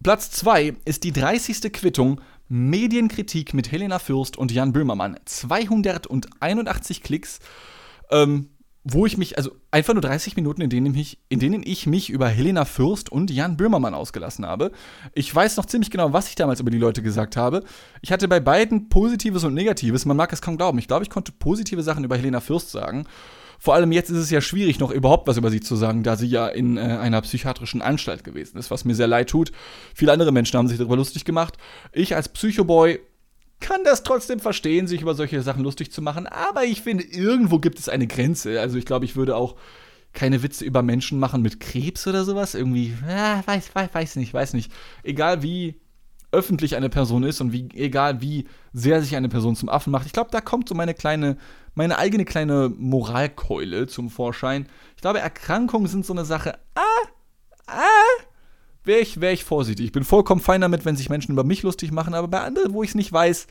Platz 0.01 0.31
2 0.31 0.75
ist 0.85 1.03
die 1.03 1.11
30. 1.11 1.71
Quittung 1.71 2.21
Medienkritik 2.47 3.53
mit 3.53 3.71
Helena 3.71 3.99
Fürst 3.99 4.37
und 4.37 4.51
Jan 4.51 4.73
Böhmermann. 4.73 5.19
281 5.25 7.03
Klicks. 7.03 7.39
Ähm, 8.09 8.49
wo 8.85 9.05
ich 9.05 9.17
mich, 9.17 9.37
also 9.37 9.51
einfach 9.71 9.93
nur 9.93 10.01
30 10.01 10.35
Minuten, 10.35 10.61
in 10.61 10.69
denen, 10.69 10.95
ich, 10.95 11.19
in 11.27 11.39
denen 11.39 11.63
ich 11.63 11.85
mich 11.85 12.09
über 12.09 12.27
Helena 12.27 12.65
Fürst 12.65 13.11
und 13.11 13.29
Jan 13.29 13.57
Böhmermann 13.57 13.93
ausgelassen 13.93 14.45
habe. 14.45 14.71
Ich 15.13 15.33
weiß 15.33 15.57
noch 15.57 15.65
ziemlich 15.65 15.91
genau, 15.91 16.13
was 16.13 16.29
ich 16.29 16.35
damals 16.35 16.61
über 16.61 16.71
die 16.71 16.77
Leute 16.77 17.03
gesagt 17.03 17.35
habe. 17.35 17.63
Ich 18.01 18.11
hatte 18.11 18.27
bei 18.27 18.39
beiden 18.39 18.89
Positives 18.89 19.43
und 19.43 19.53
Negatives, 19.53 20.05
man 20.05 20.17
mag 20.17 20.31
es 20.31 20.41
kaum 20.41 20.57
glauben. 20.57 20.79
Ich 20.79 20.87
glaube, 20.87 21.03
ich 21.03 21.09
konnte 21.09 21.33
positive 21.33 21.83
Sachen 21.83 22.03
über 22.03 22.15
Helena 22.15 22.39
Fürst 22.39 22.71
sagen. 22.71 23.05
Vor 23.59 23.75
allem 23.75 23.91
jetzt 23.91 24.09
ist 24.09 24.17
es 24.17 24.29
ja 24.29 24.41
schwierig, 24.41 24.79
noch 24.79 24.91
überhaupt 24.91 25.27
was 25.27 25.37
über 25.37 25.51
sie 25.51 25.59
zu 25.59 25.75
sagen, 25.75 26.01
da 26.01 26.15
sie 26.15 26.27
ja 26.27 26.47
in 26.47 26.77
äh, 26.77 26.81
einer 26.81 27.21
psychiatrischen 27.21 27.81
Anstalt 27.81 28.23
gewesen 28.23 28.57
ist, 28.57 28.71
was 28.71 28.85
mir 28.85 28.95
sehr 28.95 29.07
leid 29.07 29.29
tut. 29.29 29.51
Viele 29.93 30.13
andere 30.13 30.31
Menschen 30.31 30.57
haben 30.57 30.67
sich 30.67 30.77
darüber 30.77 30.95
lustig 30.95 31.25
gemacht. 31.25 31.57
Ich 31.91 32.15
als 32.15 32.29
Psychoboy 32.29 32.99
kann 33.59 33.83
das 33.83 34.03
trotzdem 34.03 34.39
verstehen, 34.39 34.87
sich 34.87 35.01
über 35.01 35.13
solche 35.13 35.41
Sachen 35.41 35.63
lustig 35.63 35.91
zu 35.91 36.01
machen, 36.01 36.25
aber 36.25 36.63
ich 36.63 36.81
finde, 36.81 37.03
irgendwo 37.03 37.59
gibt 37.59 37.77
es 37.77 37.89
eine 37.89 38.07
Grenze. 38.07 38.61
Also 38.61 38.77
ich 38.77 38.85
glaube, 38.85 39.03
ich 39.03 39.17
würde 39.17 39.35
auch 39.35 39.55
keine 40.13 40.41
Witze 40.41 40.65
über 40.65 40.81
Menschen 40.81 41.19
machen 41.19 41.41
mit 41.41 41.59
Krebs 41.59 42.07
oder 42.07 42.23
sowas. 42.23 42.55
Irgendwie, 42.55 42.93
äh, 43.07 43.45
weiß, 43.45 43.75
weiß, 43.75 43.89
weiß 43.93 44.15
nicht, 44.15 44.33
weiß 44.33 44.53
nicht. 44.53 44.71
Egal 45.03 45.43
wie 45.43 45.75
öffentlich 46.31 46.75
eine 46.75 46.89
Person 46.89 47.23
ist 47.23 47.41
und 47.41 47.51
wie, 47.51 47.69
egal 47.73 48.21
wie 48.21 48.47
sehr 48.73 49.01
sich 49.01 49.15
eine 49.15 49.29
Person 49.29 49.55
zum 49.55 49.69
Affen 49.69 49.91
macht. 49.91 50.05
Ich 50.05 50.13
glaube, 50.13 50.29
da 50.31 50.41
kommt 50.41 50.69
so 50.69 50.75
meine 50.75 50.93
kleine, 50.93 51.37
meine 51.73 51.97
eigene 51.97 52.25
kleine 52.25 52.69
Moralkeule 52.69 53.87
zum 53.87 54.09
Vorschein. 54.09 54.67
Ich 54.95 55.01
glaube, 55.01 55.19
Erkrankungen 55.19 55.87
sind 55.87 56.05
so 56.05 56.13
eine 56.13 56.25
Sache. 56.25 56.59
Ah, 56.75 57.07
ah, 57.67 58.23
wäre 58.83 58.99
ich, 58.99 59.21
wär 59.21 59.33
ich 59.33 59.43
vorsichtig. 59.43 59.87
Ich 59.87 59.91
bin 59.91 60.03
vollkommen 60.03 60.41
fein 60.41 60.61
damit, 60.61 60.85
wenn 60.85 60.95
sich 60.95 61.09
Menschen 61.09 61.31
über 61.31 61.43
mich 61.43 61.63
lustig 61.63 61.91
machen, 61.91 62.13
aber 62.13 62.27
bei 62.27 62.41
anderen, 62.41 62.73
wo 62.73 62.83
ich 62.83 62.89
es 62.89 62.95
nicht 62.95 63.11
weiß, 63.11 63.47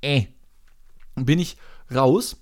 äh, 0.00 0.26
bin 1.16 1.38
ich 1.38 1.56
raus. 1.94 2.36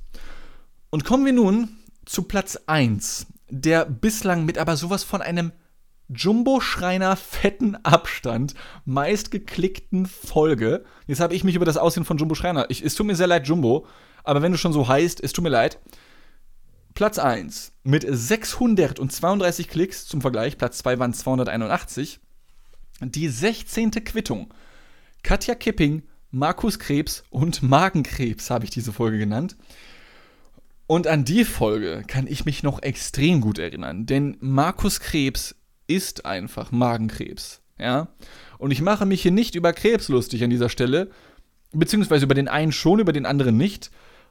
Und 0.90 1.04
kommen 1.04 1.24
wir 1.24 1.32
nun 1.32 1.68
zu 2.04 2.24
Platz 2.24 2.58
1, 2.66 3.26
der 3.48 3.84
bislang 3.86 4.44
mit 4.44 4.58
aber 4.58 4.76
sowas 4.76 5.04
von 5.04 5.22
einem 5.22 5.52
Jumbo-Schreiner 6.14 7.16
fetten 7.16 7.76
Abstand 7.84 8.54
meistgeklickten 8.84 10.06
Folge. 10.06 10.84
Jetzt 11.06 11.20
habe 11.20 11.34
ich 11.34 11.44
mich 11.44 11.54
über 11.54 11.64
das 11.64 11.76
Aussehen 11.76 12.04
von 12.04 12.18
Jumbo 12.18 12.34
Schreiner. 12.34 12.66
Ich, 12.68 12.82
es 12.82 12.94
tut 12.94 13.06
mir 13.06 13.16
sehr 13.16 13.26
leid, 13.26 13.46
Jumbo, 13.46 13.86
aber 14.24 14.42
wenn 14.42 14.52
du 14.52 14.58
schon 14.58 14.72
so 14.72 14.88
heißt, 14.88 15.22
es 15.22 15.32
tut 15.32 15.44
mir 15.44 15.50
leid. 15.50 15.78
Platz 16.94 17.18
1 17.18 17.72
mit 17.84 18.06
632 18.08 19.68
Klicks 19.68 20.06
zum 20.06 20.20
Vergleich, 20.20 20.58
Platz 20.58 20.78
2 20.78 20.98
waren 20.98 21.14
281. 21.14 22.20
Die 23.00 23.28
16. 23.28 23.90
Quittung. 23.90 24.52
Katja 25.22 25.54
Kipping, 25.54 26.02
Markus 26.30 26.78
Krebs 26.78 27.24
und 27.30 27.62
Magenkrebs 27.62 28.50
habe 28.50 28.64
ich 28.64 28.70
diese 28.70 28.92
Folge 28.92 29.18
genannt. 29.18 29.56
Und 30.86 31.06
an 31.06 31.24
die 31.24 31.44
Folge 31.44 32.04
kann 32.06 32.26
ich 32.26 32.44
mich 32.44 32.62
noch 32.62 32.82
extrem 32.82 33.40
gut 33.40 33.58
erinnern, 33.58 34.04
denn 34.04 34.36
Markus 34.40 35.00
Krebs 35.00 35.54
ist 35.94 36.26
einfach 36.26 36.70
Magenkrebs. 36.70 37.62
Ja? 37.78 38.08
Und 38.58 38.70
ich 38.70 38.80
mache 38.80 39.06
mich 39.06 39.22
hier 39.22 39.30
nicht 39.30 39.54
über 39.54 39.72
Krebs 39.72 40.08
lustig 40.08 40.44
an 40.44 40.50
dieser 40.50 40.68
Stelle, 40.68 41.10
beziehungsweise 41.72 42.24
über 42.24 42.34
den 42.34 42.48
einen 42.48 42.72
schon, 42.72 43.00
über 43.00 43.12
den 43.12 43.26
anderen 43.26 43.56
nicht, 43.56 43.90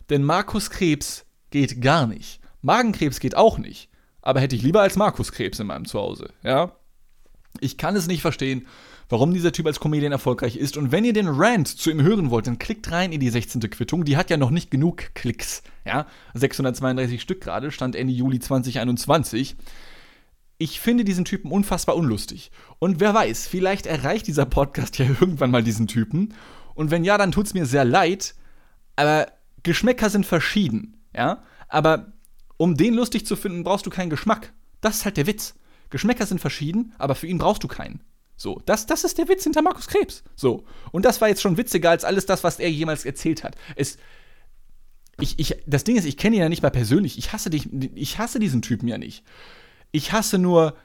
denn 0.10 0.24
Markus 0.24 0.70
Krebs 0.70 1.26
geht 1.50 1.82
gar 1.82 2.08
nicht. 2.08 2.40
Magenkrebs 2.62 3.20
geht 3.20 3.36
auch 3.36 3.58
nicht, 3.58 3.90
aber 4.22 4.40
hätte 4.40 4.56
ich 4.56 4.62
lieber 4.62 4.82
als 4.82 4.96
Markus 4.96 5.32
Krebs 5.32 5.60
in 5.60 5.68
meinem 5.68 5.86
Zuhause, 5.86 6.30
ja? 6.44 6.74
Ich 7.60 7.78
kann 7.78 7.98
es 7.98 8.08
nicht 8.08 8.22
verstehen, 8.22 8.66
warum 9.12 9.34
dieser 9.34 9.52
Typ 9.52 9.68
als 9.68 9.80
Comedian 9.80 10.14
erfolgreich 10.14 10.56
ist. 10.56 10.78
Und 10.78 10.92
wenn 10.92 11.04
ihr 11.04 11.12
den 11.12 11.28
Rant 11.28 11.68
zu 11.68 11.92
ihm 11.92 12.02
hören 12.02 12.30
wollt, 12.30 12.48
dann 12.48 12.60
klickt 12.60 12.90
rein 12.92 13.12
in 13.12 13.20
die 13.20 13.30
16. 13.30 13.60
Quittung. 13.70 14.06
Die 14.06 14.16
hat 14.16 14.30
ja 14.30 14.38
noch 14.38 14.52
nicht 14.52 14.72
genug 14.72 15.14
Klicks. 15.14 15.64
Ja, 15.86 16.08
632 16.34 17.22
Stück 17.22 17.42
gerade, 17.42 17.72
stand 17.72 17.96
Ende 17.96 18.14
Juli 18.14 18.40
2021. 18.40 19.58
Ich 20.62 20.80
finde 20.80 21.04
diesen 21.04 21.26
Typen 21.26 21.52
unfassbar 21.52 21.96
unlustig. 21.96 22.52
Und 22.78 23.00
wer 23.00 23.16
weiß, 23.16 23.48
vielleicht 23.48 23.88
erreicht 23.88 24.28
dieser 24.28 24.46
Podcast 24.46 25.00
ja 25.00 25.06
irgendwann 25.20 25.50
mal 25.50 25.64
diesen 25.64 25.88
Typen. 25.88 26.36
Und 26.76 26.92
wenn 26.92 27.04
ja, 27.04 27.18
dann 27.18 27.32
tut 27.32 27.48
es 27.48 27.56
mir 27.56 27.66
sehr 27.66 27.84
leid. 27.84 28.36
Aber 28.96 29.26
Geschmäcker 29.64 30.12
sind 30.12 30.24
verschieden. 30.24 31.02
Ja, 31.16 31.42
aber 31.68 32.14
um 32.58 32.78
den 32.78 32.94
lustig 32.94 33.26
zu 33.26 33.36
finden, 33.36 33.64
brauchst 33.64 33.88
du 33.88 33.90
keinen 33.90 34.12
Geschmack. 34.12 34.54
Das 34.82 34.98
ist 34.98 35.06
halt 35.06 35.18
der 35.18 35.26
Witz. 35.26 35.56
Geschmäcker 35.90 36.28
sind 36.28 36.40
verschieden, 36.40 36.94
aber 37.00 37.16
für 37.16 37.26
ihn 37.26 37.40
brauchst 37.40 37.64
du 37.64 37.68
keinen. 37.68 38.04
So, 38.38 38.62
das, 38.68 38.86
das 38.86 39.04
ist 39.04 39.18
der 39.18 39.30
Witz 39.30 39.44
hinter 39.44 39.64
Markus 39.64 39.88
Krebs. 39.88 40.24
So. 40.36 40.66
Und 40.92 41.06
das 41.06 41.22
war 41.22 41.28
jetzt 41.28 41.42
schon 41.42 41.58
witziger 41.58 41.90
als 41.90 42.04
alles 42.04 42.28
das, 42.28 42.44
was 42.44 42.60
er 42.60 42.70
jemals 42.70 43.04
erzählt 43.04 43.44
hat. 43.44 43.56
Es, 43.76 43.98
ich, 45.20 45.40
ich, 45.40 45.58
das 45.66 45.84
Ding 45.84 45.96
ist, 45.96 46.06
ich 46.06 46.18
kenne 46.18 46.36
ihn 46.36 46.42
ja 46.44 46.50
nicht 46.50 46.62
mal 46.62 46.70
persönlich. 46.70 47.18
Ich 47.18 47.34
hasse, 47.34 47.50
dich, 47.50 47.68
ich 47.96 48.20
hasse 48.20 48.38
diesen 48.38 48.62
Typen 48.62 48.88
ja 48.88 49.00
nicht. 49.00 49.24
Ich 49.92 50.12
hasse 50.12 50.38
nur 50.38 50.76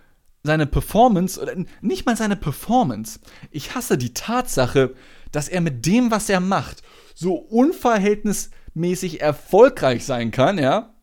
seine 0.42 0.66
Performance, 0.66 1.40
oder 1.40 1.54
nicht 1.80 2.06
mal 2.06 2.16
seine 2.16 2.36
Performance. 2.36 3.20
Ich 3.50 3.74
hasse 3.74 3.98
die 3.98 4.14
Tatsache, 4.14 4.94
dass 5.32 5.48
er 5.48 5.60
mit 5.60 5.86
dem, 5.86 6.10
was 6.10 6.28
er 6.28 6.40
macht, 6.40 6.82
so 7.14 7.34
unverhältnismäßig 7.34 9.20
erfolgreich 9.20 10.04
sein 10.04 10.30
kann, 10.30 10.58
ja. 10.58 10.94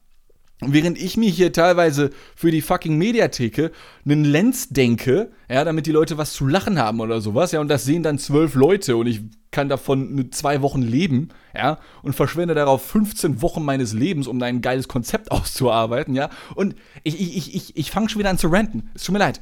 Während 0.71 0.97
ich 0.97 1.17
mir 1.17 1.29
hier 1.29 1.51
teilweise 1.51 2.11
für 2.35 2.51
die 2.51 2.61
fucking 2.61 2.97
Mediatheke 2.97 3.71
einen 4.05 4.23
Lens 4.23 4.69
denke, 4.69 5.31
ja, 5.49 5.63
damit 5.65 5.85
die 5.87 5.91
Leute 5.91 6.17
was 6.17 6.33
zu 6.33 6.47
lachen 6.47 6.79
haben 6.79 6.99
oder 6.99 7.19
sowas, 7.21 7.51
ja, 7.51 7.59
und 7.59 7.67
das 7.67 7.85
sehen 7.85 8.03
dann 8.03 8.19
zwölf 8.19 8.55
Leute 8.55 8.95
und 8.95 9.07
ich 9.07 9.21
kann 9.51 9.69
davon 9.69 10.29
zwei 10.31 10.61
Wochen 10.61 10.81
leben, 10.81 11.29
ja, 11.55 11.77
und 12.01 12.13
verschwende 12.13 12.55
darauf 12.55 12.85
15 12.85 13.41
Wochen 13.41 13.63
meines 13.63 13.93
Lebens, 13.93 14.27
um 14.27 14.41
ein 14.41 14.61
geiles 14.61 14.87
Konzept 14.87 15.31
auszuarbeiten, 15.31 16.15
ja, 16.15 16.29
und 16.55 16.75
ich, 17.03 17.19
ich, 17.19 17.55
ich, 17.55 17.77
ich, 17.77 17.91
fange 17.91 18.09
schon 18.09 18.19
wieder 18.19 18.29
an 18.29 18.37
zu 18.37 18.47
ranten. 18.47 18.89
Es 18.93 19.03
tut 19.03 19.13
mir 19.13 19.19
leid. 19.19 19.39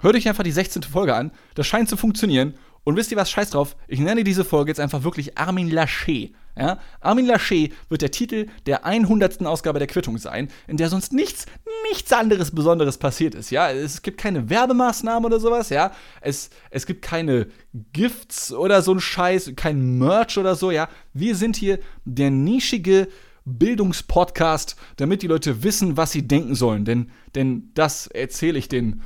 Hört 0.00 0.16
euch 0.16 0.28
einfach 0.28 0.42
die 0.42 0.52
16. 0.52 0.82
Folge 0.82 1.14
an, 1.14 1.30
das 1.54 1.66
scheint 1.66 1.88
zu 1.88 1.96
funktionieren 1.96 2.54
Und 2.84 2.96
wisst 2.96 3.12
ihr 3.12 3.16
was? 3.16 3.30
Scheiß 3.30 3.50
drauf. 3.50 3.76
Ich 3.86 4.00
nenne 4.00 4.24
diese 4.24 4.44
Folge 4.44 4.70
jetzt 4.70 4.80
einfach 4.80 5.04
wirklich 5.04 5.38
Armin 5.38 5.70
Laschet. 5.70 6.32
Ja? 6.56 6.78
Armin 7.00 7.26
Laschet 7.26 7.72
wird 7.88 8.02
der 8.02 8.10
Titel 8.10 8.46
der 8.66 8.84
100. 8.84 9.44
Ausgabe 9.46 9.78
der 9.78 9.88
Quittung 9.88 10.18
sein, 10.18 10.48
in 10.66 10.76
der 10.76 10.88
sonst 10.88 11.12
nichts, 11.12 11.46
nichts 11.90 12.12
anderes 12.12 12.50
Besonderes 12.50 12.98
passiert 12.98 13.34
ist. 13.34 13.50
Ja? 13.50 13.70
Es 13.70 14.02
gibt 14.02 14.18
keine 14.18 14.50
Werbemaßnahmen 14.50 15.24
oder 15.24 15.40
sowas. 15.40 15.70
Ja? 15.70 15.92
Es, 16.20 16.50
es 16.70 16.86
gibt 16.86 17.02
keine 17.02 17.46
Gifts 17.92 18.52
oder 18.52 18.82
so 18.82 18.92
ein 18.92 19.00
Scheiß, 19.00 19.52
kein 19.56 19.98
Merch 19.98 20.38
oder 20.38 20.54
so. 20.54 20.70
Ja? 20.70 20.88
Wir 21.14 21.36
sind 21.36 21.56
hier 21.56 21.78
der 22.04 22.30
nischige 22.30 23.08
Bildungspodcast, 23.44 24.76
damit 24.96 25.22
die 25.22 25.26
Leute 25.26 25.62
wissen, 25.62 25.96
was 25.96 26.12
sie 26.12 26.28
denken 26.28 26.54
sollen. 26.54 26.84
Denn, 26.84 27.10
denn 27.34 27.70
das 27.74 28.06
erzähle 28.06 28.58
ich 28.58 28.68
den 28.68 29.02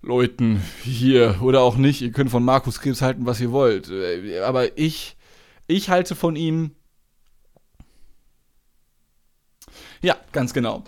Leuten 0.00 0.62
hier 0.84 1.38
oder 1.42 1.62
auch 1.62 1.76
nicht. 1.76 2.02
Ihr 2.02 2.12
könnt 2.12 2.30
von 2.30 2.44
Markus 2.44 2.80
Krebs 2.80 3.02
halten, 3.02 3.26
was 3.26 3.40
ihr 3.40 3.50
wollt. 3.50 3.90
Aber 4.44 4.78
ich, 4.78 5.16
ich 5.68 5.88
halte 5.88 6.16
von 6.16 6.34
ihm. 6.34 6.72
Ja, 10.02 10.16
ganz 10.32 10.52
genau. 10.52 10.82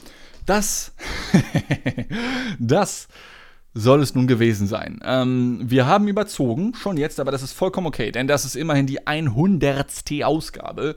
Das, 0.46 0.92
das 2.58 3.06
soll 3.74 4.02
es 4.02 4.14
nun 4.14 4.26
gewesen 4.26 4.66
sein. 4.66 5.00
Ähm, 5.04 5.60
wir 5.64 5.86
haben 5.86 6.08
überzogen, 6.08 6.74
schon 6.74 6.96
jetzt, 6.96 7.20
aber 7.20 7.30
das 7.30 7.42
ist 7.42 7.52
vollkommen 7.52 7.86
okay, 7.86 8.10
denn 8.10 8.26
das 8.26 8.44
ist 8.44 8.56
immerhin 8.56 8.86
die 8.86 9.06
100. 9.06 10.24
Ausgabe 10.24 10.96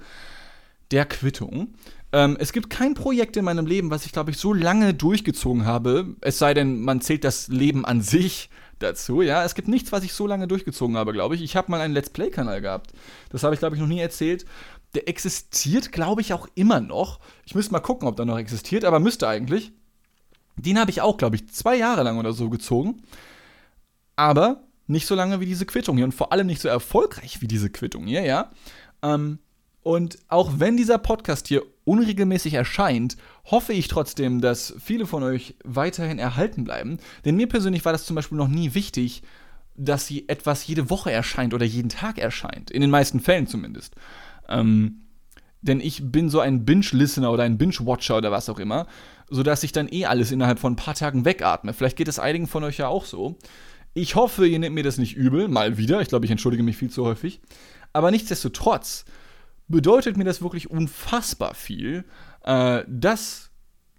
der 0.92 1.06
Quittung. 1.06 1.76
Ähm, 2.12 2.38
es 2.40 2.54
gibt 2.54 2.70
kein 2.70 2.94
Projekt 2.94 3.38
in 3.38 3.46
meinem 3.46 3.66
Leben, 3.66 3.92
was 3.92 4.06
ich, 4.06 4.12
glaube 4.12 4.32
ich, 4.32 4.38
so 4.38 4.54
lange 4.54 4.94
durchgezogen 4.94 5.66
habe. 5.66 6.16
Es 6.22 6.40
sei 6.40 6.54
denn, 6.54 6.82
man 6.82 7.02
zählt 7.02 7.24
das 7.24 7.48
Leben 7.48 7.86
an 7.86 8.02
sich 8.02 8.50
dazu. 8.80 9.22
Ja, 9.22 9.44
es 9.44 9.56
gibt 9.56 9.68
nichts, 9.68 9.92
was 9.92 10.04
ich 10.04 10.14
so 10.14 10.28
lange 10.28 10.48
durchgezogen 10.48 10.98
habe, 10.98 11.14
glaube 11.14 11.36
ich. 11.36 11.42
Ich 11.42 11.56
habe 11.56 11.72
mal 11.72 11.82
einen 11.82 11.94
Let's 11.94 12.10
Play-Kanal 12.10 12.62
gehabt. 12.62 12.92
Das 13.30 13.44
habe 13.44 13.54
ich, 13.54 13.60
glaube 13.60 13.76
ich, 13.76 13.82
noch 13.82 13.88
nie 13.88 14.00
erzählt. 14.00 14.46
Der 14.96 15.08
existiert, 15.08 15.92
glaube 15.92 16.22
ich, 16.22 16.34
auch 16.34 16.48
immer 16.56 16.80
noch. 16.80 17.20
Ich 17.46 17.56
müsste 17.56 17.72
mal 17.72 17.80
gucken, 17.80 18.08
ob 18.08 18.16
der 18.16 18.26
noch 18.26 18.38
existiert, 18.38 18.86
aber 18.86 19.00
müsste 19.00 19.28
eigentlich. 19.28 19.72
Den 20.56 20.80
habe 20.80 20.92
ich 20.92 21.02
auch, 21.02 21.18
glaube 21.18 21.36
ich, 21.36 21.50
zwei 21.50 21.76
Jahre 21.76 22.04
lang 22.04 22.18
oder 22.18 22.34
so 22.34 22.50
gezogen. 22.50 23.02
Aber 24.16 24.64
nicht 24.88 25.08
so 25.08 25.16
lange 25.16 25.40
wie 25.40 25.46
diese 25.46 25.66
Quittung 25.66 25.98
hier 25.98 26.06
und 26.06 26.14
vor 26.14 26.32
allem 26.32 26.48
nicht 26.48 26.62
so 26.62 26.68
erfolgreich 26.68 27.42
wie 27.42 27.48
diese 27.48 27.70
Quittung 27.70 28.06
hier, 28.06 28.24
ja. 28.24 28.52
Ähm, 29.02 29.40
und 29.82 30.18
auch 30.28 30.52
wenn 30.58 30.78
dieser 30.78 30.98
Podcast 30.98 31.48
hier 31.48 31.64
unregelmäßig 31.86 32.54
erscheint, 32.54 33.18
hoffe 33.46 33.74
ich 33.74 33.88
trotzdem, 33.88 34.42
dass 34.42 34.74
viele 34.84 35.06
von 35.06 35.24
euch 35.24 35.56
weiterhin 35.64 36.20
erhalten 36.20 36.64
bleiben. 36.64 36.98
Denn 37.26 37.36
mir 37.36 37.48
persönlich 37.48 37.84
war 37.86 37.92
das 37.92 38.06
zum 38.06 38.16
Beispiel 38.16 38.38
noch 38.38 38.48
nie 38.48 38.74
wichtig, 38.74 39.24
dass 39.76 40.08
sie 40.08 40.30
etwas 40.30 40.66
jede 40.68 40.90
Woche 40.90 41.12
erscheint 41.12 41.54
oder 41.54 41.66
jeden 41.66 41.90
Tag 41.90 42.18
erscheint. 42.20 42.72
In 42.72 42.82
den 42.82 42.90
meisten 42.90 43.20
Fällen 43.20 43.48
zumindest. 43.48 43.96
Ähm, 44.48 45.02
denn 45.62 45.80
ich 45.80 46.12
bin 46.12 46.30
so 46.30 46.40
ein 46.40 46.66
Binge-Listener 46.66 47.32
oder 47.32 47.44
ein 47.44 47.58
Binge-Watcher 47.58 48.18
oder 48.18 48.32
was 48.32 48.50
auch 48.50 48.60
immer, 48.60 48.86
sodass 49.30 49.64
ich 49.64 49.72
dann 49.72 49.88
eh 49.92 50.06
alles 50.06 50.32
innerhalb 50.32 50.60
von 50.60 50.74
ein 50.74 50.78
paar 50.78 50.94
Tagen 50.94 51.26
wegatme. 51.26 51.74
Vielleicht 51.74 51.98
geht 51.98 52.10
es 52.10 52.20
einigen 52.20 52.48
von 52.48 52.64
euch 52.64 52.78
ja 52.78 52.88
auch 52.88 53.06
so. 53.06 53.38
Ich 53.94 54.16
hoffe, 54.16 54.46
ihr 54.46 54.60
nehmt 54.60 54.76
mir 54.76 54.84
das 54.84 54.98
nicht 54.98 55.16
übel, 55.16 55.48
mal 55.48 55.78
wieder. 55.78 56.02
Ich 56.02 56.10
glaube, 56.10 56.26
ich 56.26 56.32
entschuldige 56.32 56.64
mich 56.64 56.78
viel 56.78 56.90
zu 56.90 57.06
häufig. 57.06 57.40
Aber 57.94 58.12
nichtsdestotrotz 58.12 59.06
bedeutet 59.74 60.16
mir 60.16 60.24
das 60.24 60.42
wirklich 60.42 60.70
unfassbar 60.70 61.56
viel, 61.56 62.06
äh, 62.46 62.84
dass 62.88 63.50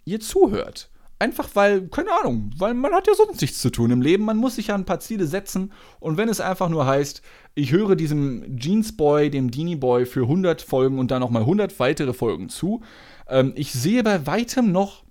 ihr 0.05 0.21
zuhört. 0.21 0.91
Einfach 1.19 1.49
weil, 1.55 1.89
keine 1.89 2.11
Ahnung, 2.21 2.51
weil 2.57 2.75
man 2.75 2.93
hat 2.93 3.07
ja 3.07 3.15
sonst 3.15 3.41
nichts 3.41 3.61
zu 3.61 3.71
tun 3.71 3.91
im 3.91 4.03
Leben. 4.03 4.25
Man 4.25 4.37
muss 4.37 4.57
sich 4.57 4.69
ja 4.69 4.75
ein 4.75 4.85
paar 4.85 5.01
Ziele 5.01 5.27
setzen. 5.27 5.73
Und 6.01 6.17
wenn 6.17 6.29
es 6.29 6.41
einfach 6.41 6.69
nur 6.69 6.87
heißt, 6.87 7.23
ich 7.55 7.73
höre 7.73 7.97
diesem 7.97 8.59
Jeans 8.59 8.97
Boy, 8.97 9.31
dem 9.31 9.51
Dini 9.51 9.77
Boy 9.77 10.07
für 10.07 10.23
100 10.23 10.63
Folgen 10.63 10.99
und 10.99 11.11
dann 11.11 11.21
nochmal 11.21 11.43
100 11.43 11.79
weitere 11.79 12.13
Folgen 12.13 12.49
zu, 12.49 12.83
ähm, 13.29 13.53
ich 13.57 13.73
sehe 13.73 14.03
bei 14.03 14.27
weitem 14.27 14.73
noch 14.73 15.05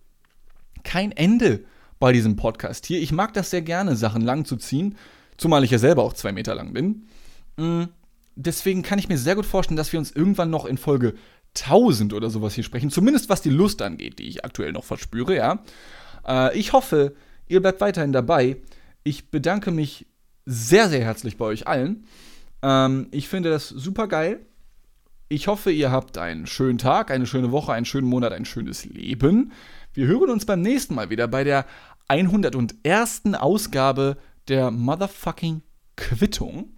kein 0.84 1.12
Ende 1.12 1.66
bei 2.00 2.12
diesem 2.12 2.36
Podcast 2.36 2.86
hier. 2.86 3.02
Ich 3.02 3.12
mag 3.12 3.34
das 3.34 3.50
sehr 3.50 3.62
gerne, 3.62 3.96
Sachen 3.96 4.22
lang 4.22 4.46
zu 4.46 4.58
ziehen. 4.58 4.98
Zumal 5.38 5.64
ich 5.64 5.72
ja 5.72 5.80
selber 5.80 6.04
auch 6.04 6.14
zwei 6.14 6.32
Meter 6.32 6.56
lang 6.56 6.74
bin. 6.74 7.08
Mhm 7.58 7.90
deswegen 8.36 8.82
kann 8.82 9.00
ich 9.00 9.10
mir 9.10 9.18
sehr 9.18 9.36
gut 9.36 9.46
vorstellen, 9.46 9.78
dass 9.78 9.92
wir 9.92 10.00
uns 10.00 10.12
irgendwann 10.12 10.50
noch 10.50 10.66
in 10.66 10.78
Folge 10.78 11.14
1000 11.56 12.14
oder 12.14 12.30
sowas 12.30 12.54
hier 12.56 12.64
sprechen. 12.64 12.90
Zumindest 12.90 13.30
was 13.30 13.42
die 13.42 13.50
Lust 13.50 13.82
angeht, 13.82 14.20
die 14.20 14.28
ich 14.28 14.44
aktuell 14.44 14.72
noch 14.72 14.84
verspüre, 14.84 15.36
ja. 15.36 15.64
Äh, 16.28 16.58
ich 16.58 16.74
hoffe, 16.74 17.16
ihr 17.48 17.62
bleibt 17.62 17.82
weiterhin 17.82 18.12
dabei. 18.12 18.58
Ich 19.04 19.30
bedanke 19.30 19.72
mich 19.72 20.08
sehr, 20.46 20.90
sehr 20.90 21.04
herzlich 21.04 21.38
bei 21.38 21.46
euch 21.46 21.68
allen. 21.68 22.06
Ähm, 22.62 23.08
ich 23.12 23.28
finde 23.28 23.50
das 23.50 23.70
super 23.70 24.08
geil. 24.08 24.40
Ich 25.30 25.48
hoffe, 25.48 25.72
ihr 25.72 25.92
habt 25.92 26.18
einen 26.18 26.46
schönen 26.46 26.78
Tag, 26.78 27.10
eine 27.10 27.26
schöne 27.26 27.52
Woche, 27.52 27.74
einen 27.74 27.86
schönen 27.86 28.08
Monat, 28.08 28.34
ein 28.34 28.46
schönes 28.46 28.86
Leben. 28.86 29.52
Wir 29.94 30.08
hören 30.08 30.30
uns 30.30 30.46
beim 30.46 30.62
nächsten 30.62 30.96
Mal 30.96 31.10
wieder 31.10 31.28
bei 31.28 31.44
der 31.44 31.66
101. 32.08 33.22
Ausgabe 33.34 34.18
der 34.48 34.72
Motherfucking 34.72 35.62
Quittung. 35.96 36.73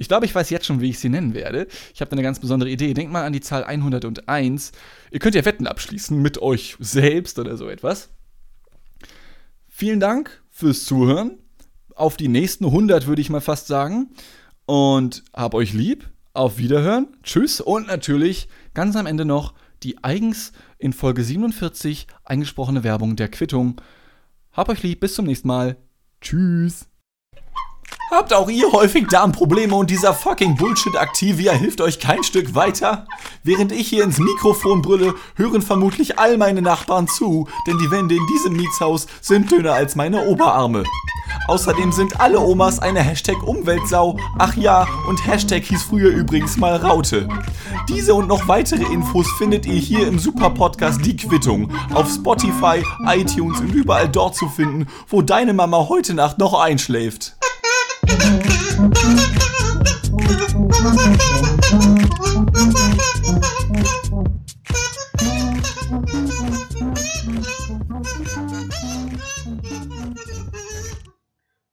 Ich 0.00 0.08
glaube, 0.08 0.24
ich 0.24 0.34
weiß 0.34 0.48
jetzt 0.48 0.64
schon, 0.64 0.80
wie 0.80 0.88
ich 0.88 0.98
sie 0.98 1.10
nennen 1.10 1.34
werde. 1.34 1.66
Ich 1.92 2.00
habe 2.00 2.12
eine 2.12 2.22
ganz 2.22 2.40
besondere 2.40 2.70
Idee. 2.70 2.94
Denkt 2.94 3.12
mal 3.12 3.26
an 3.26 3.34
die 3.34 3.42
Zahl 3.42 3.64
101. 3.64 4.72
Ihr 5.10 5.18
könnt 5.18 5.34
ja 5.34 5.44
Wetten 5.44 5.66
abschließen 5.66 6.20
mit 6.20 6.40
euch 6.40 6.76
selbst 6.80 7.38
oder 7.38 7.58
so 7.58 7.68
etwas. 7.68 8.08
Vielen 9.68 10.00
Dank 10.00 10.42
fürs 10.48 10.86
Zuhören. 10.86 11.38
Auf 11.94 12.16
die 12.16 12.28
nächsten 12.28 12.64
100 12.64 13.08
würde 13.08 13.20
ich 13.20 13.28
mal 13.28 13.42
fast 13.42 13.66
sagen. 13.66 14.08
Und 14.64 15.22
hab 15.34 15.52
euch 15.52 15.74
lieb. 15.74 16.08
Auf 16.32 16.56
Wiederhören. 16.56 17.08
Tschüss. 17.22 17.60
Und 17.60 17.88
natürlich 17.88 18.48
ganz 18.72 18.96
am 18.96 19.04
Ende 19.04 19.26
noch 19.26 19.52
die 19.82 20.02
eigens 20.02 20.52
in 20.78 20.94
Folge 20.94 21.22
47 21.22 22.06
eingesprochene 22.24 22.84
Werbung 22.84 23.16
der 23.16 23.28
Quittung. 23.28 23.82
Hab 24.52 24.70
euch 24.70 24.82
lieb. 24.82 25.00
Bis 25.00 25.12
zum 25.12 25.26
nächsten 25.26 25.48
Mal. 25.48 25.76
Tschüss. 26.22 26.89
Habt 28.10 28.34
auch 28.34 28.48
ihr 28.48 28.72
häufig 28.72 29.06
Darmprobleme 29.06 29.72
und 29.72 29.88
dieser 29.88 30.12
fucking 30.12 30.56
Bullshit 30.56 30.96
Activia 30.96 31.52
hilft 31.52 31.80
euch 31.80 32.00
kein 32.00 32.24
Stück 32.24 32.56
weiter? 32.56 33.06
Während 33.44 33.70
ich 33.70 33.86
hier 33.86 34.02
ins 34.02 34.18
Mikrofon 34.18 34.82
brülle, 34.82 35.14
hören 35.36 35.62
vermutlich 35.62 36.18
all 36.18 36.36
meine 36.36 36.60
Nachbarn 36.60 37.06
zu, 37.06 37.46
denn 37.68 37.78
die 37.78 37.88
Wände 37.92 38.16
in 38.16 38.26
diesem 38.26 38.54
Mietshaus 38.54 39.06
sind 39.20 39.52
dünner 39.52 39.74
als 39.74 39.94
meine 39.94 40.26
Oberarme. 40.26 40.82
Außerdem 41.46 41.92
sind 41.92 42.20
alle 42.20 42.40
Omas 42.40 42.80
eine 42.80 43.00
Hashtag 43.00 43.40
Umweltsau. 43.44 44.18
Ach 44.38 44.56
ja, 44.56 44.88
und 45.08 45.24
Hashtag 45.24 45.62
hieß 45.62 45.84
früher 45.84 46.10
übrigens 46.10 46.56
mal 46.56 46.74
Raute. 46.74 47.28
Diese 47.88 48.14
und 48.14 48.26
noch 48.26 48.48
weitere 48.48 48.92
Infos 48.92 49.28
findet 49.38 49.66
ihr 49.66 49.78
hier 49.78 50.08
im 50.08 50.18
Super 50.18 50.50
Podcast 50.50 51.04
Die 51.04 51.16
Quittung 51.16 51.70
auf 51.94 52.10
Spotify, 52.12 52.82
iTunes 53.06 53.60
und 53.60 53.72
überall 53.72 54.08
dort 54.08 54.34
zu 54.34 54.48
finden, 54.48 54.88
wo 55.06 55.22
deine 55.22 55.52
Mama 55.52 55.88
heute 55.88 56.14
Nacht 56.14 56.38
noch 56.38 56.60
einschläft. 56.60 57.36
Thank 58.12 58.44
you. 62.78 62.89